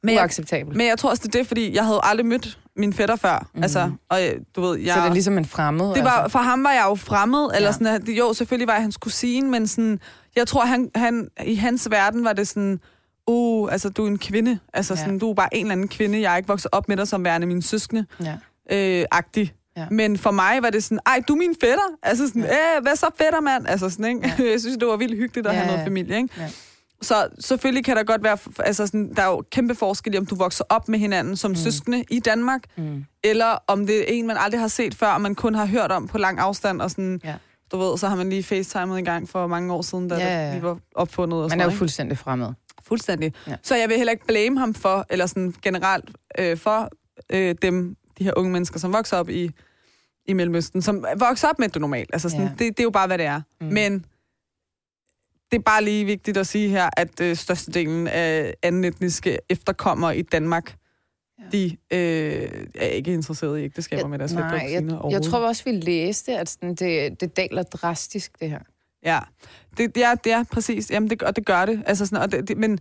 Men 0.03 0.13
jeg, 0.15 0.21
uacceptabelt. 0.21 0.77
men 0.77 0.87
jeg 0.87 0.97
tror 0.97 1.09
også, 1.09 1.23
det 1.25 1.35
er 1.35 1.39
det, 1.39 1.47
fordi 1.47 1.75
jeg 1.75 1.85
havde 1.85 1.99
aldrig 2.03 2.25
mødt 2.25 2.59
min 2.77 2.93
fætter 2.93 3.15
før. 3.15 3.47
Mm. 3.55 3.63
Altså, 3.63 3.91
og 4.09 4.25
øh, 4.27 4.33
du 4.55 4.61
ved, 4.61 4.77
jeg... 4.79 4.93
Så 4.93 5.01
det 5.01 5.07
er 5.09 5.13
ligesom 5.13 5.37
en 5.37 5.45
fremmed. 5.45 5.93
Det 5.93 6.03
var, 6.03 6.09
altså. 6.09 6.31
for 6.31 6.39
ham 6.39 6.63
var 6.63 6.71
jeg 6.71 6.85
jo 6.89 6.95
fremmed, 6.95 7.49
eller 7.55 7.67
Ja. 7.67 7.71
sådan, 7.73 8.07
jo, 8.07 8.33
selvfølgelig 8.33 8.67
var 8.67 8.73
jeg 8.73 8.81
hans 8.81 8.97
kusine, 8.97 9.49
men 9.51 9.67
sådan, 9.67 9.99
jeg 10.35 10.47
tror, 10.47 10.65
han, 10.65 10.89
han, 10.95 11.27
i 11.45 11.55
hans 11.55 11.87
verden 11.91 12.23
var 12.23 12.33
det 12.33 12.47
sådan, 12.47 12.79
uh, 13.27 13.71
altså, 13.71 13.89
du 13.89 14.03
er 14.03 14.07
en 14.07 14.17
kvinde. 14.19 14.59
Altså, 14.73 14.93
Ja. 14.93 14.99
sådan, 14.99 15.19
du 15.19 15.29
er 15.29 15.33
bare 15.33 15.55
en 15.55 15.61
eller 15.65 15.71
anden 15.71 15.87
kvinde. 15.87 16.21
Jeg 16.21 16.33
er 16.33 16.37
ikke 16.37 16.47
vokset 16.47 16.69
op 16.71 16.87
med 16.87 16.97
dig 16.97 17.07
som 17.07 17.23
værende 17.25 17.47
min 17.47 17.61
søskende. 17.61 18.05
Ja. 18.23 18.35
Øh, 18.71 19.05
agtig. 19.11 19.53
Ja. 19.77 19.85
Men 19.91 20.17
for 20.17 20.31
mig 20.31 20.59
var 20.63 20.69
det 20.69 20.83
sådan, 20.83 20.99
ej, 21.05 21.21
du 21.27 21.33
er 21.33 21.37
min 21.37 21.55
fætter. 21.63 21.83
Altså 22.03 22.27
sådan, 22.27 22.41
ja. 22.43 22.79
hvad 22.81 22.95
så 22.95 23.09
fætter, 23.17 23.41
mand? 23.41 23.67
Altså 23.67 23.89
sådan, 23.89 24.05
ikke? 24.05 24.33
Ja. 24.39 24.43
jeg 24.51 24.59
synes, 24.59 24.77
det 24.77 24.87
var 24.87 24.97
vildt 24.97 25.15
hyggeligt 25.17 25.47
at 25.47 25.53
Ja, 25.53 25.57
have 25.59 25.67
noget 25.71 25.83
familie, 25.83 26.17
ikke? 26.17 26.29
Ja. 26.37 26.49
Så 27.01 27.27
selvfølgelig 27.39 27.85
kan 27.85 27.95
der 27.97 28.03
godt 28.03 28.23
være, 28.23 28.37
altså 28.59 28.85
sådan, 28.87 29.13
der 29.15 29.21
er 29.21 29.27
jo 29.27 29.43
kæmpe 29.51 29.75
forskel 29.75 30.13
i, 30.13 30.17
om 30.17 30.25
du 30.25 30.35
vokser 30.35 30.63
op 30.69 30.87
med 30.89 30.99
hinanden 30.99 31.35
som 31.37 31.51
mm. 31.51 31.55
søskende 31.55 32.03
i 32.11 32.19
Danmark, 32.19 32.61
Mm. 32.77 33.05
eller 33.23 33.57
om 33.67 33.85
det 33.87 33.99
er 33.99 34.03
en, 34.07 34.27
man 34.27 34.37
aldrig 34.39 34.61
har 34.61 34.67
set 34.67 34.95
før, 34.95 35.07
og 35.07 35.21
man 35.21 35.35
kun 35.35 35.55
har 35.55 35.65
hørt 35.65 35.91
om 35.91 36.07
på 36.07 36.17
lang 36.17 36.39
afstand, 36.39 36.81
og 36.81 36.91
sådan, 36.91 37.21
Ja. 37.23 37.35
du 37.71 37.77
ved, 37.77 37.97
så 37.97 38.07
har 38.07 38.15
man 38.15 38.29
lige 38.29 38.43
facetimet 38.43 38.99
en 38.99 39.05
gang 39.05 39.29
for 39.29 39.47
mange 39.47 39.73
år 39.73 39.81
siden, 39.81 40.07
da 40.07 40.15
Ja, 40.15 40.25
ja, 40.25 40.37
ja, 40.39 40.45
det 40.45 40.53
lige 40.53 40.63
var 40.63 40.77
opfundet. 40.95 41.37
Og 41.37 41.43
Man 41.43 41.49
sådan 41.49 41.59
er 41.61 41.65
jo 41.65 41.69
ikke? 41.69 41.77
fuldstændig 41.77 42.17
fremmed. 42.17 42.47
Fuldstændig. 42.83 43.33
Ja. 43.47 43.55
Så 43.63 43.75
jeg 43.75 43.89
vil 43.89 43.97
heller 43.97 44.11
ikke 44.11 44.25
blame 44.27 44.59
ham 44.59 44.73
for, 44.73 45.05
eller 45.09 45.25
sådan 45.25 45.53
generelt 45.61 46.09
øh, 46.39 46.57
for 46.57 46.89
øh, 47.29 47.55
dem, 47.61 47.95
de 48.19 48.23
her 48.23 48.33
unge 48.37 48.51
mennesker, 48.51 48.79
som 48.79 48.93
vokser 48.93 49.17
op 49.17 49.29
i, 49.29 49.51
i 50.25 50.33
Mellemøsten, 50.33 50.81
som 50.81 51.05
vokser 51.17 51.47
op 51.47 51.59
med 51.59 51.69
det 51.69 51.81
normalt. 51.81 52.09
Altså 52.13 52.29
sådan, 52.29 52.43
Ja. 52.45 52.49
det, 52.51 52.59
det 52.59 52.79
er 52.79 52.83
jo 52.83 52.89
bare, 52.89 53.07
hvad 53.07 53.17
det 53.17 53.25
er. 53.25 53.41
Mm. 53.61 53.67
Men 53.67 54.05
det 55.51 55.57
er 55.57 55.61
bare 55.61 55.83
lige 55.83 56.05
vigtigt 56.05 56.37
at 56.37 56.47
sige 56.47 56.69
her, 56.69 56.89
at 56.97 57.21
øh, 57.21 57.35
størstedelen 57.35 58.07
af 58.07 58.53
anden 58.63 58.83
etniske 58.83 59.37
efterkommere 59.49 60.17
i 60.17 60.21
Danmark, 60.21 60.75
Ja. 61.39 61.43
ja. 61.43 61.49
de 61.57 61.77
øh, 61.93 62.67
er 62.75 62.85
ikke 62.87 63.13
interesserede 63.13 63.61
i 63.61 63.63
ægteskaber 63.63 64.01
Jeg- 64.01 64.09
med 64.09 64.19
deres 64.19 64.33
Nej, 64.33 64.43
jeg, 64.71 64.83
jeg 65.11 65.21
tror 65.21 65.39
også, 65.39 65.63
vi 65.63 65.71
læste, 65.71 66.37
at 66.37 66.49
sådan, 66.49 66.75
det, 66.75 67.21
det 67.21 67.37
daler 67.37 67.63
drastisk, 67.63 68.39
det 68.39 68.49
her. 68.49 68.59
Ja, 69.05 69.19
det, 69.77 69.97
er, 69.97 70.15
det 70.15 70.31
er 70.31 70.43
præcis. 70.43 70.91
Jamen, 70.91 71.09
det, 71.09 71.23
og 71.23 71.35
det 71.35 71.45
gør 71.45 71.65
det. 71.65 71.83
Altså 71.85 72.05
sådan, 72.05 72.23
og 72.23 72.31
det, 72.31 72.47
det, 72.47 72.57
men 72.57 72.79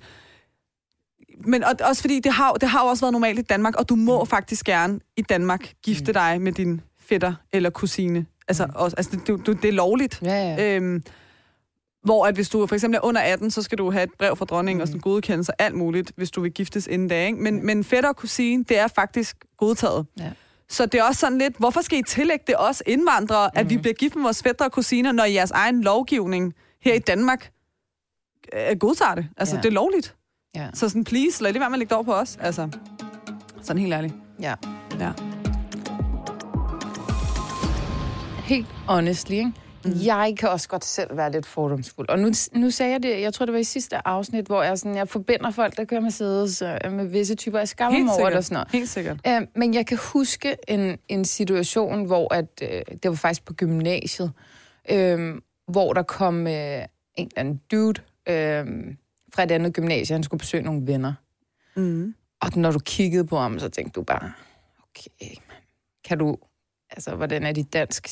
men 1.46 1.64
og, 1.64 1.72
også 1.81 2.00
fordi, 2.02 2.20
det 2.20 2.33
har, 2.33 2.52
det 2.52 2.68
har 2.68 2.83
jo 2.85 2.88
også 2.88 3.05
været 3.05 3.12
normalt 3.12 3.38
i 3.38 3.42
Danmark, 3.42 3.76
og 3.76 3.88
du 3.88 3.96
må 3.96 4.20
mm. 4.24 4.26
faktisk 4.29 4.64
gerne 4.64 5.00
i 5.16 5.22
Danmark 5.22 5.72
gifte 5.83 6.05
Mm. 6.07 6.12
dig 6.14 6.40
med 6.40 6.52
din 6.52 6.81
fætter 7.00 7.35
eller 7.52 7.70
kusine. 7.70 8.26
Altså, 8.48 8.66
Mm. 8.66 8.72
også, 8.74 8.96
altså 8.96 9.12
det, 9.16 9.26
det, 9.26 9.46
det, 9.46 9.62
det 9.62 9.68
er 9.68 9.72
lovligt. 9.72 10.18
Ja, 10.22 10.55
ja. 10.55 10.76
Øhm, 10.76 11.02
hvor 12.07 12.27
at 12.27 12.35
hvis 12.35 12.49
du 12.49 12.66
for 12.66 12.75
eksempel 12.75 12.97
er 12.97 13.05
under 13.05 13.21
18, 13.21 13.51
så 13.51 13.62
skal 13.62 13.79
du 13.79 13.90
have 13.90 14.05
et 14.05 14.11
brev 14.19 14.37
fra 14.37 14.45
dronningen 14.45 14.79
mm. 14.79 14.83
og 14.83 14.88
sådan 14.88 15.01
godkendelse 15.01 15.53
og 15.53 15.57
alt 15.59 15.75
muligt, 15.75 16.12
hvis 16.16 16.31
du 16.31 16.40
vil 16.40 16.53
giftes 16.53 16.87
inden 16.87 17.09
da. 17.09 17.27
Ikke? 17.27 17.38
Men, 17.38 17.66
men 17.66 17.85
fætter 17.85 18.09
og 18.11 18.16
kusine, 18.16 18.64
det 18.64 18.79
er 18.79 18.87
faktisk 18.87 19.37
godtaget. 19.57 20.07
Ja. 20.21 20.31
Så 20.69 20.87
det 20.87 21.01
er 21.01 21.05
også 21.05 21.21
sådan 21.21 21.38
lidt, 21.38 21.57
hvorfor 21.59 21.81
skal 21.81 21.99
I 21.99 22.03
tillægge 22.03 22.45
det 22.47 22.55
os 22.59 22.83
indvandrere, 22.87 23.51
mm. 23.55 23.59
at 23.61 23.71
vi 23.71 23.77
bliver 23.77 23.95
gift 23.95 24.14
med 24.14 24.23
vores 24.23 24.42
fætter 24.42 24.64
og 24.64 24.73
kusiner, 24.73 25.12
når 25.12 25.25
jeres 25.25 25.51
egen 25.51 25.83
lovgivning 25.83 26.55
her 26.83 26.95
i 26.95 26.99
Danmark 26.99 27.51
øh, 28.55 28.77
godtager 28.79 29.14
det? 29.14 29.29
Altså, 29.37 29.55
Ja. 29.55 29.59
ja. 29.59 29.62
det 29.62 29.69
er 29.69 29.73
lovligt. 29.73 30.14
ja. 30.57 30.69
Så 30.75 30.88
sådan, 30.88 31.05
please, 31.05 31.42
lad 31.42 31.53
det 31.53 31.61
være 31.61 31.71
med 31.71 31.75
at 31.75 31.79
lægge 31.79 31.88
det 31.88 31.97
over 31.97 32.05
på 32.05 32.14
os. 32.14 32.37
Altså, 32.40 32.69
sådan 33.62 33.83
helt 33.83 33.95
ærligt. 33.95 34.14
ja. 34.42 34.55
Ja. 35.01 35.12
Helt 38.45 38.66
honestly, 38.88 39.33
ikke? 39.35 39.53
Mm. 39.87 40.01
Jeg 40.05 40.35
kan 40.38 40.49
også 40.49 40.68
godt 40.68 40.85
selv 40.85 41.16
være 41.16 41.33
lidt 41.33 41.46
fordomsfuld. 41.46 42.09
Og 42.09 42.18
nu, 42.18 42.31
nu 42.53 42.70
sagde 42.70 42.92
jeg 42.92 43.03
det, 43.03 43.20
jeg 43.20 43.35
tror, 43.35 43.46
det 43.46 43.53
var 43.53 43.59
i 43.59 43.64
sidste 43.64 44.09
afsnit, 44.09 44.46
hvor 44.46 44.62
jeg, 44.62 44.79
sådan, 44.79 44.96
jeg 44.96 45.09
forbinder 45.09 45.51
folk, 45.51 45.77
der 45.77 45.85
kører 45.85 46.01
Mercedes 46.01 46.62
øh, 46.62 46.92
med 46.92 47.07
visse 47.07 47.35
typer 47.35 47.59
af 47.59 47.68
skammer 47.68 48.12
over 48.12 48.29
det 48.29 48.38
og 48.38 48.44
sikkert. 48.44 48.44
sådan 48.44 48.55
noget. 48.55 48.68
Helt 48.72 48.88
sikkert. 48.88 49.20
Øh, 49.27 49.46
men 49.57 49.75
jeg 49.75 49.87
kan 49.87 49.99
huske 50.12 50.57
en, 50.68 50.99
en 51.09 51.25
situation, 51.25 52.05
hvor 52.05 52.35
at, 52.35 52.62
øh, 52.62 52.83
det 53.03 53.09
var 53.11 53.14
faktisk 53.14 53.44
på 53.44 53.55
gymnasiet, 53.55 54.33
øh, 54.90 55.35
hvor 55.68 55.92
der 55.92 56.03
kom 56.03 56.46
øh, 56.46 56.53
en 56.53 56.88
eller 57.16 57.31
anden 57.37 57.61
dude 57.70 58.01
øh, 58.29 58.66
fra 59.35 59.42
et 59.42 59.51
andet 59.51 59.75
gymnasie, 59.75 60.14
han 60.14 60.22
skulle 60.22 60.38
besøge 60.38 60.62
nogle 60.62 60.87
venner. 60.87 61.14
Mm. 61.77 62.14
Og 62.40 62.51
når 62.57 62.70
du 62.70 62.79
kiggede 62.79 63.27
på 63.27 63.38
ham, 63.38 63.59
så 63.59 63.68
tænkte 63.68 63.92
du 64.01 64.03
bare, 64.03 64.33
okay, 64.83 65.35
man, 65.49 65.57
kan 66.05 66.18
du, 66.18 66.37
altså, 66.90 67.14
hvordan 67.14 67.42
er 67.42 67.53
dit 67.53 67.72
dansk? 67.72 68.09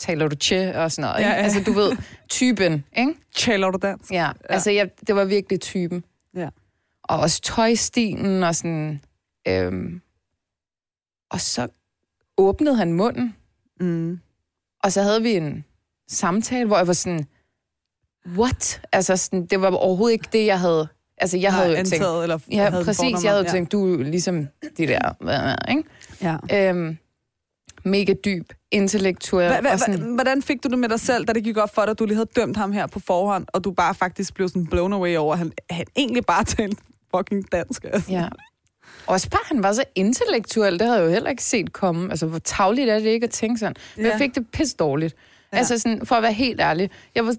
Taler 0.00 0.28
du 0.28 0.36
tje 0.36 0.74
og 0.84 0.92
sådan 0.92 1.10
noget? 1.10 1.22
Ja, 1.24 1.28
ja. 1.28 1.34
Altså, 1.34 1.62
du 1.66 1.72
ved, 1.72 1.96
typen, 2.28 2.84
ikke? 2.96 3.14
Taler 3.34 3.70
du 3.70 3.78
dansk? 3.82 4.10
Ja, 4.12 4.16
ja. 4.26 4.32
altså, 4.48 4.70
jeg, 4.70 4.90
det 5.06 5.16
var 5.16 5.24
virkelig 5.24 5.60
typen. 5.60 6.04
Ja. 6.36 6.48
Og 7.02 7.18
også 7.20 7.40
tøjstilen 7.42 8.42
og 8.42 8.54
sådan, 8.54 9.00
øhm, 9.48 10.00
og 11.30 11.40
så 11.40 11.68
åbnede 12.36 12.76
han 12.76 12.92
munden, 12.92 13.34
Mm. 13.80 14.20
og 14.84 14.92
så 14.92 15.02
havde 15.02 15.22
vi 15.22 15.36
en 15.36 15.64
samtale, 16.08 16.66
hvor 16.66 16.76
jeg 16.76 16.86
var 16.86 16.92
sådan, 16.92 17.26
what? 18.26 18.80
Altså, 18.92 19.16
sådan, 19.16 19.46
det 19.46 19.60
var 19.60 19.70
overhovedet 19.70 20.12
ikke 20.12 20.28
det, 20.32 20.46
jeg 20.46 20.60
havde, 20.60 20.88
altså, 21.18 21.38
jeg 21.38 21.52
havde 21.54 21.68
jo 21.78 21.84
tænkt, 21.84 21.94
eller 22.22 22.38
Ja, 22.50 22.70
havde 22.70 22.84
præcis. 22.84 23.24
Jeg 23.24 23.30
havde 23.30 23.44
jo 23.44 23.50
tænkt, 23.50 23.72
du 23.72 23.92
er 24.00 24.02
ligesom 24.04 24.48
de 24.78 24.86
der, 24.86 25.68
ikke? 25.70 25.84
Ja. 26.22 26.68
Øhm, 26.70 26.98
mega 27.88 28.12
dyb, 28.24 28.52
intellektuel. 28.70 29.48
Hva, 29.48 29.60
hva, 29.60 29.72
og 29.72 29.78
sådan, 29.78 30.14
hvordan 30.14 30.42
fik 30.42 30.62
du 30.64 30.68
det 30.68 30.78
med 30.78 30.88
dig 30.88 31.00
selv, 31.00 31.24
da 31.24 31.32
det 31.32 31.44
gik 31.44 31.56
op 31.56 31.74
for 31.74 31.82
dig, 31.82 31.90
at 31.90 31.98
du 31.98 32.04
lige 32.04 32.14
havde 32.16 32.28
dømt 32.36 32.56
ham 32.56 32.72
her 32.72 32.86
på 32.86 33.00
forhånd, 33.06 33.46
og 33.52 33.64
du 33.64 33.70
bare 33.70 33.94
faktisk 33.94 34.34
blev 34.34 34.48
sådan 34.48 34.66
blown 34.66 34.92
away 34.92 35.16
over, 35.16 35.32
at 35.32 35.38
han, 35.38 35.52
han 35.70 35.84
egentlig 35.96 36.26
bare 36.26 36.44
talte 36.56 36.82
fucking 37.16 37.52
dansk? 37.52 37.84
Altså. 37.84 38.12
ja. 38.12 38.28
Også 39.06 39.30
bare, 39.30 39.40
han 39.44 39.62
var 39.62 39.72
så 39.72 39.84
intellektuel, 39.94 40.72
det 40.78 40.82
havde 40.86 40.98
jeg 40.98 41.06
jo 41.06 41.10
heller 41.10 41.30
ikke 41.30 41.42
set 41.44 41.72
komme. 41.72 42.10
Altså, 42.10 42.26
hvor 42.26 42.38
tavligt 42.38 42.90
er 42.90 42.98
det 42.98 43.06
ikke 43.06 43.24
at 43.24 43.30
tænke 43.30 43.58
sådan. 43.58 43.74
Men 43.96 44.04
Ja. 44.04 44.10
jeg 44.10 44.18
fik 44.18 44.34
det 44.34 44.46
pisse 44.52 44.76
dårligt. 44.76 45.14
Ja. 45.52 45.58
Altså, 45.58 45.78
sådan, 45.78 46.06
for 46.06 46.14
at 46.14 46.22
være 46.22 46.32
helt 46.32 46.60
ærlig. 46.60 46.90
Jeg 47.14 47.26
var, 47.26 47.34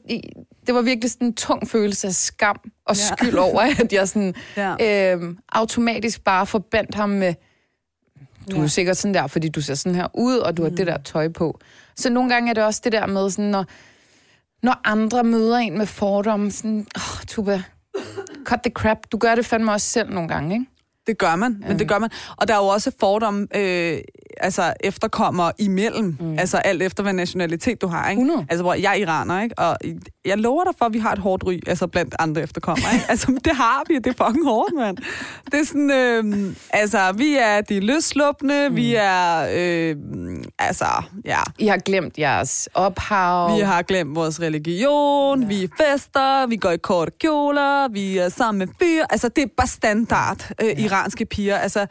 det 0.68 0.76
var 0.76 0.82
virkelig 0.82 1.12
sådan 1.12 1.28
en 1.28 1.34
tung 1.34 1.70
følelse 1.70 2.08
af 2.08 2.14
skam 2.14 2.56
og 2.86 2.96
Ja. 2.96 3.16
skyld 3.16 3.36
over, 3.38 3.62
at 3.62 3.94
jeg 3.94 4.08
sådan, 4.08 4.36
Ja. 4.58 5.12
øhm, 5.14 5.38
automatisk 5.52 6.24
bare 6.24 6.46
forbandt 6.46 6.96
ham 6.96 7.10
med, 7.10 7.34
du 8.52 8.58
er 8.58 8.62
Ja. 8.62 8.68
sikkert 8.68 8.98
sådan 8.98 9.14
der, 9.14 9.28
fordi 9.28 9.50
du 9.50 9.62
ser 9.62 9.74
sådan 9.76 9.96
her 9.96 10.08
ud, 10.14 10.38
og 10.38 10.58
du 10.58 10.64
har 10.64 10.70
det 10.70 10.88
der 10.88 10.98
tøj 10.98 11.28
på. 11.30 11.60
Så 11.96 12.10
nogle 12.10 12.34
gange 12.34 12.50
er 12.50 12.54
det 12.54 12.64
også 12.64 12.82
det 12.84 12.92
der 12.92 13.06
med, 13.08 13.30
sådan, 13.30 13.46
når, 13.46 13.66
når 14.64 14.82
andre 14.84 15.24
møder 15.24 15.58
en 15.58 15.78
med 15.78 15.86
fordomme, 15.86 16.52
sådan, 16.52 16.80
åh, 16.96 17.02
oh, 17.20 17.24
Tuba, 17.28 17.62
cut 18.44 18.60
the 18.64 18.72
crap. 18.72 18.98
Du 19.12 19.18
gør 19.18 19.36
det 19.36 19.46
fandme 19.46 19.72
også 19.72 19.88
selv 19.88 20.10
nogle 20.14 20.30
gange, 20.30 20.56
ikke? 20.56 20.66
Det 21.10 21.17
gør 21.17 21.36
man, 21.36 21.63
men 21.67 21.80
det 21.80 21.88
gør 21.88 22.00
man. 22.00 22.10
Og 22.38 22.48
der 22.48 22.54
er 22.54 22.58
jo 22.58 22.65
også 22.67 22.91
fordomme, 23.00 23.48
øh, 23.56 23.98
altså 24.38 24.74
efterkommer 24.80 25.52
imellem, 25.60 26.17
mm. 26.19 26.39
altså 26.39 26.58
alt 26.58 26.82
efter, 26.82 27.04
hvad 27.04 27.13
nationalitet 27.13 27.82
du 27.82 27.88
har, 27.88 28.10
ikke? 28.10 28.22
100. 28.22 28.45
Altså, 28.50 28.63
hvor 28.63 28.74
jeg 28.74 28.91
er 28.91 28.95
iraner, 28.95 29.41
ikke? 29.41 29.60
Og 29.60 29.78
jeg 30.26 30.38
lover 30.38 30.63
dig 30.63 30.74
for, 30.78 30.86
at 30.86 30.93
vi 30.93 31.00
har 31.00 31.12
et 31.12 31.19
hårdt 31.19 31.45
ry, 31.45 31.60
altså 31.67 31.88
blandt 31.88 32.15
andre 32.19 32.41
efterkommere, 32.41 32.93
ikke? 32.93 33.06
Altså, 33.10 33.39
det 33.45 33.56
har 33.56 33.84
vi, 33.88 33.95
det 33.95 34.08
er 34.08 34.26
fucking 34.26 34.45
hårdt, 34.45 34.76
mand. 34.76 34.98
Det 35.52 35.60
er 35.60 35.65
sådan, 35.65 35.91
øh, 35.91 36.56
altså, 36.69 37.12
vi 37.12 37.38
er 37.39 37.62
de 37.62 37.80
løsluppende, 37.80 38.69
mm. 38.69 38.76
vi 38.76 38.95
er, 38.95 39.48
øh, 39.54 39.95
altså, 40.60 40.86
ja, 41.26 41.39
I 41.60 41.67
har 41.67 41.78
glemt 41.78 42.17
jeres 42.17 42.69
ophav. 42.74 43.56
vi 43.56 43.62
har 43.62 43.82
glemt 43.82 44.15
vores 44.15 44.41
religion, 44.41 45.41
ja. 45.41 45.48
vi 45.48 45.69
fester, 45.82 46.48
vi 46.48 46.56
går 46.56 46.72
i 46.72 46.78
korte 46.78 47.12
kjoler, 47.19 47.88
vi 47.88 48.17
er 48.17 48.30
sammen 48.30 48.60
med 48.60 48.67
fyre. 48.80 49.06
Altså, 49.10 49.30
det 49.30 49.43
er 49.43 49.48
bare 49.58 49.67
standard 49.67 50.52
øh, 50.62 50.67
ja. 50.67 50.74
Iranske 51.00 51.26
piger. 51.26 51.58
Altså, 51.58 51.86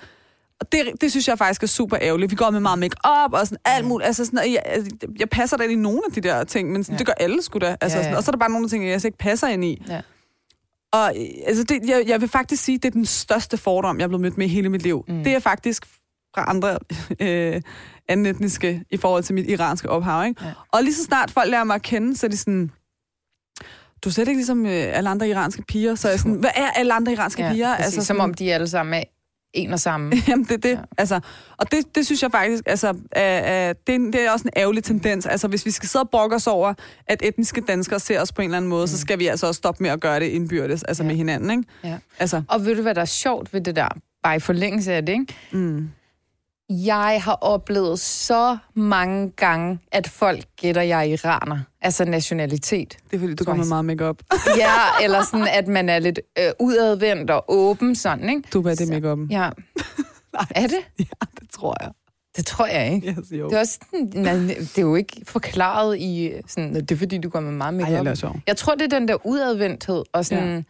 og 0.61 0.73
det, 0.73 0.83
det 1.01 1.11
synes 1.11 1.29
jeg 1.29 1.39
faktisk 1.39 1.63
er 1.63 1.67
super 1.67 1.99
ærgerligt. 2.01 2.31
Vi 2.31 2.37
går 2.37 2.51
med 2.51 2.61
meget 2.61 2.79
make-up 2.79 3.33
og 3.33 3.47
sådan 3.47 3.59
alt 3.65 3.87
muligt. 3.87 4.07
Altså, 4.07 4.25
sådan, 4.25 4.53
jeg, 4.53 4.63
altså, 4.65 4.91
jeg 5.19 5.29
passer 5.29 5.57
da 5.57 5.63
ind 5.65 5.73
i 5.73 5.77
nogle 5.77 6.01
af 6.07 6.13
de 6.13 6.21
der 6.21 6.45
ting, 6.45 6.73
men 6.73 6.85
sådan, 6.85 6.95
Ja. 6.95 6.99
det 6.99 7.07
gør 7.07 7.13
alle 7.13 7.43
sgu 7.43 7.59
da. 7.59 7.77
Altså, 7.81 7.99
Ja, 7.99 8.03
ja. 8.03 8.03
Sådan, 8.05 8.17
og 8.17 8.23
så 8.25 8.31
er 8.31 8.33
der 8.33 8.39
bare 8.39 8.51
nogle 8.51 8.65
af 8.65 8.71
ting, 8.71 8.89
jeg 8.89 9.05
ikke 9.05 9.19
passer 9.19 9.47
ind 9.49 9.65
i. 9.65 9.83
Ja. 9.89 10.01
Og 10.93 11.13
altså, 11.47 11.65
det, 11.65 11.81
jeg, 11.89 12.05
jeg 12.07 12.21
vil 12.21 12.29
faktisk 12.29 12.65
sige, 12.65 12.79
det 12.79 12.85
er 12.85 12.91
den 12.91 13.07
største 13.07 13.57
fordom, 13.57 13.99
jeg 13.99 14.05
er 14.05 14.09
blevet 14.09 14.21
mødt 14.23 14.39
med 14.39 14.47
i 14.47 14.49
hele 14.49 14.69
mit 14.69 14.83
liv. 14.83 15.05
Mm. 15.09 15.25
Det 15.25 15.35
er 15.35 15.39
faktisk 15.39 15.87
fra 16.35 16.45
andre 16.51 16.79
øh, 17.21 17.63
anden 18.09 18.27
etniske 18.27 18.85
i 18.91 18.97
forhold 18.97 19.23
til 19.23 19.35
mit 19.35 19.51
iranske 19.51 19.89
ophav. 19.89 20.27
Ikke? 20.27 20.45
Ja. 20.45 20.53
Og 20.73 20.83
lige 20.83 20.95
så 20.95 21.05
snart 21.05 21.31
folk 21.31 21.51
lærer 21.51 21.65
mig 21.65 21.75
at 21.75 21.83
kende, 21.83 22.17
så 22.17 22.27
er 22.27 22.31
de 22.31 22.37
sådan, 22.37 22.71
du 24.05 24.09
er 24.09 24.13
slet 24.13 24.29
ikke 24.29 24.39
ligesom 24.39 24.67
øh, 24.67 24.73
alle 24.73 25.11
andre 25.11 25.29
iranske 25.29 25.63
piger. 25.69 25.95
Så 25.95 26.09
jeg 26.09 26.19
sådan, 26.19 26.33
hvad 26.35 26.51
er 26.55 26.71
alle 26.71 26.95
andre 26.95 27.13
iranske 27.13 27.43
Ja, 27.43 27.53
piger? 27.53 27.77
præcis, 27.77 27.85
altså, 27.85 28.07
som 28.07 28.21
om 28.21 28.35
de 28.35 28.55
alle 28.55 28.69
sammen 28.69 28.95
er 28.95 29.03
en 29.55 29.73
og 29.73 29.81
samme. 29.81 30.13
Jamen, 30.29 30.45
det 30.45 30.53
er 30.53 30.57
det. 30.57 30.71
Ja. 30.71 30.79
Altså, 30.99 31.21
og 31.57 31.73
det, 31.73 31.95
det 31.95 32.07
synes 32.07 32.23
jeg 32.23 32.31
faktisk, 32.31 32.63
altså, 32.67 32.89
er, 33.13 33.23
er, 33.23 33.73
det, 33.87 33.95
er, 33.95 33.99
det 33.99 34.27
er 34.27 34.31
også 34.31 34.45
en 34.49 34.53
ærgerlig 34.57 34.85
tendens. 34.85 35.27
Altså, 35.27 35.49
hvis 35.49 35.67
vi 35.67 35.71
skal 35.71 35.89
sidde 35.89 36.03
og 36.03 36.11
brokke 36.11 36.37
os 36.37 36.47
over, 36.47 36.75
at 37.07 37.23
etniske 37.23 37.61
danskere 37.61 38.01
ser 38.01 38.21
os 38.21 38.33
på 38.33 38.43
en 38.43 38.49
eller 38.49 38.57
anden 38.57 38.69
måde, 38.69 38.83
mm. 38.83 38.87
så 38.87 38.99
skal 38.99 39.19
vi 39.19 39.27
altså 39.27 39.47
også 39.47 39.59
stoppe 39.59 39.83
med 39.83 39.91
at 39.91 40.01
gøre 40.01 40.21
det 40.21 40.27
indbyrdes, 40.27 40.83
altså 40.83 41.03
ja. 41.03 41.07
med 41.07 41.17
hinanden, 41.17 41.51
ikke? 41.51 41.63
Ja. 41.85 41.99
Altså, 42.19 42.43
Og 42.49 42.65
ved 42.67 42.77
du, 42.77 42.83
hvad 42.83 42.95
der 42.95 43.01
er 43.01 43.05
sjovt 43.05 43.53
ved 43.55 43.61
det 43.61 43.77
der? 43.77 43.89
Bare 44.23 44.37
i 44.37 44.41
forlængelse 44.41 44.93
af 44.93 45.07
det, 45.07 45.13
ikke? 45.13 45.35
mm. 45.53 45.89
Jeg 46.71 47.21
har 47.25 47.33
oplevet 47.41 48.01
så 48.01 48.57
mange 48.75 49.31
gange, 49.31 49.79
at 49.93 50.09
folk 50.09 50.45
gætter, 50.57 50.83
jeg 50.83 50.99
er 50.99 51.03
iraner. 51.03 51.59
Altså 51.81 52.05
nationalitet. 52.05 52.97
det 53.11 53.17
er 53.17 53.21
fordi, 53.21 53.35
du 53.35 53.45
går 53.45 53.55
med 53.55 53.65
jeg. 53.65 53.69
meget 53.69 53.85
makeup. 53.85 54.23
Ja, 54.57 55.05
eller 55.05 55.23
sådan, 55.25 55.49
at 55.53 55.69
man 55.69 55.89
er 55.89 55.99
lidt 55.99 56.21
øh, 56.39 56.51
udadvendt 56.61 57.31
og 57.31 57.45
åben, 57.49 57.95
sådan, 57.97 58.29
ikke? 58.29 58.43
Du 58.53 58.63
er 58.69 58.75
det 58.75 58.89
makeup. 58.89 59.19
Ja. 59.31 59.51
Er 60.51 60.67
det? 60.67 60.79
Ja, 60.99 61.05
det 61.41 61.51
tror 61.53 61.77
jeg. 61.81 61.91
Det 62.37 62.47
tror 62.47 62.67
jeg 62.67 62.93
ikke. 62.95 63.09
Yes, 63.09 63.31
jo. 63.33 63.49
Det 63.49 63.55
er, 63.57 63.61
også 63.61 63.79
sådan, 63.91 64.13
nej, 64.15 64.35
det 64.59 64.79
er 64.79 64.83
jo 64.83 64.95
ikke 64.95 65.21
forklaret 65.27 65.99
i 65.99 66.33
sådan, 66.49 66.71
"Nå, 66.71 66.81
det 66.81 66.91
er 66.91 66.97
fordi, 66.97 67.19
du 67.19 67.29
går 67.29 67.41
med 67.41 67.53
meget 67.53 67.73
Ej, 67.73 67.77
makeup. 67.81 67.93
jeg 67.95 68.05
laver 68.05 68.15
sjov. 68.15 68.37
Jeg 68.47 68.57
tror, 68.57 68.75
det 68.75 68.93
er 68.93 68.99
den 68.99 69.09
der 69.09 69.27
udadvendthed, 69.27 70.03
og 70.13 70.25
sådan... 70.27 70.57
Ja. 70.57 70.63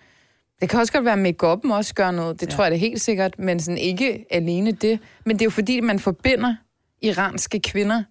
Det 0.60 0.68
kan 0.68 0.80
også 0.80 0.92
godt 0.92 1.04
være, 1.04 1.12
at 1.12 1.18
make-up'en 1.18 1.72
også 1.72 1.94
gør 1.94 2.10
noget. 2.10 2.40
Det 2.40 2.46
ja. 2.46 2.56
Tror 2.56 2.64
jeg 2.64 2.70
det 2.70 2.76
er 2.76 2.80
helt 2.80 3.00
sikkert, 3.00 3.38
men 3.38 3.60
sådan 3.60 3.78
ikke 3.78 4.24
alene 4.30 4.72
det. 4.72 5.00
Men 5.24 5.36
det 5.36 5.42
er 5.42 5.46
jo 5.46 5.50
fordi, 5.50 5.80
man 5.80 5.98
forbinder 5.98 6.54
iranske 7.02 7.60
kvinder 7.60 8.02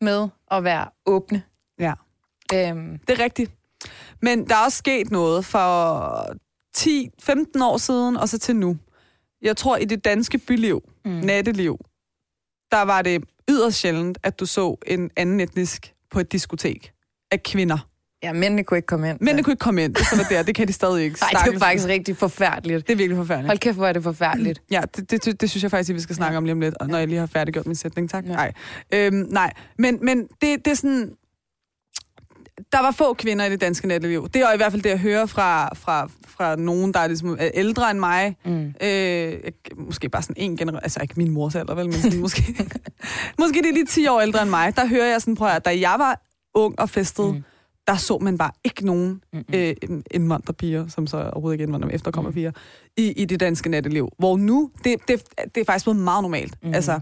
med 0.00 0.28
at 0.50 0.64
være 0.64 0.86
åbne. 1.06 1.42
Ja. 1.78 1.92
Øhm, 2.54 2.98
Det 2.98 3.20
er 3.20 3.24
rigtigt. 3.24 3.52
Men 4.22 4.48
der 4.48 4.54
er 4.54 4.64
også 4.64 4.78
sket 4.78 5.10
noget 5.10 5.44
for 5.44 6.36
10-15 6.76 7.64
år 7.64 7.76
siden, 7.76 8.16
og 8.16 8.28
så 8.28 8.38
til 8.38 8.56
nu. 8.56 8.76
Jeg 9.42 9.56
tror, 9.56 9.76
i 9.76 9.84
det 9.84 10.04
danske 10.04 10.38
byliv, 10.38 10.82
mm. 11.04 11.10
natteliv, 11.10 11.78
der 12.70 12.82
var 12.82 13.02
det 13.02 13.24
yderst 13.50 13.76
sjældent, 13.76 14.18
at 14.22 14.40
du 14.40 14.46
så 14.46 14.76
en 14.86 15.10
anden 15.16 15.40
etnisk 15.40 15.94
på 16.10 16.20
et 16.20 16.32
diskotek 16.32 16.92
af 17.30 17.42
kvinder. 17.42 17.89
Ja, 18.22 18.32
mændene 18.32 18.64
kunne 18.64 18.78
ikke 18.78 18.86
komme 18.86 19.10
ind. 19.10 19.18
Mændene 19.20 19.42
kunne 19.42 19.52
ikke 19.52 19.60
komme 19.60 19.84
ind, 19.84 19.94
det, 19.94 20.00
er 20.00 20.04
sådan, 20.04 20.24
der. 20.30 20.42
det 20.42 20.54
kan 20.54 20.68
de 20.68 20.72
stadig 20.72 21.04
ikke. 21.04 21.18
Nej, 21.32 21.42
det 21.44 21.54
er 21.54 21.58
faktisk 21.58 21.88
rigtig 21.88 22.16
forfærdeligt. 22.16 22.86
Det 22.86 22.92
er 22.92 22.96
virkelig 22.96 23.16
forfærdeligt. 23.16 23.48
Hold 23.48 23.58
kæft, 23.58 23.76
hvor 23.76 23.86
er 23.86 23.92
det 23.92 24.02
forfærdeligt. 24.02 24.62
Ja, 24.70 24.82
det, 24.96 25.10
det, 25.24 25.40
det, 25.40 25.50
synes 25.50 25.62
jeg 25.62 25.70
faktisk, 25.70 25.90
at 25.90 25.96
vi 25.96 26.00
skal 26.00 26.16
snakke 26.16 26.30
Ja. 26.30 26.34
ja. 26.34 26.38
om 26.38 26.44
lige 26.44 26.52
om 26.52 26.60
lidt, 26.60 26.74
og 26.80 26.88
når 26.88 26.98
jeg 26.98 27.08
lige 27.08 27.18
har 27.18 27.26
færdiggjort 27.26 27.66
min 27.66 27.76
sætning. 27.76 28.10
Tak. 28.10 28.24
Ja. 28.24 28.30
Ja. 28.30 28.36
Nej. 28.36 28.52
Øhm, 28.92 29.26
nej, 29.30 29.52
men, 29.78 29.98
men 30.02 30.18
det, 30.22 30.64
det 30.64 30.66
er 30.66 30.74
sådan... 30.74 31.10
Der 32.72 32.82
var 32.82 32.90
få 32.90 33.14
kvinder 33.14 33.44
i 33.44 33.50
det 33.50 33.60
danske 33.60 33.88
natteliv. 33.88 34.28
Det 34.28 34.42
er 34.42 34.52
i 34.52 34.56
hvert 34.56 34.72
fald 34.72 34.82
det, 34.82 34.90
jeg 34.90 34.98
hører 34.98 35.26
fra, 35.26 35.74
fra, 35.74 36.10
fra 36.28 36.56
nogen, 36.56 36.94
der 36.94 37.00
er 37.00 37.06
ligesom 37.06 37.36
er 37.40 37.50
ældre 37.54 37.90
end 37.90 37.98
mig. 37.98 38.36
Mm. 38.44 38.74
Øh, 38.82 39.32
måske 39.78 40.08
bare 40.08 40.22
sådan 40.22 40.34
en 40.38 40.56
generation, 40.56 40.80
altså 40.82 40.98
ikke 41.02 41.14
min 41.16 41.30
mors 41.30 41.54
alder, 41.54 41.74
vel, 41.74 41.84
men 41.86 41.92
sådan, 41.94 42.18
måske, 42.20 42.42
måske 43.40 43.58
det 43.62 43.68
er 43.68 43.72
lige 43.72 43.86
10 43.86 44.06
år 44.06 44.20
ældre 44.20 44.42
end 44.42 44.50
mig. 44.50 44.76
Der 44.76 44.86
hører 44.86 45.06
jeg 45.06 45.20
sådan, 45.20 45.34
prøv 45.36 45.48
at 45.48 45.64
da 45.64 45.70
jeg 45.80 45.94
var 45.98 46.20
ung 46.54 46.78
og 46.80 46.90
festet, 46.90 47.34
Mm. 47.34 47.42
Der 47.88 47.96
så 47.96 48.18
man 48.18 48.38
bare 48.38 48.50
ikke 48.64 48.86
nogen 48.86 49.22
Mm-mm. 49.32 49.44
øh, 49.54 49.74
indvandrerpiger, 50.10 50.88
som 50.88 51.06
så 51.06 51.16
overhovedet 51.16 51.54
ikke 51.54 51.62
indvandrer, 51.62 51.86
men 51.86 51.94
efterkommerpiger, 51.94 52.52
i, 52.96 53.12
i 53.12 53.24
det 53.24 53.40
danske 53.40 53.68
natteliv. 53.68 54.08
Hvor 54.18 54.36
nu, 54.36 54.70
det, 54.84 54.96
det, 55.08 55.22
det 55.54 55.60
er 55.60 55.64
faktisk 55.64 55.84
blevet 55.84 56.00
meget 56.00 56.22
normalt. 56.22 56.54
Mm. 56.62 56.74
Altså, 56.74 57.00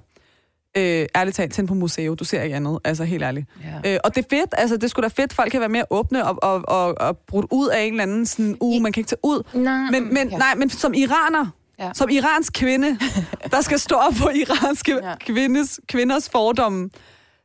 øh, 0.77 1.07
ærligt 1.17 1.37
talt, 1.37 1.53
tænd 1.53 1.69
på 1.69 1.75
museum, 1.75 2.17
du 2.17 2.25
ser 2.25 2.43
ikke 2.43 2.57
andet, 2.57 2.79
altså 2.85 3.05
helt 3.05 3.23
ærligt. 3.23 3.47
Ja. 3.85 3.95
Øh, 3.95 4.01
og 4.05 4.14
det 4.14 4.25
er 4.25 4.37
fedt, 4.37 4.55
altså 4.59 4.77
det 4.77 4.91
skulle 4.91 5.09
da 5.09 5.23
fedt, 5.23 5.33
folk 5.33 5.51
kan 5.51 5.61
være 5.61 5.69
mere 5.69 5.85
åbne 5.91 6.27
og, 6.27 6.38
og, 6.43 6.62
og, 6.69 6.95
og 7.01 7.19
brudt 7.19 7.47
ud 7.51 7.69
af 7.69 7.83
en 7.83 7.93
eller 7.93 8.03
anden 8.03 8.27
sådan, 8.27 8.57
uh, 8.61 8.83
man 8.83 8.93
kan 8.93 9.01
ikke 9.01 9.09
tage 9.09 9.21
ud. 9.23 9.43
Nej, 9.55 9.91
Men, 9.91 10.14
men, 10.14 10.29
ja. 10.29 10.38
nej, 10.38 10.55
men 10.55 10.71
som 10.71 10.95
iraner, 10.95 11.47
Ja. 11.81 11.91
som 11.95 12.09
iransk 12.11 12.53
kvinde, 12.53 12.99
der 13.53 13.61
skal 13.61 13.79
stå 13.79 13.95
op 13.97 14.12
på 14.23 14.29
iranske 14.29 14.99
ja. 15.03 15.14
kvindes, 15.21 15.81
kvinders 15.88 16.29
fordomme, 16.29 16.91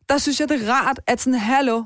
der 0.10 0.18
synes 0.18 0.40
jeg, 0.40 0.50
det 0.50 0.64
er 0.64 0.74
rart, 0.74 1.00
at 1.08 1.22
sådan, 1.22 1.40
hallo, 1.40 1.84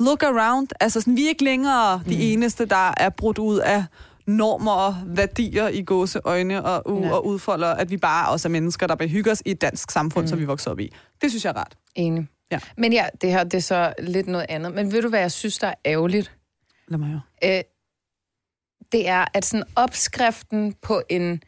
look 0.00 0.22
around. 0.22 0.68
Altså, 0.80 1.00
sådan, 1.00 1.16
vi 1.16 1.24
er 1.24 1.28
ikke 1.28 1.44
længere 1.44 1.92
de 1.94 2.14
Mm. 2.14 2.20
eneste, 2.20 2.64
der 2.64 2.94
er 2.96 3.08
brudt 3.08 3.38
ud 3.38 3.58
af 3.58 3.84
normer 4.26 4.72
og 4.72 4.96
værdier 5.06 5.68
i 5.68 5.82
gåseøjne 5.82 6.64
og, 6.64 7.02
Ja. 7.02 7.12
og 7.12 7.26
udfolder, 7.26 7.68
at 7.68 7.90
vi 7.90 7.96
bare 7.96 8.28
også 8.28 8.48
er 8.48 8.50
mennesker, 8.50 8.86
der 8.86 8.94
behygger 8.94 9.32
os 9.32 9.42
i 9.46 9.50
et 9.50 9.60
dansk 9.60 9.90
samfund, 9.90 10.24
mm. 10.24 10.28
som 10.28 10.38
vi 10.38 10.44
vokser 10.44 10.70
op 10.70 10.80
i. 10.80 10.92
Det 11.22 11.30
synes 11.30 11.44
jeg 11.44 11.50
er 11.50 11.56
rart. 11.56 11.76
Enig. 11.94 12.26
Ja. 12.50 12.58
Men 12.78 12.92
ja, 12.92 13.06
det 13.20 13.30
her 13.30 13.44
det 13.44 13.54
er 13.54 13.60
så 13.62 13.92
lidt 13.98 14.26
noget 14.26 14.46
andet. 14.48 14.74
Men 14.74 14.92
ved 14.92 15.02
du, 15.02 15.08
hvad 15.08 15.20
jeg 15.20 15.32
synes, 15.32 15.58
der 15.58 15.66
er 15.66 15.74
ærgerligt? 15.84 16.32
Lad 16.88 16.98
mig 16.98 17.08
høre. 17.08 17.20
øh, 17.58 17.62
det 18.92 19.08
er, 19.08 19.24
at 19.34 19.44
sådan 19.44 19.64
opskriften 19.76 20.74
på 20.82 21.02
en 21.10 21.42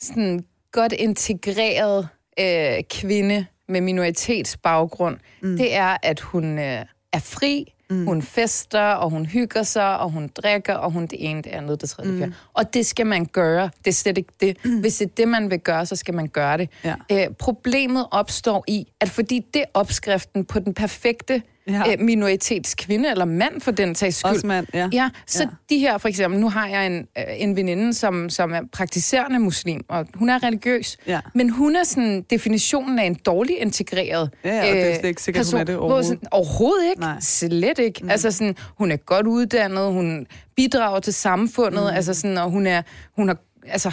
sådan 0.00 0.44
godt 0.72 0.92
integreret 0.92 2.08
øh, 2.40 2.82
kvinde 2.90 3.46
med 3.68 3.80
minoritetsbaggrund, 3.80 5.18
mm. 5.42 5.56
det 5.56 5.74
er, 5.74 5.96
at 6.02 6.20
hun 6.20 6.58
øh, 6.58 6.84
er 7.12 7.18
fri, 7.18 7.74
mm. 7.90 8.06
hun 8.06 8.22
fester, 8.22 8.80
og 8.80 9.10
hun 9.10 9.26
hygger 9.26 9.62
sig, 9.62 9.98
og 9.98 10.10
hun 10.10 10.30
drikker, 10.36 10.74
og 10.74 10.90
hun 10.90 11.06
det 11.06 11.30
ene, 11.30 11.42
det 11.42 11.50
andet, 11.50 11.80
det 11.80 11.90
tredje, 11.90 12.10
det 12.10 12.18
fjerde. 12.18 12.34
Og 12.54 12.74
det 12.74 12.86
skal 12.86 13.06
man 13.06 13.26
gøre. 13.26 13.70
Det 13.84 13.90
er 13.90 13.94
slet 13.94 14.18
ikke 14.18 14.32
det. 14.40 14.64
Mm. 14.64 14.80
Hvis 14.80 14.96
det 14.96 15.06
er 15.06 15.10
det, 15.16 15.28
man 15.28 15.50
vil 15.50 15.60
gøre, 15.60 15.86
så 15.86 15.96
skal 15.96 16.14
man 16.14 16.28
gøre 16.28 16.58
det. 16.58 16.68
Ja. 16.84 16.94
Øh, 17.12 17.28
problemet 17.38 18.06
opstår 18.10 18.64
i, 18.68 18.86
at 19.00 19.08
fordi 19.08 19.46
det 19.54 19.62
er 19.62 19.66
opskriften 19.74 20.44
på 20.44 20.58
den 20.58 20.74
perfekte 20.74 21.42
Ja. 21.68 21.82
øh, 21.92 22.00
minoritetskvinde, 22.00 23.10
eller 23.10 23.24
mand 23.24 23.60
for 23.60 23.70
den 23.70 23.94
sags 23.94 24.16
skyld, 24.16 24.30
Også 24.30 24.46
mand, 24.46 24.66
ja. 24.74 24.88
Ja, 24.92 25.10
så 25.26 25.42
ja. 25.42 25.48
De 25.70 25.78
her, 25.78 25.98
for 25.98 26.08
eksempel, 26.08 26.40
nu 26.40 26.48
har 26.48 26.66
jeg 26.68 26.86
en, 26.86 27.06
øh, 27.18 27.24
en 27.36 27.56
veninde, 27.56 27.94
som, 27.94 28.30
som 28.30 28.52
er 28.52 28.60
praktiserende 28.72 29.38
muslim, 29.38 29.80
og 29.88 30.06
hun 30.14 30.28
er 30.28 30.42
religiøs, 30.42 30.96
Ja. 31.06 31.20
men 31.34 31.50
hun 31.50 31.76
er 31.76 31.84
sådan 31.84 32.22
definitionen 32.30 32.98
af 32.98 33.04
en 33.04 33.14
dårlig 33.14 33.58
integreret 33.58 34.30
Ja, 34.44 34.54
ja, 34.54 34.60
og 34.70 34.76
det 34.76 34.90
er 34.90 34.94
slet 34.94 35.08
ikke 35.08 35.22
sikkert, 35.22 35.50
hun 35.50 35.60
er 35.60 35.64
det 35.64 35.76
overhovedet. 35.76 36.06
Sådan, 36.06 36.28
overhovedet 36.30 36.90
ikke. 36.90 37.00
Nej. 37.00 37.20
Slet 37.20 37.78
ikke. 37.78 38.00
Mm. 38.02 38.10
Altså 38.10 38.30
sådan, 38.30 38.56
hun 38.78 38.90
er 38.90 38.96
godt 38.96 39.26
uddannet, 39.26 39.92
hun 39.92 40.26
bidrager 40.56 41.00
til 41.00 41.14
samfundet, 41.14 41.82
mm. 41.82 41.96
altså 41.96 42.14
sådan, 42.14 42.38
og 42.38 42.50
hun 42.50 42.66
er, 42.66 42.82
hun 43.16 43.28
har, 43.28 43.36
altså, 43.66 43.90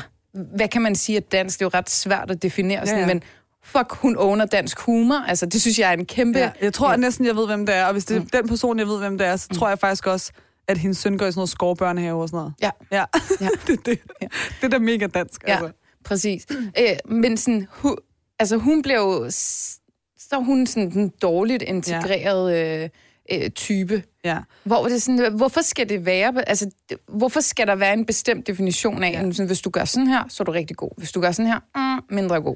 hvad 0.55 0.67
kan 0.67 0.81
man 0.81 0.95
sige 0.95 1.17
at 1.17 1.31
dansk? 1.31 1.59
Det 1.59 1.65
er 1.65 1.69
jo 1.73 1.77
ret 1.77 1.89
svært 1.89 2.31
at 2.31 2.43
definere, 2.43 2.87
sådan, 2.87 3.01
ja. 3.01 3.07
men 3.07 3.21
fuck, 3.67 3.91
hun 3.91 4.15
owner 4.17 4.45
dansk 4.45 4.79
humor. 4.79 5.25
Altså, 5.27 5.45
det 5.45 5.61
synes 5.61 5.79
jeg 5.79 5.89
er 5.89 5.93
en 5.93 6.05
kæmpe... 6.05 6.39
Ja, 6.39 6.51
jeg 6.61 6.73
tror 6.73 6.91
ja. 6.91 6.97
næsten, 6.97 7.25
jeg 7.25 7.35
ved, 7.35 7.45
hvem 7.45 7.65
det 7.65 7.75
er. 7.75 7.85
Og 7.85 7.91
hvis 7.91 8.05
det 8.05 8.17
er 8.17 8.21
mm. 8.21 8.29
den 8.29 8.47
person, 8.47 8.79
jeg 8.79 8.87
ved, 8.87 8.99
hvem 8.99 9.17
det 9.17 9.27
er, 9.27 9.35
så 9.35 9.47
mm. 9.51 9.57
tror 9.57 9.69
jeg 9.69 9.79
faktisk 9.79 10.07
også, 10.07 10.31
at 10.67 10.77
hendes 10.77 10.97
søn 10.97 11.17
går 11.17 11.25
i 11.25 11.31
sådan 11.31 11.39
noget 11.39 11.49
skovbørnehave 11.49 12.21
og 12.21 12.29
sådan 12.29 12.37
noget. 12.37 12.53
Ja. 12.61 12.69
Ja, 12.91 13.05
Ja. 13.41 13.47
det, 13.67 13.85
det, 13.85 13.99
Ja. 14.21 14.27
det 14.61 14.63
er 14.63 14.67
da 14.67 14.79
mega 14.79 15.07
dansk. 15.07 15.43
Ja, 15.47 15.51
Altså. 15.51 15.71
præcis. 16.05 16.45
Øh, 16.51 16.95
men 17.05 17.37
sådan, 17.37 17.67
hu, 17.71 17.95
altså 18.39 18.57
hun 18.57 18.81
blev 18.81 18.95
jo, 18.95 19.29
så 19.29 20.35
er 20.35 20.43
hun 20.43 20.67
sådan 20.67 20.91
en 20.99 21.11
dårligt 21.21 21.63
integreret 21.63 22.57
øh, 22.83 22.89
øh, 23.31 23.49
type. 23.49 24.03
Ja. 24.23 24.37
Hvor 24.63 24.87
det 24.87 25.01
sådan, 25.01 25.33
hvorfor 25.33 25.61
skal 25.61 25.89
det 25.89 26.05
være, 26.05 26.49
altså, 26.49 26.71
hvorfor 27.07 27.39
skal 27.39 27.67
der 27.67 27.75
være 27.75 27.93
en 27.93 28.05
bestemt 28.05 28.47
definition 28.47 29.03
af, 29.03 29.11
ja. 29.11 29.31
sådan, 29.31 29.47
hvis 29.47 29.61
du 29.61 29.69
gør 29.69 29.85
sådan 29.85 30.07
her, 30.07 30.23
så 30.29 30.43
er 30.43 30.45
du 30.45 30.51
rigtig 30.51 30.77
god. 30.77 30.91
Hvis 30.97 31.11
du 31.11 31.21
gør 31.21 31.31
sådan 31.31 31.51
her, 31.51 31.59
mm, 31.95 32.15
mindre 32.15 32.41
god. 32.41 32.55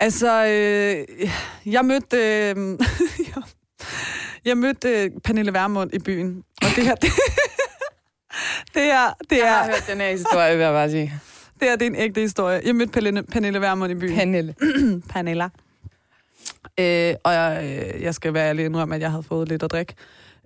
Altså, 0.00 0.44
øh, 0.46 1.28
jeg 1.72 1.84
mødte... 1.84 2.16
Øh, 2.16 2.78
jeg 4.44 4.56
mødte 4.58 4.88
øh, 5.04 5.10
Pernille 5.24 5.52
Vermund 5.52 5.94
i 5.94 5.98
byen. 5.98 6.42
Og 6.62 6.68
det 6.76 6.84
her... 6.84 6.94
Det, 7.04 7.10
det 8.74 8.82
her, 8.82 9.10
det 9.30 9.38
Jeg 9.38 9.48
har 9.54 9.62
er, 9.62 9.66
hørt 9.66 9.84
den 9.90 10.00
her 10.00 10.10
historie, 10.10 10.56
vil 10.56 10.62
jeg 10.64 10.72
bare 10.72 10.90
sige. 10.90 11.12
det 11.60 11.68
her 11.68 11.76
det 11.76 11.86
er 11.86 11.90
en 11.90 11.96
ægte 11.96 12.20
historie. 12.20 12.60
Jeg 12.64 12.74
mødte 12.76 12.92
Pernille, 12.92 13.22
Pernille 13.22 13.60
Vermund 13.60 13.92
i 13.92 13.94
byen. 13.94 14.14
Pernille. 14.16 14.54
Pernilla. 15.12 15.48
Øh, 16.80 17.14
og 17.24 17.32
jeg, 17.32 17.80
øh, 17.96 18.02
jeg 18.02 18.14
skal 18.14 18.34
være 18.34 18.48
ærlig 18.48 18.64
indrømme, 18.64 18.94
at 18.94 19.00
jeg 19.00 19.10
havde 19.10 19.22
fået 19.22 19.48
lidt 19.48 19.62
at 19.62 19.70
drikke. 19.70 19.94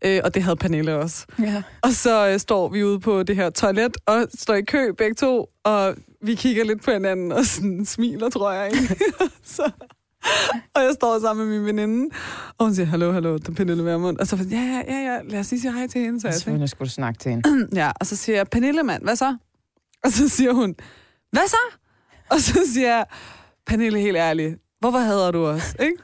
Øh, 0.04 0.20
og 0.24 0.34
det 0.34 0.42
havde 0.42 0.56
Pernille 0.56 0.96
også. 0.96 1.26
Ja. 1.42 1.62
Og 1.82 1.90
så 1.92 2.28
øh, 2.28 2.38
står 2.38 2.68
vi 2.68 2.84
ude 2.84 3.00
på 3.00 3.22
det 3.22 3.36
her 3.36 3.50
toilet, 3.50 3.96
og 4.06 4.26
står 4.34 4.54
i 4.54 4.62
kø 4.62 4.90
begge 4.98 5.14
to, 5.14 5.46
og 5.64 5.96
vi 6.20 6.34
kigger 6.34 6.64
lidt 6.64 6.82
på 6.82 6.90
hinanden 6.90 7.32
og 7.32 7.44
sådan 7.44 7.84
smiler, 7.84 8.30
tror 8.30 8.52
jeg. 8.52 8.72
Ikke? 8.72 8.96
så, 9.56 9.70
og 10.74 10.82
jeg 10.82 10.92
står 10.94 11.20
sammen 11.20 11.48
med 11.48 11.58
min 11.58 11.66
veninde, 11.66 12.14
og 12.58 12.66
hun 12.66 12.74
siger, 12.74 12.86
hallo, 12.86 13.12
hallo, 13.12 13.38
det 13.38 13.48
er 13.48 13.52
Pernille 13.52 13.84
Vermund. 13.84 14.18
Og 14.18 14.26
så 14.26 14.36
ja, 14.50 14.56
ja, 14.56 14.82
ja, 14.88 15.12
ja, 15.12 15.22
lad 15.22 15.40
os 15.40 15.50
lige 15.50 15.60
sige 15.60 15.72
hej 15.72 15.86
til 15.86 16.00
hende. 16.00 16.20
Så 16.20 16.28
jeg 16.28 16.36
tænkte, 16.36 16.68
skulle 16.68 16.90
snakke 16.90 17.18
til 17.18 17.30
hende. 17.30 17.68
ja, 17.80 17.90
og 18.00 18.06
så 18.06 18.16
siger 18.16 18.36
jeg, 18.36 18.46
Pernille, 18.46 18.82
mand, 18.82 19.02
hvad 19.02 19.16
så? 19.16 19.36
Og 20.04 20.12
så 20.12 20.28
siger 20.28 20.52
hun, 20.52 20.74
hvad 21.32 21.48
så? 21.48 21.78
Og 22.30 22.40
så 22.40 22.60
siger 22.72 22.96
jeg, 22.96 23.06
Pernille, 23.66 24.00
helt 24.00 24.16
ærligt, 24.16 24.58
hvorfor 24.80 24.98
hader 24.98 25.30
du 25.30 25.46
os, 25.46 25.76
ikke? 25.86 26.02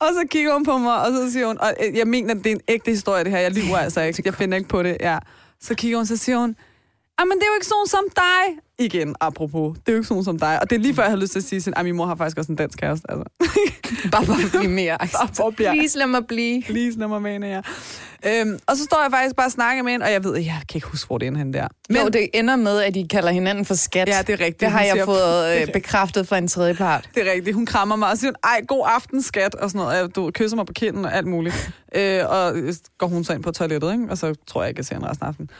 Og 0.00 0.08
så 0.14 0.26
kigger 0.30 0.52
hun 0.52 0.64
på 0.64 0.78
mig, 0.78 1.06
og 1.06 1.12
så 1.12 1.32
siger 1.32 1.46
hun, 1.46 1.58
og 1.60 1.74
jeg 1.94 2.06
mener, 2.06 2.34
det 2.34 2.46
er 2.46 2.50
en 2.50 2.60
ægte 2.68 2.90
historie, 2.90 3.24
det 3.24 3.32
her, 3.32 3.38
jeg 3.38 3.52
lyver 3.52 3.76
altså 3.76 4.00
ikke, 4.00 4.22
jeg 4.24 4.34
finder 4.34 4.56
ikke 4.56 4.68
på 4.68 4.82
det, 4.82 4.96
ja. 5.00 5.18
Så 5.60 5.74
kigger 5.74 5.96
hun, 5.98 6.06
så 6.06 6.16
siger 6.16 6.38
hun, 6.38 6.56
men 7.24 7.32
det 7.38 7.42
er 7.42 7.46
jo 7.46 7.54
ikke 7.56 7.66
sådan 7.66 7.86
som 7.86 8.04
dig. 8.16 8.62
Igen, 8.78 9.14
apropos. 9.20 9.76
Det 9.78 9.88
er 9.88 9.92
jo 9.92 9.98
ikke 9.98 10.08
sådan 10.08 10.24
som 10.24 10.38
dig. 10.38 10.58
Og 10.62 10.70
det 10.70 10.76
er 10.76 10.80
lige 10.80 10.94
før, 10.94 11.02
jeg 11.02 11.10
havde 11.10 11.20
lyst 11.20 11.32
til 11.32 11.38
at 11.38 11.44
sige, 11.44 11.60
sådan, 11.62 11.78
at 11.78 11.84
min 11.84 11.96
mor 11.96 12.06
har 12.06 12.14
faktisk 12.14 12.38
også 12.38 12.52
en 12.52 12.56
dansk 12.56 12.78
kæreste. 12.78 13.06
Altså. 13.10 13.24
Bare 14.12 14.24
for 14.24 14.32
at 14.32 14.50
blive 14.58 14.72
mere. 14.72 14.98
Bare 14.98 15.28
for 15.34 15.46
at 15.48 15.56
blive- 15.56 15.70
Please 15.72 15.98
lad 15.98 16.06
mig 16.06 16.26
blive. 16.26 16.62
Please, 16.62 16.98
lad 16.98 17.08
mig 17.08 17.22
mene, 17.22 17.46
ja. 17.46 17.60
Øhm, 18.26 18.58
og 18.66 18.76
så 18.76 18.84
står 18.84 19.02
jeg 19.02 19.10
faktisk 19.10 19.36
bare 19.36 19.46
og 19.46 19.50
snakker 19.52 19.82
med 19.82 19.92
hende, 19.92 20.04
og 20.04 20.12
jeg 20.12 20.24
ved, 20.24 20.36
jeg 20.36 20.60
kan 20.68 20.76
ikke 20.78 20.86
huske, 20.86 21.06
hvor 21.06 21.18
det 21.18 21.28
er 21.28 21.36
henne 21.36 21.52
der. 21.52 21.68
Men 21.88 22.02
jo, 22.02 22.08
det 22.08 22.28
ender 22.34 22.56
med, 22.56 22.80
at 22.80 22.96
I 22.96 23.06
kalder 23.10 23.30
hinanden 23.30 23.64
for 23.64 23.74
skat. 23.74 24.08
Ja, 24.08 24.18
det 24.26 24.32
er 24.32 24.40
rigtigt. 24.40 24.60
Det 24.60 24.70
har 24.70 24.82
jeg 24.82 25.04
fået 25.04 25.60
øh, 25.62 25.72
bekræftet 25.82 26.28
fra 26.28 26.38
en 26.38 26.48
tredje 26.48 26.74
part. 26.74 27.08
Det 27.14 27.28
er 27.28 27.32
rigtigt. 27.32 27.54
Hun 27.54 27.66
krammer 27.66 27.96
mig 27.96 28.10
og 28.10 28.18
siger, 28.18 28.32
ej, 28.44 28.60
god 28.68 28.84
aften, 28.94 29.22
skat, 29.22 29.54
og 29.54 29.70
sådan 29.70 29.78
noget. 29.86 30.02
Og 30.02 30.14
Du 30.16 30.30
kysser 30.34 30.56
mig 30.56 30.66
på 30.66 30.72
kinden 30.72 31.04
og 31.04 31.14
alt 31.14 31.26
muligt. 31.26 31.70
øh, 31.94 32.20
og 32.28 32.52
går 32.98 33.06
hun 33.06 33.24
så 33.24 33.32
ind 33.32 33.42
på 33.42 33.50
toilettet, 33.52 33.92
ikke? 33.92 34.04
og 34.10 34.18
så 34.18 34.34
tror 34.46 34.62
jeg 34.62 34.68
ikke, 34.68 34.78
jeg 34.78 34.84
ser 34.84 34.94
hende 34.94 35.08
resten 35.08 35.24
af 35.24 35.28
aftenen. 35.28 35.50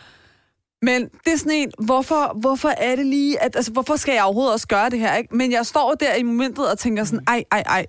Men 0.87 1.09
det 1.25 1.33
er 1.33 1.37
sådan 1.37 1.53
en, 1.53 1.73
hvorfor, 1.85 2.39
hvorfor 2.41 2.69
er 2.69 2.97
det 2.97 3.07
lige, 3.07 3.43
at, 3.43 3.57
altså, 3.57 3.73
hvorfor 3.73 3.97
skal 3.97 4.13
jeg 4.15 4.25
overhovedet 4.25 4.53
også 4.53 4.69
gøre 4.69 4.91
det 4.91 4.99
her, 4.99 5.15
ikke? 5.15 5.37
Men 5.37 5.53
jeg 5.53 5.67
står 5.67 5.95
der 5.95 6.15
i 6.15 6.23
momentet 6.23 6.71
og 6.71 6.79
tænker 6.79 7.05
sådan, 7.05 7.25
ej, 7.27 7.45
ej, 7.53 7.63
ej, 7.67 7.87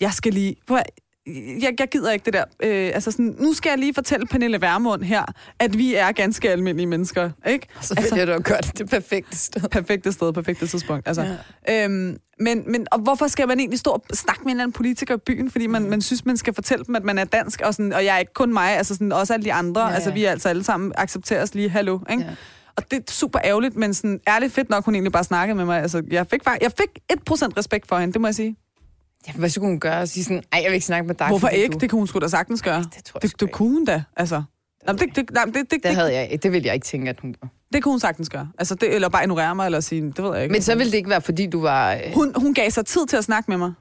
jeg 0.00 0.12
skal 0.12 0.32
lige, 0.32 0.56
jeg, 1.62 1.74
jeg 1.78 1.88
gider 1.88 2.10
ikke 2.10 2.24
det 2.24 2.32
der. 2.32 2.44
Øh, 2.62 2.90
altså 2.94 3.10
sådan, 3.10 3.36
nu 3.38 3.52
skal 3.52 3.70
jeg 3.70 3.78
lige 3.78 3.94
fortælle 3.94 4.26
Pernille 4.26 4.60
Vermund 4.60 5.02
her, 5.02 5.24
at 5.58 5.78
vi 5.78 5.94
er 5.94 6.12
ganske 6.12 6.50
almindelige 6.50 6.86
mennesker, 6.86 7.30
ikke? 7.46 7.66
Så 7.80 7.94
altså, 7.96 8.16
jeg, 8.16 8.26
du 8.26 8.32
har 8.32 8.40
gjort 8.40 8.72
det 8.78 8.90
perfekte 8.90 9.36
sted. 9.36 9.68
perfekte 9.70 10.12
sted, 10.12 10.32
perfekte 10.32 10.66
tidspunkt. 10.66 11.08
Altså. 11.08 11.36
Ja. 11.68 11.84
Øhm, 11.84 12.18
men, 12.40 12.62
men 12.66 12.86
og 12.92 12.98
hvorfor 12.98 13.26
skal 13.26 13.48
man 13.48 13.60
egentlig 13.60 13.78
stå 13.78 13.90
og 13.90 14.02
snakke 14.12 14.40
med 14.40 14.46
en 14.46 14.50
eller 14.50 14.62
anden 14.62 14.72
politiker 14.72 15.14
i 15.14 15.18
byen, 15.26 15.50
fordi 15.50 15.66
man, 15.66 15.90
man 15.90 16.02
synes, 16.02 16.24
man 16.24 16.36
skal 16.36 16.54
fortælle 16.54 16.84
dem, 16.84 16.96
at 16.96 17.04
man 17.04 17.18
er 17.18 17.24
dansk, 17.24 17.60
og, 17.64 17.74
sådan, 17.74 17.92
og 17.92 18.04
jeg 18.04 18.14
er 18.14 18.18
ikke 18.18 18.34
kun 18.34 18.52
mig, 18.52 18.76
altså 18.76 18.94
sådan, 18.94 19.12
også 19.12 19.34
alle 19.34 19.44
de 19.44 19.52
andre, 19.52 19.80
Ja, 19.80 19.88
ja, 19.88 19.94
altså 19.94 20.10
vi 20.12 20.24
er 20.24 20.30
altså 20.30 20.48
alle 20.48 20.64
sammen 20.64 20.92
accepterer 20.96 21.42
os 21.42 21.54
lige, 21.54 21.68
hallo, 21.68 21.98
ikke? 22.10 22.22
Ja. 22.22 22.30
Og 22.76 22.90
det 22.90 22.98
er 22.98 23.12
super 23.12 23.38
ærgerligt, 23.44 23.76
men 23.76 23.94
sådan, 23.94 24.20
ærligt 24.28 24.52
fedt 24.52 24.70
nok, 24.70 24.84
hun 24.84 24.94
egentlig 24.94 25.12
bare 25.12 25.24
snakkede 25.24 25.56
med 25.56 25.64
mig. 25.64 25.82
Altså, 25.82 26.02
jeg 26.10 26.26
fik, 26.26 26.40
jeg 26.60 26.72
fik 26.78 26.88
1% 27.12 27.16
respekt 27.56 27.88
for 27.88 27.98
hende, 27.98 28.12
det 28.12 28.20
må 28.20 28.26
jeg 28.26 28.34
sige. 28.34 28.56
Ja, 29.28 29.32
hvad 29.32 29.48
skulle 29.48 29.68
hun 29.68 29.80
gøre? 29.80 30.00
Og 30.00 30.08
sige 30.08 30.24
sådan, 30.24 30.42
ej, 30.52 30.60
jeg 30.62 30.70
vil 30.70 30.74
ikke 30.74 30.86
snakke 30.86 31.06
med 31.06 31.14
dig. 31.14 31.26
Hvorfor 31.28 31.48
ikke? 31.48 31.72
Du... 31.72 31.78
Det 31.78 31.90
kunne 31.90 31.98
hun 32.00 32.06
sgu 32.06 32.18
da 32.18 32.28
sagtens 32.28 32.62
gøre. 32.62 32.78
det 32.96 33.04
tror 33.04 33.20
jeg 33.22 33.30
det, 33.30 33.40
det 33.40 33.52
kunne 33.52 33.68
hun 33.72 33.84
da, 33.84 34.02
altså. 34.16 34.42
Det, 34.88 35.00
det, 35.16 35.30
nej, 35.30 35.44
det, 35.44 35.54
det, 35.54 35.70
det, 35.70 35.82
Det, 35.82 35.94
havde 35.94 36.14
jeg, 36.14 36.38
det 36.42 36.52
ville 36.52 36.66
jeg 36.66 36.74
ikke 36.74 36.84
tænke, 36.84 37.08
at 37.10 37.20
hun 37.20 37.32
gjorde. 37.32 37.54
det 37.72 37.82
kunne 37.82 37.92
hun 37.92 38.00
sagtens 38.00 38.28
gøre. 38.28 38.48
Altså, 38.58 38.74
det, 38.74 38.94
eller 38.94 39.08
bare 39.08 39.22
ignorere 39.22 39.54
mig, 39.54 39.66
eller 39.66 39.80
sige, 39.80 40.02
det 40.02 40.18
ved 40.24 40.34
jeg 40.34 40.42
ikke. 40.42 40.52
Men 40.52 40.62
så 40.62 40.74
ville 40.74 40.90
det 40.90 40.96
ikke 40.96 41.10
være, 41.10 41.20
fordi 41.20 41.46
du 41.46 41.60
var... 41.60 41.92
Øh... 41.94 42.00
Hun, 42.14 42.32
hun 42.36 42.54
gav 42.54 42.70
sig 42.70 42.86
tid 42.86 43.06
til 43.06 43.16
at 43.16 43.24
snakke 43.24 43.50
med 43.50 43.58
mig. 43.58 43.72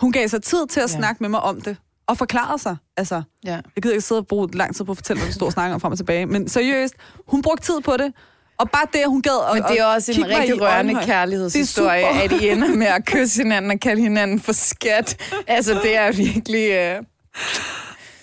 Hun 0.00 0.12
gav 0.12 0.28
sig 0.28 0.42
tid 0.42 0.66
til 0.66 0.80
at 0.80 0.92
Ja. 0.92 0.96
snakke 0.98 1.18
med 1.22 1.28
mig 1.28 1.40
om 1.40 1.60
det. 1.60 1.76
Og 2.06 2.18
forklarede 2.18 2.58
sig. 2.62 2.76
Altså, 2.96 3.22
Ja. 3.44 3.50
jeg 3.52 3.82
gider 3.82 3.94
ikke 3.94 4.06
sidde 4.06 4.18
og 4.20 4.26
bruge 4.26 4.48
lang 4.52 4.76
tid 4.76 4.84
på 4.84 4.92
at 4.92 4.98
fortælle, 4.98 5.20
hvad 5.20 5.26
vi 5.26 5.32
står 5.32 5.46
og 5.46 5.52
snakker 5.52 5.74
om 5.74 5.80
frem 5.80 5.92
og 5.92 5.98
tilbage. 5.98 6.26
Men 6.26 6.48
seriøst, 6.48 6.94
hun 7.28 7.42
brugte 7.42 7.64
tid 7.66 7.80
på 7.80 7.96
det. 7.96 8.12
Og 8.58 8.70
bare 8.70 8.86
det, 8.92 8.98
at 8.98 9.08
hun 9.08 9.22
gad 9.22 9.54
Men 9.54 9.62
at 9.62 9.70
det 9.70 9.80
er 9.80 9.84
også 9.84 10.12
en 10.12 10.28
rigtig 10.28 10.60
rørende 10.60 10.92
øjnene. 10.92 11.06
kærlighedshistorie, 11.06 12.06
Det 12.28 12.36
at 12.36 12.42
I 12.42 12.48
ender 12.48 12.68
med 12.74 12.86
at 12.86 13.04
kysse 13.04 13.42
hinanden 13.42 13.70
og 13.70 13.80
kalde 13.80 14.02
hinanden 14.02 14.40
for 14.40 14.52
skat. 14.52 15.16
Altså, 15.46 15.74
det 15.82 15.96
er 15.96 16.12
virkelig... 16.12 16.70
Øh... 16.70 17.02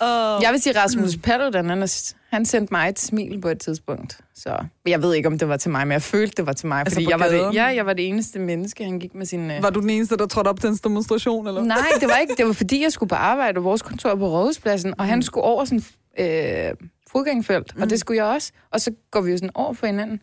Oh. 0.00 0.42
Jeg 0.42 0.52
vil 0.52 0.62
sige, 0.62 0.78
Rasmus 0.78 1.16
Paludan, 1.16 1.68
han, 1.68 1.88
han 2.30 2.46
sendte 2.46 2.74
mig 2.74 2.88
et 2.88 2.98
smil 2.98 3.40
på 3.40 3.48
et 3.48 3.60
tidspunkt. 3.60 4.18
Så 4.34 4.64
jeg 4.86 5.02
ved 5.02 5.14
ikke, 5.14 5.28
om 5.28 5.38
det 5.38 5.48
var 5.48 5.56
til 5.56 5.70
mig, 5.70 5.86
men 5.86 5.92
jeg 5.92 6.02
følte, 6.02 6.34
det 6.36 6.46
var 6.46 6.52
til 6.52 6.68
mig. 6.68 6.78
Altså 6.78 6.94
fordi 6.94 7.10
jeg 7.10 7.20
var, 7.20 7.28
det, 7.28 7.54
ja, 7.54 7.64
jeg 7.64 7.86
var 7.86 7.92
det 7.92 8.08
eneste 8.08 8.38
menneske, 8.38 8.84
han 8.84 8.98
gik 8.98 9.14
med 9.14 9.26
sin... 9.26 9.50
Øh... 9.50 9.62
Var 9.62 9.70
du 9.70 9.80
den 9.80 9.90
eneste, 9.90 10.16
der 10.16 10.26
trådte 10.26 10.48
op 10.48 10.60
til 10.60 10.70
en 10.70 10.78
demonstration? 10.84 11.46
Eller? 11.46 11.62
Nej, 11.62 11.86
det 12.00 12.08
var 12.08 12.16
ikke. 12.16 12.34
Det 12.38 12.46
var 12.46 12.52
fordi, 12.52 12.82
jeg 12.82 12.92
skulle 12.92 13.08
på 13.08 13.14
arbejde 13.14 13.54
på 13.54 13.60
vores 13.60 13.82
kontor 13.82 14.14
på 14.14 14.28
Rådhuspladsen, 14.28 14.94
og 14.98 15.04
han 15.04 15.22
skulle 15.22 15.44
over 15.44 15.64
sådan 15.64 15.84
øh, 16.18 16.74
fodgængfelt, 17.16 17.76
mm. 17.76 17.82
og 17.82 17.90
det 17.90 18.00
skulle 18.00 18.16
jeg 18.24 18.34
også. 18.34 18.52
Og 18.70 18.80
så 18.80 18.90
går 19.10 19.20
vi 19.20 19.30
jo 19.30 19.36
sådan 19.36 19.50
over 19.54 19.72
for 19.72 19.86
hinanden. 19.86 20.20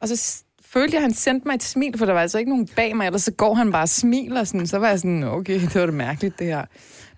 Og 0.00 0.08
så 0.08 0.42
følte 0.64 0.94
jeg, 0.94 0.98
at 0.98 1.02
han 1.02 1.14
sendte 1.14 1.48
mig 1.48 1.54
et 1.54 1.62
smil, 1.62 1.98
for 1.98 2.06
der 2.06 2.12
var 2.12 2.20
altså 2.20 2.38
ikke 2.38 2.50
nogen 2.50 2.68
bag 2.76 2.96
mig, 2.96 3.06
ellers 3.06 3.22
så 3.22 3.32
går 3.32 3.54
han 3.54 3.72
bare 3.72 3.82
og 3.82 3.88
smiler. 3.88 4.44
Sådan. 4.44 4.66
Så 4.66 4.78
var 4.78 4.88
jeg 4.88 4.98
sådan, 4.98 5.24
okay, 5.24 5.60
det 5.72 5.74
var 5.74 5.86
det 5.86 5.94
mærkeligt, 5.94 6.38
det 6.38 6.46
her. 6.46 6.64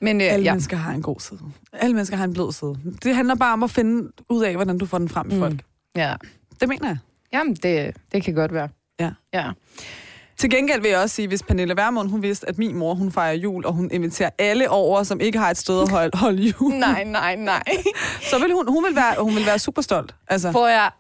Men 0.00 0.20
øh, 0.20 0.32
Alle 0.32 0.44
ja, 0.44 0.52
mennesker 0.52 0.76
har 0.76 0.92
en 0.92 1.02
god 1.02 1.20
side. 1.20 1.40
Alle 1.72 1.94
mennesker 1.94 2.16
har 2.16 2.24
en 2.24 2.32
blød 2.32 2.52
side. 2.52 2.76
Det 3.04 3.14
handler 3.14 3.34
bare 3.34 3.52
om 3.52 3.62
at 3.62 3.70
finde 3.70 4.10
ud 4.28 4.44
af, 4.44 4.54
hvordan 4.54 4.78
du 4.78 4.86
får 4.86 4.98
den 4.98 5.08
frem 5.08 5.30
i 5.30 5.34
Mm. 5.34 5.40
folk. 5.40 5.60
ja. 5.96 6.14
Det 6.60 6.68
mener 6.68 6.88
jeg. 6.88 6.98
Jamen, 7.32 7.54
det, 7.54 7.96
det 8.12 8.22
kan 8.24 8.34
godt 8.34 8.54
være. 8.54 8.68
Ja. 9.00 9.10
Ja. 9.34 9.50
Til 10.40 10.50
gengæld 10.50 10.80
vil 10.80 10.90
jeg 10.90 10.98
også 10.98 11.14
sige, 11.14 11.28
hvis 11.28 11.42
Pernille 11.42 11.76
Vermund, 11.76 12.10
hun 12.10 12.22
vidste, 12.22 12.48
at 12.48 12.58
min 12.58 12.76
mor, 12.76 12.94
hun 12.94 13.12
fejrer 13.12 13.34
jul, 13.34 13.66
og 13.66 13.72
hun 13.72 13.90
inviterer 13.92 14.30
alle 14.38 14.70
over, 14.70 15.02
som 15.02 15.20
ikke 15.20 15.38
har 15.38 15.50
et 15.50 15.56
sted 15.56 15.82
at 15.82 15.88
holde, 15.88 16.18
holde 16.18 16.42
jul, 16.42 16.72
Nej, 16.88 17.04
nej, 17.04 17.36
nej. 17.36 17.62
så 18.30 18.38
vil 18.38 18.52
hun, 18.52 18.68
hun, 18.68 18.84
vil 18.84 18.96
være, 18.96 19.14
hun 19.18 19.34
vil 19.34 19.46
være 19.46 19.58
super 19.58 19.82
stolt. 19.82 20.14
Altså. 20.28 20.52
Får 20.52 20.68
jeg... 20.68 20.90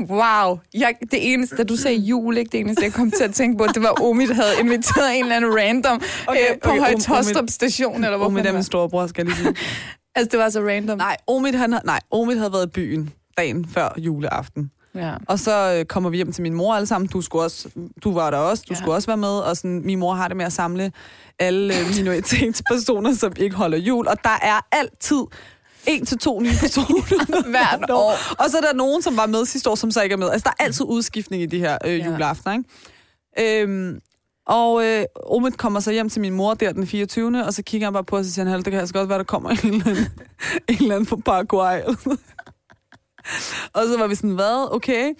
Wow. 0.00 0.58
Jeg, 0.74 0.94
det 1.00 1.32
eneste, 1.32 1.56
da 1.56 1.62
du 1.64 1.76
sagde 1.76 1.96
jul, 1.96 2.36
ikke 2.36 2.52
det 2.52 2.60
eneste, 2.60 2.84
jeg 2.84 2.92
kom 2.92 3.10
til 3.10 3.24
at 3.24 3.34
tænke 3.34 3.58
på, 3.58 3.66
det 3.74 3.82
var 3.82 4.02
Omi, 4.02 4.26
der 4.26 4.34
havde 4.34 4.52
inviteret 4.60 5.16
en 5.16 5.22
eller 5.22 5.36
anden 5.36 5.58
random 5.58 6.02
okay, 6.26 6.40
øh, 6.50 6.58
på 6.62 6.70
okay, 6.70 6.80
Høje 7.08 7.48
station, 7.48 8.04
eller 8.04 8.16
hvor 8.16 8.26
Omid 8.26 8.44
er 8.44 8.52
min 8.52 8.62
storebror, 8.62 9.06
skal 9.06 9.26
jeg 9.26 9.36
lige 9.36 9.44
sige. 9.44 9.56
Altså, 10.14 10.28
det 10.30 10.38
var 10.38 10.48
så 10.48 10.60
random. 10.60 10.98
Nej, 10.98 11.16
Omid, 11.26 11.52
han, 11.52 11.74
nej, 11.84 12.00
Omid 12.10 12.38
havde 12.38 12.52
været 12.52 12.66
i 12.66 12.70
byen 12.70 13.10
dagen 13.36 13.68
før 13.68 13.94
juleaften. 13.96 14.70
Ja. 14.98 15.14
Og 15.28 15.38
så 15.38 15.74
øh, 15.78 15.84
kommer 15.84 16.10
vi 16.10 16.16
hjem 16.16 16.32
til 16.32 16.42
min 16.42 16.54
mor 16.54 16.74
alle 16.74 16.86
sammen. 16.86 17.08
Du, 17.08 17.20
skulle 17.20 17.44
også, 17.44 17.68
du 18.04 18.12
var 18.14 18.30
der 18.30 18.38
også. 18.38 18.64
Du 18.68 18.74
Ja. 18.74 18.78
skulle 18.80 18.94
også 18.94 19.06
være 19.06 19.16
med. 19.16 19.28
Og 19.28 19.56
sådan, 19.56 19.82
min 19.84 19.98
mor 19.98 20.14
har 20.14 20.28
det 20.28 20.36
med 20.36 20.44
at 20.44 20.52
samle 20.52 20.92
alle 21.38 21.74
øh, 21.80 21.86
minoritetspersoner, 21.96 23.14
som 23.14 23.32
ikke 23.36 23.56
holder 23.56 23.78
jul. 23.78 24.08
Og 24.08 24.16
der 24.24 24.38
er 24.42 24.60
altid 24.72 25.22
en 25.86 26.06
til 26.06 26.18
to 26.18 26.40
nye 26.40 26.52
personer. 26.60 27.50
Hvert 27.50 27.90
år. 27.90 28.12
Og 28.44 28.50
så 28.50 28.56
er 28.56 28.60
der 28.60 28.72
nogen, 28.74 29.02
som 29.02 29.16
var 29.16 29.26
med 29.26 29.44
sidste 29.46 29.70
år, 29.70 29.74
som 29.74 29.90
så 29.90 30.02
ikke 30.02 30.12
er 30.12 30.16
med. 30.16 30.30
Altså, 30.30 30.44
der 30.44 30.50
er 30.58 30.64
altid 30.64 30.84
udskiftning 30.88 31.42
i 31.42 31.46
de 31.46 31.58
her 31.58 31.78
øh, 31.84 32.06
juleaftener, 32.06 32.52
ikke? 32.58 33.62
Øhm, 33.62 33.98
og 34.46 34.84
øh, 34.84 35.04
Omid 35.26 35.52
kommer 35.52 35.80
så 35.80 35.92
hjem 35.92 36.08
til 36.08 36.20
min 36.20 36.32
mor 36.32 36.54
der 36.54 36.72
den 36.72 36.86
24. 36.86 37.44
Og 37.44 37.54
så 37.54 37.62
kigger 37.62 37.86
han 37.86 37.92
bare 37.92 38.04
på 38.04 38.16
os 38.16 38.26
og 38.26 38.32
siger, 38.32 38.56
det 38.56 38.64
kan 38.64 38.74
altså 38.80 38.94
godt 38.94 39.08
være, 39.08 39.18
der 39.18 39.24
kommer 39.24 39.50
en 39.50 39.58
eller 39.74 39.86
anden, 39.86 39.96
en 40.68 40.76
eller 40.80 40.94
anden 40.94 41.06
fra 41.06 41.16
Paraguay. 41.16 41.80
Og 43.72 43.82
så 43.86 43.98
var 43.98 44.06
vi 44.06 44.14
sådan, 44.14 44.30
hvad? 44.30 44.74
Okay. 44.74 45.12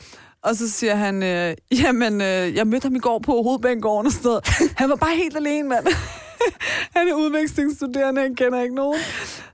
Og 0.43 0.57
så 0.57 0.71
siger 0.71 0.95
han, 0.95 1.23
øh, 1.23 1.55
jamen, 1.73 2.21
øh, 2.21 2.55
jeg 2.55 2.67
mødte 2.67 2.85
ham 2.85 2.97
i 2.97 2.99
går 2.99 3.19
på 3.19 3.33
hovedbanegården 3.43 4.07
og 4.07 4.13
sådan 4.13 4.29
noget. 4.29 4.45
Han 4.77 4.89
var 4.89 4.97
bare 4.97 5.17
helt 5.17 5.37
alene, 5.37 5.69
mand. 5.69 5.87
han 6.97 7.09
er 7.09 7.15
udvekslingsstuderende, 7.15 8.21
han 8.21 8.35
kender 8.35 8.63
ikke 8.63 8.75
nogen. 8.75 9.01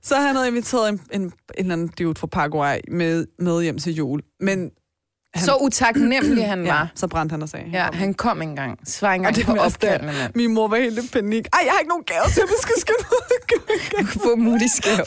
Så 0.01 0.15
han 0.15 0.35
havde 0.35 0.47
inviteret 0.47 0.89
en, 0.89 1.01
en, 1.11 1.21
en 1.21 1.31
eller 1.57 1.73
anden 1.73 1.87
dude 1.87 2.19
fra 2.19 2.27
Paraguay 2.27 2.77
med, 2.91 3.25
med 3.39 3.61
hjem 3.63 3.77
til 3.77 3.93
jul. 3.93 4.21
Men 4.39 4.71
han, 5.35 5.45
Så 5.45 5.57
utaknemmelig 5.61 6.47
han 6.47 6.65
ja, 6.65 6.73
var. 6.73 6.91
så 6.95 7.07
brændte 7.07 7.33
han 7.33 7.41
og 7.41 7.49
sagde. 7.49 7.65
Ja, 7.73 7.89
han 7.93 8.13
kom 8.13 8.41
engang. 8.41 8.79
Svar 8.87 9.09
Og 9.09 9.15
engang 9.15 9.35
på 9.45 9.53
mand. 9.53 10.35
Min 10.35 10.53
mor 10.53 10.67
var 10.67 10.77
helt 10.77 11.03
i 11.03 11.09
panik. 11.13 11.47
Ej, 11.53 11.59
jeg 11.63 11.71
har 11.71 11.79
ikke 11.79 11.89
nogen 11.89 12.03
gave 12.03 12.25
til, 12.33 12.41
at 12.41 12.47
vi 12.49 12.55
skal 12.61 12.73
skynde 12.77 13.07
ud. 13.11 14.05
Få 14.23 14.35
mutig 14.35 14.71
skæv. 14.71 15.05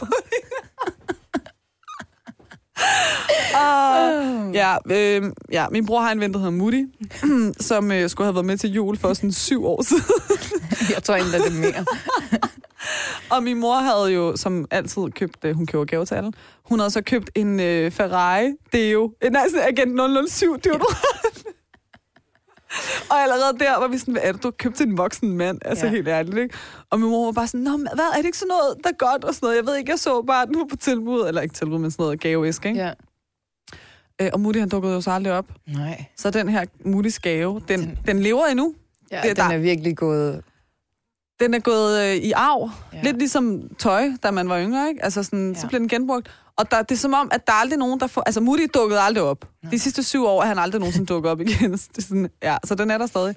Ah, 3.54 4.54
ja, 4.54 4.76
øh, 4.90 5.22
ja, 5.52 5.66
min 5.68 5.86
bror 5.86 6.00
har 6.00 6.12
en 6.12 6.20
ven, 6.20 6.32
der 6.32 6.38
hedder 6.38 6.52
Moody, 6.52 6.88
som 7.68 7.92
øh, 7.92 8.10
skulle 8.10 8.26
have 8.26 8.34
været 8.34 8.46
med 8.46 8.56
til 8.58 8.70
jul 8.72 8.96
for 8.96 9.14
sådan 9.14 9.32
syv 9.32 9.66
år 9.66 9.82
siden. 9.82 10.04
Jeg 10.94 11.02
tror 11.02 11.14
egentlig, 11.14 11.40
det 11.40 11.46
er 11.46 11.60
mere. 11.60 11.84
Og 13.36 13.42
min 13.42 13.60
mor 13.60 13.74
havde 13.74 14.14
jo, 14.14 14.36
som 14.36 14.66
altid, 14.70 15.02
købt, 15.10 15.44
øh, 15.44 15.56
hun 15.56 15.66
køber 15.66 15.84
gaver 15.84 16.04
til 16.04 16.14
alle, 16.14 16.32
hun 16.62 16.78
havde 16.78 16.90
så 16.90 17.02
købt 17.02 17.30
en 17.34 17.60
øh, 17.60 17.90
Ferrari 17.90 18.52
Deo, 18.72 19.12
øh, 19.24 19.30
nej, 19.30 19.48
sådan 19.50 19.68
Agent 19.68 20.30
007 20.30 20.56
deodorant. 20.64 21.44
Og 23.10 23.16
allerede 23.22 23.58
der 23.58 23.78
var 23.78 23.88
vi 23.88 23.98
sådan, 23.98 24.12
hvad 24.12 24.22
er 24.24 24.32
det, 24.32 24.42
du 24.42 24.48
har 24.48 24.52
købt 24.52 24.76
til 24.76 24.86
en 24.88 24.98
voksen 24.98 25.32
mand? 25.36 25.58
Altså 25.64 25.86
Ja. 25.86 25.92
helt 25.92 26.08
ærligt, 26.08 26.38
ikke? 26.38 26.54
Og 26.90 27.00
min 27.00 27.10
mor 27.10 27.24
var 27.24 27.32
bare 27.32 27.46
sådan, 27.46 27.60
Nå, 27.60 27.76
hvad, 27.76 28.04
er 28.12 28.16
det 28.16 28.24
ikke 28.24 28.38
sådan 28.38 28.48
noget, 28.48 28.76
der 28.84 28.88
er 28.90 28.94
godt 29.12 29.24
og 29.24 29.34
sådan 29.34 29.46
noget? 29.46 29.56
Jeg 29.56 29.66
ved 29.66 29.76
ikke, 29.76 29.90
jeg 29.90 29.98
så 29.98 30.22
bare, 30.22 30.46
den 30.46 30.58
var 30.58 30.66
på 30.70 30.76
tilbud, 30.76 31.24
eller 31.28 31.40
ikke 31.40 31.54
tilbud, 31.54 31.78
men 31.78 31.90
sådan 31.90 32.02
noget 32.02 32.20
gaveæsk, 32.20 32.66
ikke? 32.66 32.78
Ja. 32.80 32.92
Øh, 34.22 34.30
og 34.32 34.40
Moody, 34.40 34.56
han 34.58 34.68
dukkede 34.68 34.94
jo 34.94 35.00
så 35.00 35.10
aldrig 35.10 35.32
op. 35.32 35.46
Nej. 35.66 36.04
Så 36.16 36.30
den 36.30 36.48
her 36.48 36.64
Moody's 36.86 37.18
gave, 37.22 37.60
den, 37.68 37.80
Den- 37.80 37.98
den, 38.06 38.18
lever 38.20 38.46
endnu. 38.46 38.74
Ja, 39.12 39.16
Det 39.16 39.36
den 39.36 39.36
der. 39.36 39.42
er 39.54 39.58
virkelig 39.58 39.96
gået... 39.96 40.42
Den 41.40 41.54
er 41.54 41.58
gået 41.58 42.00
øh, 42.00 42.16
i 42.16 42.32
arv. 42.32 42.70
Ja. 42.92 43.02
Lidt 43.02 43.18
ligesom 43.18 43.62
tøj, 43.78 44.10
da 44.22 44.30
man 44.30 44.48
var 44.48 44.60
yngre, 44.60 44.88
ikke? 44.88 45.04
Altså 45.04 45.22
sådan, 45.22 45.52
ja. 45.52 45.60
så 45.60 45.66
bliver 45.66 45.78
den 45.78 45.88
genbrugt. 45.88 46.30
Og 46.56 46.70
der, 46.70 46.82
det 46.82 46.94
er 46.94 46.98
som 46.98 47.14
om, 47.14 47.28
at 47.32 47.46
der 47.46 47.52
er 47.52 47.56
aldrig 47.56 47.78
nogen, 47.78 48.00
der 48.00 48.06
får... 48.06 48.22
Altså, 48.26 48.40
Moody 48.40 48.68
dukkede 48.74 49.00
aldrig 49.00 49.24
op. 49.24 49.44
Nej. 49.62 49.70
De 49.70 49.78
sidste 49.78 50.02
syv 50.02 50.24
år 50.26 50.42
er 50.42 50.46
han 50.46 50.58
aldrig 50.58 50.80
nogensinde 50.80 51.06
dukket 51.06 51.32
op 51.32 51.40
igen. 51.40 51.72
det 51.94 51.98
er 51.98 52.02
sådan, 52.02 52.28
ja, 52.42 52.56
så 52.64 52.74
den 52.74 52.90
er 52.90 52.98
der 52.98 53.06
stadig. 53.06 53.36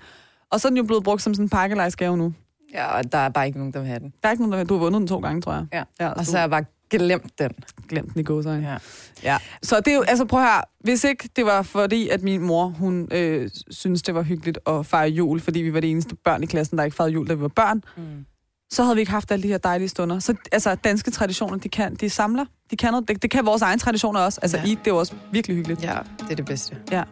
Og 0.49 0.61
så 0.61 0.67
er 0.67 0.69
den 0.69 0.77
jo 0.77 0.83
blevet 0.83 1.03
brugt 1.03 1.21
som 1.21 1.33
sådan 1.33 1.45
en 1.45 1.49
pakkelejsgave 1.49 2.17
nu. 2.17 2.33
Ja, 2.73 2.97
og 2.97 3.11
der 3.11 3.17
er 3.17 3.29
bare 3.29 3.45
ikke 3.45 3.57
nogen, 3.57 3.73
der 3.73 3.79
vil 3.79 3.87
have 3.87 3.99
den. 3.99 4.13
Der 4.23 4.27
er 4.29 4.31
ikke 4.31 4.43
nogen, 4.43 4.59
der... 4.59 4.63
Du 4.63 4.73
har 4.73 4.79
vundet 4.79 4.99
den 4.99 5.07
to 5.07 5.19
gange, 5.19 5.41
tror 5.41 5.53
jeg. 5.53 5.65
Ja. 5.73 5.83
ja 5.99 6.09
Og 6.09 6.25
så 6.25 6.31
har 6.31 6.39
jeg 6.39 6.49
bare 6.49 6.63
Glemt 6.91 7.39
den. 7.39 7.51
Glemt 7.89 8.13
den 8.13 8.19
i 8.19 8.23
gode 8.23 8.51
Ja. 8.51 8.77
ja. 9.23 9.37
Så 9.63 9.79
det 9.79 9.87
er 9.87 9.95
jo, 9.95 10.01
altså 10.01 10.25
prøv 10.25 10.41
her, 10.41 10.61
hvis 10.79 11.03
ikke 11.03 11.29
det 11.35 11.45
var 11.45 11.61
fordi, 11.61 12.09
at 12.09 12.23
min 12.23 12.41
mor, 12.41 12.65
hun 12.67 13.07
øh, 13.11 13.49
synes 13.69 14.01
det 14.01 14.15
var 14.15 14.21
hyggeligt 14.21 14.59
at 14.67 14.85
fejre 14.85 15.09
jul, 15.09 15.39
fordi 15.39 15.59
vi 15.59 15.73
var 15.73 15.79
de 15.79 15.87
eneste 15.87 16.15
børn 16.15 16.43
i 16.43 16.45
klassen, 16.45 16.77
der 16.77 16.83
ikke 16.83 16.95
fejrede 16.95 17.13
jul, 17.13 17.27
da 17.27 17.33
vi 17.33 17.41
var 17.41 17.47
børn, 17.47 17.83
mm. 17.97 18.25
så 18.71 18.83
havde 18.83 18.95
vi 18.95 19.01
ikke 19.01 19.11
haft 19.11 19.31
alle 19.31 19.43
de 19.43 19.47
her 19.47 19.57
dejlige 19.57 19.89
stunder. 19.89 20.19
Så 20.19 20.35
altså, 20.51 20.75
danske 20.75 21.11
traditioner, 21.11 21.57
de, 21.57 21.69
kan, 21.69 21.95
de 21.95 22.09
samler. 22.09 22.45
De 22.71 22.77
kan 22.77 22.91
noget, 22.91 23.07
det, 23.07 23.21
det 23.21 23.31
kan 23.31 23.45
vores 23.45 23.61
egne 23.61 23.79
traditioner 23.79 24.19
også. 24.19 24.39
Altså, 24.41 24.57
ja. 24.57 24.63
I, 24.63 24.77
det 24.85 24.87
er 24.87 24.95
også 24.95 25.13
virkelig 25.31 25.57
hyggeligt. 25.57 25.83
Ja, 25.83 25.97
det 26.19 26.31
er 26.31 26.35
det 26.35 26.45
bedste. 26.45 26.77
Ja. 26.91 27.03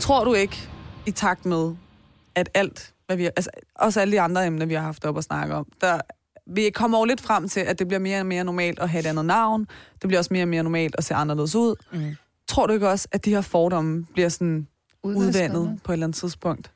Tror 0.00 0.24
du 0.24 0.34
ikke, 0.34 0.68
i 1.06 1.10
takt 1.10 1.44
med, 1.44 1.74
at 2.34 2.50
alt 2.54 2.93
hvad 3.06 3.16
vi, 3.16 3.24
altså 3.24 3.50
også 3.74 4.00
alle 4.00 4.12
de 4.12 4.20
andre 4.20 4.46
emner, 4.46 4.66
vi 4.66 4.74
har 4.74 4.82
haft 4.82 5.04
op 5.04 5.18
at 5.18 5.24
snakke 5.24 5.54
om, 5.54 5.66
der, 5.80 6.00
vi 6.46 6.70
kommer 6.70 6.98
over 6.98 7.06
lidt 7.06 7.20
frem 7.20 7.48
til, 7.48 7.60
at 7.60 7.78
det 7.78 7.88
bliver 7.88 8.00
mere 8.00 8.20
og 8.20 8.26
mere 8.26 8.44
normalt 8.44 8.78
at 8.78 8.88
have 8.88 9.00
et 9.00 9.06
andet 9.06 9.24
navn. 9.24 9.66
Det 10.02 10.08
bliver 10.08 10.18
også 10.18 10.32
mere 10.32 10.44
og 10.44 10.48
mere 10.48 10.62
normalt 10.62 10.94
at 10.98 11.04
se 11.04 11.14
anderledes 11.14 11.54
ud. 11.54 11.74
Mm. 11.92 12.16
Tror 12.48 12.66
du 12.66 12.72
ikke 12.72 12.88
også, 12.88 13.08
at 13.12 13.24
de 13.24 13.30
her 13.30 13.40
fordomme 13.40 14.06
bliver 14.12 14.28
sådan 14.28 14.68
udvandet 15.02 15.80
på 15.84 15.92
et 15.92 15.94
eller 15.94 16.06
andet 16.06 16.18
tidspunkt? 16.18 16.70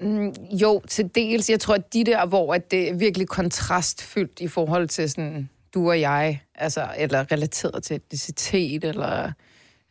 Mm, 0.00 0.34
jo, 0.52 0.82
til 0.88 1.10
dels. 1.14 1.50
Jeg 1.50 1.60
tror, 1.60 1.74
at 1.74 1.92
de 1.92 2.04
der, 2.04 2.26
hvor 2.26 2.54
at 2.54 2.70
det 2.70 2.90
er 2.90 2.94
virkelig 2.94 3.28
kontrastfyldt 3.28 4.40
i 4.40 4.48
forhold 4.48 4.88
til 4.88 5.10
sådan, 5.10 5.48
du 5.74 5.88
og 5.88 6.00
jeg, 6.00 6.42
altså, 6.54 6.88
eller 6.96 7.32
relateret 7.32 7.82
til 7.82 7.96
etnicitet, 7.96 8.84
eller 8.84 9.32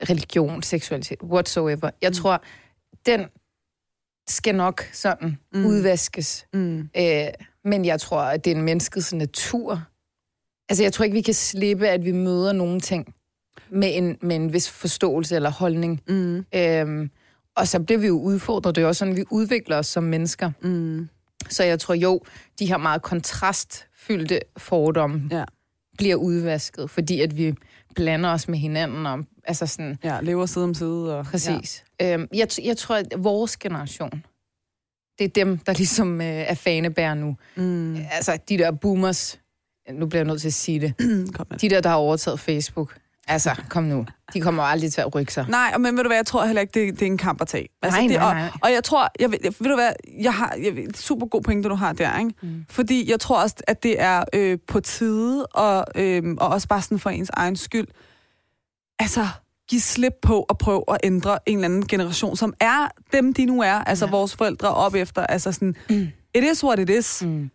religion, 0.10 0.64
seksualitet, 0.64 1.24
whatsoever. 1.24 1.90
Jeg 2.02 2.10
Mm. 2.10 2.14
tror, 2.14 2.42
den 3.06 3.26
skal 4.32 4.56
nok 4.56 4.84
sådan 4.94 5.38
Mm. 5.54 5.66
udvaskes. 5.66 6.46
Mm. 6.54 6.90
Øh, 6.98 7.26
men 7.66 7.86
jeg 7.86 8.00
tror, 8.02 8.20
at 8.22 8.46
det 8.46 8.52
er 8.52 8.56
en 8.56 8.62
menneskets 8.62 9.14
natur. 9.14 9.84
Altså, 10.70 10.84
jeg 10.84 10.94
tror 10.94 11.04
ikke, 11.06 11.16
vi 11.16 11.22
kan 11.22 11.34
slippe, 11.34 11.88
at 11.88 12.06
vi 12.06 12.12
møder 12.12 12.52
nogle 12.54 12.80
ting 12.80 13.16
med 13.70 13.98
en, 13.98 14.18
med 14.22 14.36
en 14.36 14.54
vis 14.54 14.70
forståelse 14.70 15.36
eller 15.36 15.52
holdning. 15.52 16.02
Mm. 16.08 16.46
Øhm, 16.56 17.10
og 17.56 17.68
så 17.68 17.80
bliver 17.80 18.00
vi 18.00 18.08
jo 18.08 18.20
udfordret. 18.20 18.76
Det 18.76 18.82
er 18.82 18.86
jo 18.86 18.88
også 18.88 19.00
sådan, 19.00 19.16
vi 19.16 19.24
udvikler 19.32 19.78
os 19.78 19.88
som 19.88 20.04
mennesker. 20.04 20.52
Mm. 20.62 21.10
Så 21.50 21.64
jeg 21.64 21.80
tror 21.80 21.94
jo, 21.94 22.22
de 22.60 22.66
her 22.66 22.78
meget 22.78 23.02
kontrastfyldte 23.02 24.40
fordomme 24.58 25.22
Ja. 25.32 25.44
Bliver 26.02 26.16
udvasket, 26.16 26.90
fordi 26.90 27.22
at 27.22 27.38
vi 27.38 27.54
blander 27.96 28.30
os 28.30 28.48
med 28.48 28.58
hinanden 28.60 29.06
om, 29.06 29.28
altså 29.44 29.66
sådan, 29.66 29.98
Ja, 30.04 30.20
lever 30.22 30.46
side 30.46 30.64
om 30.64 30.74
side. 30.74 31.18
Og, 31.18 31.26
præcis. 31.26 31.84
Ja. 32.00 32.14
Øhm, 32.14 32.28
jeg, 32.34 32.48
jeg 32.64 32.78
tror, 32.78 32.96
at 32.96 33.08
vores 33.18 33.58
generation, 33.58 34.24
det 35.20 35.24
er 35.26 35.28
dem, 35.28 35.58
der 35.58 35.74
ligesom 35.74 36.22
øh, 36.22 36.28
er 36.28 36.54
fanebær 36.54 37.14
nu. 37.14 37.36
Mm. 37.56 37.96
Altså, 38.12 38.38
de 38.50 38.58
der 38.58 38.72
boomers, 38.72 39.40
nu 39.94 40.06
bliver 40.06 40.20
jeg 40.20 40.28
nødt 40.28 40.42
til 40.42 40.48
at 40.48 40.54
sige 40.54 40.80
det, 40.80 40.94
Kom 41.36 41.48
med. 41.50 41.58
de 41.60 41.70
der, 41.70 41.82
der 41.82 41.90
har 41.90 41.98
overtaget 41.98 42.40
Facebook, 42.40 42.98
altså, 43.28 43.56
kom 43.70 43.84
nu, 43.84 44.06
de 44.34 44.42
kommer 44.42 44.64
aldrig 44.64 44.94
til 44.94 45.02
at 45.02 45.16
rykke 45.16 45.34
sig. 45.34 45.46
Nej, 45.50 45.78
men 45.78 45.98
ved 45.98 46.04
du 46.04 46.10
hvad, 46.10 46.18
jeg 46.18 46.26
tror 46.26 46.46
heller 46.46 46.62
ikke, 46.62 46.80
det, 46.80 46.94
det 46.94 47.02
er 47.02 47.06
en 47.12 47.18
kamp 47.18 47.42
at 47.42 47.48
tage. 47.48 47.68
Altså, 47.82 48.00
Nej, 48.00 48.08
det, 48.08 48.18
nej, 48.18 48.28
og, 48.30 48.36
nej. 48.36 48.50
Og 48.62 48.72
jeg 48.72 48.84
tror, 48.84 49.10
jeg, 49.20 49.32
ved, 49.32 49.38
ved 49.44 49.70
du 49.70 49.76
hvad, 49.76 49.92
jeg 50.20 50.34
har 50.34 50.56
jeg, 50.64 50.76
ved, 50.76 50.94
super 50.94 51.26
god 51.28 51.42
pointe, 51.42 51.70
du 51.70 51.76
har 51.76 51.94
der, 51.94 52.20
ikke? 52.20 52.34
Mm. 52.42 52.66
Fordi 52.70 53.12
jeg 53.12 53.20
tror 53.20 53.42
også, 53.42 53.56
at 53.68 53.84
det 53.84 54.02
er 54.02 54.24
øh, 54.34 54.58
på 54.68 54.80
tide, 54.80 55.46
og, 55.46 55.86
øh, 55.96 56.24
og 56.40 56.48
også 56.50 56.68
bare 56.68 56.82
sådan 56.82 57.00
for 57.00 57.10
ens 57.10 57.30
egen 57.34 57.56
skyld, 57.56 57.88
altså 59.00 59.28
give 59.70 59.82
slip 59.82 60.14
på 60.22 60.44
at 60.50 60.58
prøve 60.58 60.84
at 60.88 60.98
ændre 61.04 61.40
en 61.46 61.58
eller 61.58 61.66
anden 61.66 61.88
generation, 61.88 62.36
som 62.38 62.54
er 62.60 62.88
dem, 63.14 63.34
de 63.34 63.46
nu 63.46 63.62
er, 63.62 63.74
altså. 63.74 64.06
Ja. 64.06 64.12
vores 64.12 64.36
forældre 64.36 64.74
op 64.74 64.96
efter, 64.96 65.26
altså 65.26 65.52
sådan, 65.52 65.76
Mm. 65.90 66.08
it 66.36 66.44
is 66.52 66.64
what 66.64 66.80
it 66.80 66.90
is. 66.90 67.24
Mm. 67.26 67.50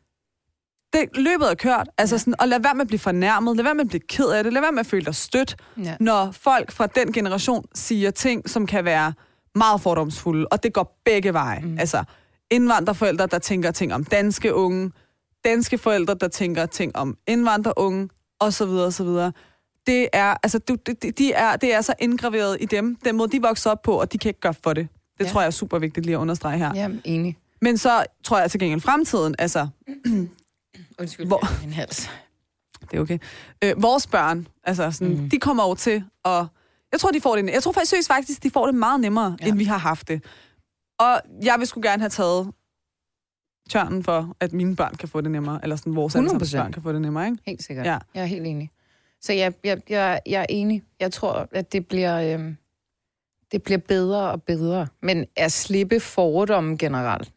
Det, 1.00 1.08
løbet 1.16 1.50
er 1.50 1.54
kørt, 1.54 1.88
altså 1.98 2.18
sådan, 2.18 2.34
og 2.38 2.48
lad 2.48 2.60
være 2.60 2.74
med 2.74 2.80
at 2.80 2.86
blive 2.86 2.98
fornærmet, 2.98 3.56
lad 3.56 3.64
være 3.64 3.74
med 3.74 3.80
at 3.84 3.88
blive 3.88 4.00
ked 4.08 4.26
af 4.28 4.44
det, 4.44 4.52
lad 4.52 4.60
være 4.62 4.72
med 4.72 4.80
at 4.80 4.86
føle 4.86 5.04
dig 5.04 5.14
stødt, 5.14 5.56
Ja. 5.76 5.96
når 6.00 6.30
folk 6.32 6.72
fra 6.72 6.86
den 6.86 7.12
generation 7.12 7.64
siger 7.74 8.10
ting, 8.10 8.50
som 8.50 8.66
kan 8.66 8.84
være 8.84 9.12
meget 9.54 9.80
fordomsfulde, 9.80 10.46
og 10.50 10.62
det 10.62 10.72
går 10.72 11.00
begge 11.04 11.32
veje. 11.32 11.60
Mm. 11.60 11.78
Altså 11.78 12.04
indvandrerforældre, 12.50 13.26
der 13.26 13.38
tænker 13.38 13.70
ting 13.70 13.94
om 13.94 14.04
danske 14.04 14.54
unge, 14.54 14.92
danske 15.44 15.78
forældre, 15.78 16.14
der 16.14 16.28
tænker 16.28 16.66
ting 16.66 16.96
om 16.96 17.16
indvandrerunge, 17.26 18.08
og 18.40 18.52
så 18.52 18.66
videre, 18.66 18.86
og 18.86 18.92
så 18.92 19.04
videre. 19.04 19.32
Det 19.86 20.08
er, 20.12 20.36
altså, 20.42 20.58
du, 20.58 20.74
de, 20.74 20.94
de 21.10 21.32
er, 21.32 21.56
det 21.56 21.74
er 21.74 21.80
så 21.80 21.94
indgraveret 21.98 22.56
i 22.60 22.64
dem, 22.64 22.96
den 23.04 23.16
måde, 23.16 23.32
de 23.32 23.42
vokser 23.42 23.70
op 23.70 23.82
på, 23.82 24.00
og 24.00 24.12
de 24.12 24.18
kan 24.18 24.28
ikke 24.28 24.40
gøre 24.40 24.54
for 24.64 24.72
det. 24.72 24.88
Det 25.18 25.24
ja. 25.24 25.30
Tror 25.30 25.40
jeg 25.40 25.46
er 25.46 25.50
super 25.50 25.78
vigtigt 25.78 26.06
lige 26.06 26.16
at 26.16 26.20
understrege 26.20 26.58
her. 26.58 26.72
Ja. 26.74 26.80
Jamen, 26.80 27.00
enig. 27.04 27.36
Men 27.62 27.78
så 27.78 28.04
tror 28.24 28.38
jeg 28.38 28.50
til 28.50 28.60
gengæld 28.60 28.80
fremtiden, 28.80 29.34
altså, 29.38 29.68
Undskyld, 31.00 31.26
Hvor- 31.26 31.60
min 31.64 31.72
hals. 31.72 32.10
det 32.90 32.96
er 32.96 33.00
okay. 33.00 33.18
Øh, 33.64 33.82
vores 33.82 34.06
børn, 34.06 34.48
altså 34.64 34.90
sådan, 34.90 35.16
mm. 35.16 35.30
De 35.30 35.38
kommer 35.38 35.62
over 35.62 35.74
til 35.74 36.04
at... 36.24 36.46
Jeg 36.92 37.00
tror, 37.00 37.10
de 37.10 37.20
får 37.20 37.36
det, 37.36 37.50
jeg 37.52 37.62
tror 37.62 37.72
faktisk, 37.72 38.06
faktisk, 38.06 38.42
de 38.42 38.50
får 38.50 38.66
det 38.66 38.74
meget 38.74 39.00
nemmere, 39.00 39.36
ja. 39.40 39.46
End 39.46 39.58
vi 39.58 39.64
har 39.64 39.78
haft 39.78 40.08
det. 40.08 40.24
Og 40.98 41.20
jeg 41.42 41.54
vil 41.58 41.66
sgu 41.66 41.80
gerne 41.80 42.02
have 42.02 42.10
taget 42.10 42.52
tørnen 43.70 44.04
for, 44.04 44.36
at 44.40 44.52
mine 44.52 44.76
børn 44.76 44.94
kan 44.94 45.08
få 45.08 45.20
det 45.20 45.30
nemmere, 45.30 45.60
eller 45.62 45.76
sådan 45.76 45.96
vores 45.96 46.16
allesammens 46.16 46.54
100%. 46.54 46.56
børn 46.56 46.72
kan 46.72 46.82
få 46.82 46.92
det 46.92 47.02
nemmere, 47.02 47.26
ikke? 47.26 47.38
Helt 47.46 47.62
sikkert. 47.62 47.86
Ja. 47.86 47.92
Ja. 47.92 47.98
Jeg 48.14 48.22
er 48.22 48.26
helt 48.26 48.46
enig. 48.46 48.70
Så 49.20 49.32
jeg, 49.32 49.54
jeg, 49.64 49.80
jeg, 49.90 50.20
jeg 50.26 50.40
er 50.40 50.46
enig. 50.48 50.82
Jeg 51.00 51.12
tror, 51.12 51.48
at 51.52 51.72
det 51.72 51.86
bliver, 51.88 52.34
øhm, 52.34 52.56
det 53.52 53.62
bliver 53.62 53.78
bedre 53.78 54.30
og 54.30 54.42
bedre. 54.42 54.86
Men 55.02 55.26
at 55.36 55.52
slippe 55.52 56.00
fordomme 56.00 56.76
generelt? 56.76 57.32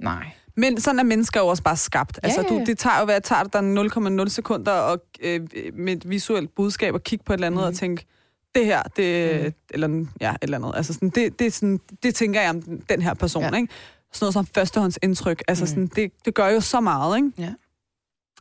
Nej. 0.00 0.30
Men 0.56 0.80
sådan 0.80 0.98
er 0.98 1.02
mennesker 1.04 1.40
jo 1.40 1.46
også 1.46 1.62
bare 1.62 1.76
skabt. 1.76 2.20
Ja, 2.22 2.28
altså, 2.28 2.42
du, 2.42 2.64
det 2.66 2.78
tager 2.78 2.98
jo, 2.98 3.04
hvad 3.04 3.20
tager 3.20 3.42
det 3.42 3.52
dig 3.52 4.22
0,0 4.22 4.28
sekunder 4.28 4.72
og, 4.72 5.02
øh, 5.22 5.40
med 5.74 5.92
et 5.92 6.10
visuelt 6.10 6.54
budskab 6.54 6.94
og 6.94 7.02
kigge 7.02 7.24
på 7.24 7.32
et 7.32 7.36
eller 7.36 7.46
andet 7.46 7.58
mm. 7.60 7.64
og 7.64 7.68
Mhm. 7.70 7.76
tænke, 7.76 8.06
det 8.54 8.66
her, 8.66 8.82
det, 8.82 9.36
mm. 9.36 9.42
Mhm. 9.44 9.52
eller 9.70 10.06
ja, 10.20 10.30
et 10.30 10.36
eller 10.42 10.58
andet. 10.58 10.72
Altså, 10.76 10.92
sådan, 10.92 11.08
det, 11.10 11.38
det, 11.38 11.52
sådan, 11.52 11.80
det 12.02 12.14
tænker 12.14 12.40
jeg 12.40 12.50
om 12.50 12.62
den, 12.88 13.02
her 13.02 13.14
person, 13.14 13.42
ja. 13.42 13.56
Ikke? 13.56 13.68
Sådan 14.12 14.24
noget 14.24 14.32
som 14.34 14.46
førstehåndsindtryk. 14.54 15.42
Altså, 15.48 15.64
Mhm. 15.64 15.68
sådan, 15.68 15.86
det, 15.86 16.12
det 16.24 16.34
gør 16.34 16.48
jo 16.48 16.60
så 16.60 16.80
meget, 16.80 17.16
ikke? 17.16 17.32
Ja. 17.38 17.50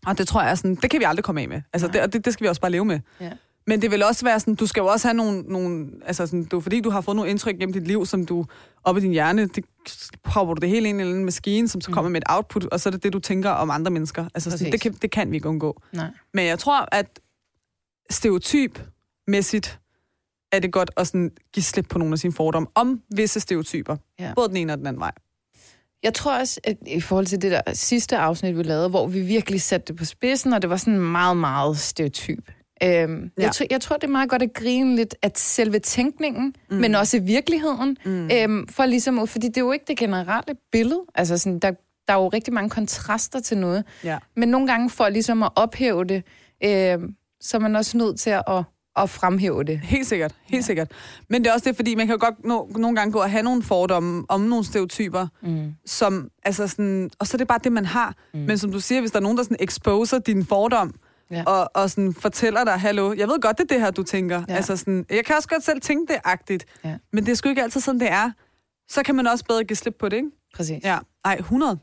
Og 0.05 0.17
det 0.17 0.27
tror 0.27 0.41
jeg, 0.43 0.57
sådan, 0.57 0.75
det 0.75 0.89
kan 0.89 0.99
vi 0.99 1.05
aldrig 1.05 1.23
komme 1.23 1.41
af 1.41 1.47
med. 1.49 1.61
Altså, 1.73 1.87
Nej. 1.87 1.91
det, 1.93 2.01
og 2.01 2.13
det, 2.13 2.25
det 2.25 2.33
skal 2.33 2.43
vi 2.43 2.49
også 2.49 2.61
bare 2.61 2.71
leve 2.71 2.85
med. 2.85 2.99
Ja. 3.19 3.29
Men 3.67 3.81
det 3.81 3.91
vil 3.91 4.03
også 4.03 4.25
være 4.25 4.39
sådan, 4.39 4.55
du 4.55 4.67
skal 4.67 4.81
jo 4.81 4.87
også 4.87 5.07
have 5.07 5.13
nogle, 5.17 5.41
nogle 5.41 5.87
altså 6.05 6.25
sådan, 6.25 6.43
du, 6.45 6.59
fordi 6.59 6.79
du 6.81 6.89
har 6.89 7.01
fået 7.01 7.15
nogle 7.15 7.31
indtryk 7.31 7.55
gennem 7.59 7.73
dit 7.73 7.87
liv, 7.87 8.05
som 8.05 8.25
du 8.25 8.45
op 8.83 8.97
i 8.97 8.99
din 8.99 9.11
hjerne, 9.11 9.47
det 9.47 9.65
popper 10.23 10.53
du 10.53 10.59
det 10.59 10.69
hele 10.69 10.77
ind 10.77 10.85
i 10.87 10.89
en 10.89 10.99
eller 10.99 11.11
anden 11.11 11.25
maskine, 11.25 11.67
som 11.67 11.81
så 11.81 11.89
Mm. 11.91 11.93
kommer 11.93 12.09
med 12.09 12.21
et 12.21 12.27
output, 12.29 12.65
og 12.65 12.79
så 12.79 12.89
er 12.89 12.91
det 12.91 13.03
det, 13.03 13.13
du 13.13 13.19
tænker 13.19 13.49
om 13.49 13.69
andre 13.69 13.91
mennesker. 13.91 14.25
Altså 14.35 14.51
sådan, 14.51 14.65
Præcis. 14.65 14.71
det, 14.71 14.81
kan, 14.81 14.93
det 15.01 15.11
kan 15.11 15.31
vi 15.31 15.35
ikke 15.35 15.49
undgå. 15.49 15.81
Nej. 15.93 16.07
Men 16.33 16.45
jeg 16.45 16.59
tror, 16.59 16.87
at 16.91 17.19
stereotypmæssigt 18.09 19.79
er 20.51 20.59
det 20.59 20.71
godt 20.71 20.91
at 20.97 21.07
sådan 21.07 21.31
give 21.53 21.63
slip 21.63 21.85
på 21.89 21.97
nogle 21.99 22.13
af 22.13 22.19
sine 22.19 22.33
fordomme 22.33 22.67
om 22.75 23.01
visse 23.15 23.39
stereotyper. 23.39 23.97
Ja. 24.19 24.33
Både 24.35 24.47
den 24.47 24.57
ene 24.57 24.73
og 24.73 24.77
den 24.77 24.87
anden 24.87 24.99
vej. 24.99 25.11
Jeg 26.03 26.13
tror 26.13 26.39
også, 26.39 26.59
at 26.63 26.77
i 26.87 27.01
forhold 27.01 27.25
til 27.25 27.41
det 27.41 27.51
der 27.51 27.61
sidste 27.73 28.17
afsnit, 28.17 28.57
vi 28.57 28.63
lavede, 28.63 28.89
hvor 28.89 29.07
vi 29.07 29.21
virkelig 29.21 29.61
satte 29.61 29.87
det 29.87 29.95
på 29.95 30.05
spidsen, 30.05 30.53
og 30.53 30.61
det 30.61 30.69
var 30.69 30.77
sådan 30.77 30.99
meget, 30.99 31.37
meget 31.37 31.77
stereotyp. 31.77 32.51
Øhm, 32.83 33.31
Ja. 33.37 33.43
jeg, 33.43 33.51
tror, 33.51 33.65
jeg 33.69 33.81
tror, 33.81 33.95
det 33.97 34.03
er 34.03 34.11
meget 34.11 34.29
godt 34.29 34.41
at 34.41 34.53
grine 34.53 34.95
lidt 34.95 35.15
at 35.21 35.39
selve 35.39 35.79
tænkningen, 35.79 36.55
Mm. 36.71 36.77
men 36.77 36.95
også 36.95 37.19
virkeligheden. 37.19 37.97
Mm. 38.05 38.29
Øhm, 38.33 38.67
for 38.67 38.85
ligesom, 38.85 39.27
fordi 39.27 39.47
det 39.47 39.57
er 39.57 39.61
jo 39.61 39.71
ikke 39.71 39.85
det 39.87 39.97
generelle 39.97 40.55
billede. 40.71 41.01
Altså 41.15 41.37
sådan, 41.37 41.59
der, 41.59 41.71
der 42.07 42.13
er 42.13 42.17
jo 42.17 42.27
rigtig 42.27 42.53
mange 42.53 42.69
kontraster 42.69 43.39
til 43.39 43.57
noget. 43.57 43.83
Ja. 44.03 44.17
Men 44.35 44.49
nogle 44.49 44.67
gange 44.67 44.89
for 44.89 45.09
ligesom 45.09 45.43
at 45.43 45.49
ophæve 45.55 46.03
det, 46.05 46.23
øhm, 46.63 47.15
så 47.41 47.57
er 47.57 47.61
man 47.61 47.75
også 47.75 47.97
nødt 47.97 48.19
til 48.19 48.29
at, 48.29 48.43
at, 48.47 48.63
at 48.95 49.09
fremhæve 49.09 49.63
det. 49.63 49.79
Helt 49.83 50.07
sikkert, 50.07 50.35
helt 50.43 50.61
ja. 50.61 50.65
Sikkert. 50.65 50.91
Men 51.29 51.43
det 51.43 51.49
er 51.49 51.53
også 51.53 51.69
det, 51.69 51.75
fordi 51.75 51.95
man 51.95 52.07
kan 52.07 52.13
jo 52.15 52.25
godt 52.25 52.45
nå, 52.45 52.69
nogle 52.75 52.95
gange 52.97 53.11
gå 53.11 53.19
og 53.19 53.31
have 53.31 53.43
nogle 53.43 53.63
fordomme 53.63 54.25
om 54.29 54.41
nogle 54.41 54.65
stereotyper, 54.65 55.27
Mm. 55.41 55.73
som, 55.85 56.29
altså 56.43 56.67
sådan, 56.67 57.09
og 57.19 57.27
så 57.27 57.35
er 57.35 57.37
det 57.37 57.47
bare 57.47 57.59
det, 57.63 57.71
man 57.71 57.85
har. 57.85 58.15
Mm. 58.33 58.39
Men 58.39 58.57
som 58.57 58.71
du 58.71 58.79
siger, 58.79 59.01
hvis 59.01 59.11
der 59.11 59.17
er 59.19 59.23
nogen, 59.23 59.37
der 59.37 59.43
sådan 59.43 59.57
exposer 59.59 60.19
din 60.19 60.45
fordom, 60.45 60.93
Ja. 61.31 61.43
og, 61.43 61.69
og 61.73 61.89
sådan 61.89 62.13
fortæller 62.13 62.63
dig, 62.63 62.73
hallo, 62.79 63.13
jeg 63.17 63.27
ved 63.27 63.41
godt, 63.41 63.57
det 63.57 63.63
er 63.63 63.67
det 63.67 63.81
her, 63.81 63.91
du 63.91 64.03
tænker. 64.03 64.43
Ja. 64.49 64.55
Altså 64.55 64.77
sådan, 64.77 65.05
jeg 65.09 65.25
kan 65.25 65.35
også 65.35 65.49
godt 65.49 65.63
selv 65.63 65.81
tænke 65.81 66.13
det 66.13 66.21
agtigt, 66.23 66.65
Ja. 66.83 66.97
men 67.13 67.25
det 67.25 67.31
er 67.31 67.35
sgu 67.35 67.49
ikke 67.49 67.63
altid 67.63 67.81
sådan, 67.81 67.99
det 67.99 68.11
er. 68.11 68.31
Så 68.89 69.03
kan 69.03 69.15
man 69.15 69.27
også 69.27 69.45
bedre 69.45 69.63
give 69.63 69.77
slip 69.77 69.95
på 69.99 70.09
det, 70.09 70.17
ikke? 70.17 70.29
Præcis. 70.55 70.83
Ja, 70.83 70.97
ej, 71.25 71.35
100. 71.39 71.79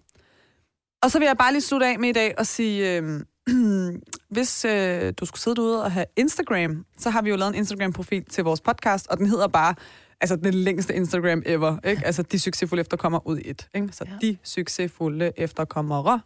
Og 1.03 1.11
så 1.11 1.19
vil 1.19 1.27
jeg 1.27 1.37
bare 1.37 1.53
lige 1.53 1.63
slutte 1.63 1.87
af 1.87 1.99
med 1.99 2.09
i 2.09 2.13
dag 2.13 2.35
og 2.39 2.47
sige, 2.47 2.97
øh, 2.99 3.21
hvis 4.35 4.65
øh, 4.65 5.13
du 5.17 5.27
skulle 5.27 5.41
sidde 5.41 5.57
derude 5.57 5.85
og 5.85 5.93
have 5.93 6.07
Instagram, 6.17 6.85
så 6.99 7.11
har 7.11 7.23
vi 7.23 7.31
jo 7.31 7.37
lavet 7.37 7.49
en 7.49 7.55
Instagram-profil 7.55 8.25
til 8.25 8.45
vores 8.45 8.61
podcast, 8.61 9.07
og 9.07 9.19
den 9.19 9.27
hedder 9.27 9.49
bare, 9.49 9.75
altså 10.21 10.37
den 10.37 10.55
længste 10.55 10.95
Instagram 10.95 11.43
ever, 11.47 11.77
ikke? 11.85 12.07
Altså 12.07 12.23
de 12.23 12.39
succesfulde 12.39 12.81
efterkommere 12.81 13.21
ud 13.27 13.39
i 13.39 13.51
et, 13.51 13.69
ikke? 13.75 13.89
Så. 13.93 14.05
Ja. 14.07 14.27
de 14.27 14.37
succesfulde 14.45 15.33
efterkommere 15.37 16.21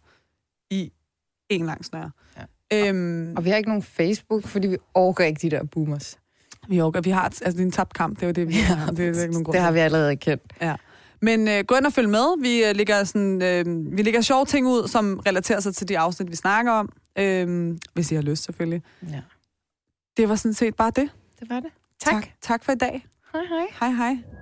i 0.70 0.92
en 1.48 1.66
lang 1.66 1.84
snøre. 1.84 2.10
Ja. 2.36 2.42
Øhm, 2.72 3.34
Og 3.36 3.44
vi 3.44 3.50
har 3.50 3.56
ikke 3.56 3.68
nogen 3.68 3.82
Facebook, 3.82 4.46
fordi 4.46 4.68
vi 4.68 4.76
overgår 4.94 5.24
ikke 5.24 5.38
de 5.42 5.50
der 5.50 5.64
boomers. 5.64 6.18
vi, 6.68 6.80
orker, 6.80 7.00
vi 7.00 7.10
har, 7.10 7.22
altså 7.22 7.50
det 7.50 7.60
er 7.60 7.64
en 7.64 7.70
tabt 7.70 7.94
kamp, 7.94 8.16
det 8.16 8.22
er 8.22 8.26
jo 8.26 8.32
det, 8.32 8.48
vi 8.48 8.52
har. 8.70 8.90
Det, 8.90 9.00
er 9.00 9.06
ikke 9.08 9.26
nogen 9.26 9.44
grund 9.44 9.54
det 9.54 9.62
har 9.62 9.72
vi 9.72 9.78
allerede 9.78 10.16
kendt. 10.16 10.42
Men 11.24 11.48
øh, 11.48 11.64
gå 11.64 11.74
ind 11.74 11.86
og 11.86 11.92
følg 11.92 12.08
med. 12.08 12.42
Vi 12.42 12.64
øh, 12.64 12.76
lægger, 12.76 13.04
sådan, 13.04 13.42
øh, 13.42 13.96
vi 13.96 14.02
lægger 14.02 14.20
sjove 14.20 14.44
ting 14.44 14.66
ud, 14.66 14.88
som 14.88 15.20
relaterer 15.26 15.60
sig 15.60 15.74
til 15.74 15.88
de 15.88 15.98
afsnit, 15.98 16.30
vi 16.30 16.36
snakker 16.36 16.72
om. 16.72 16.88
Øh, 17.18 17.76
hvis 17.94 18.12
I 18.12 18.14
har 18.14 18.22
lyst, 18.22 18.44
selvfølgelig. 18.44 18.82
Ja. 19.10 19.20
Det 20.16 20.28
var 20.28 20.34
sådan 20.34 20.54
set 20.54 20.74
bare 20.76 20.92
det. 20.96 21.08
Det 21.40 21.50
var 21.50 21.60
det. 21.60 21.70
Tak, 22.00 22.26
tak 22.42 22.64
for 22.64 22.72
i 22.72 22.76
dag. 22.76 23.06
Hej 23.32 23.42
hej. 23.48 23.66
Hej 23.80 23.90
hej. 23.96 24.41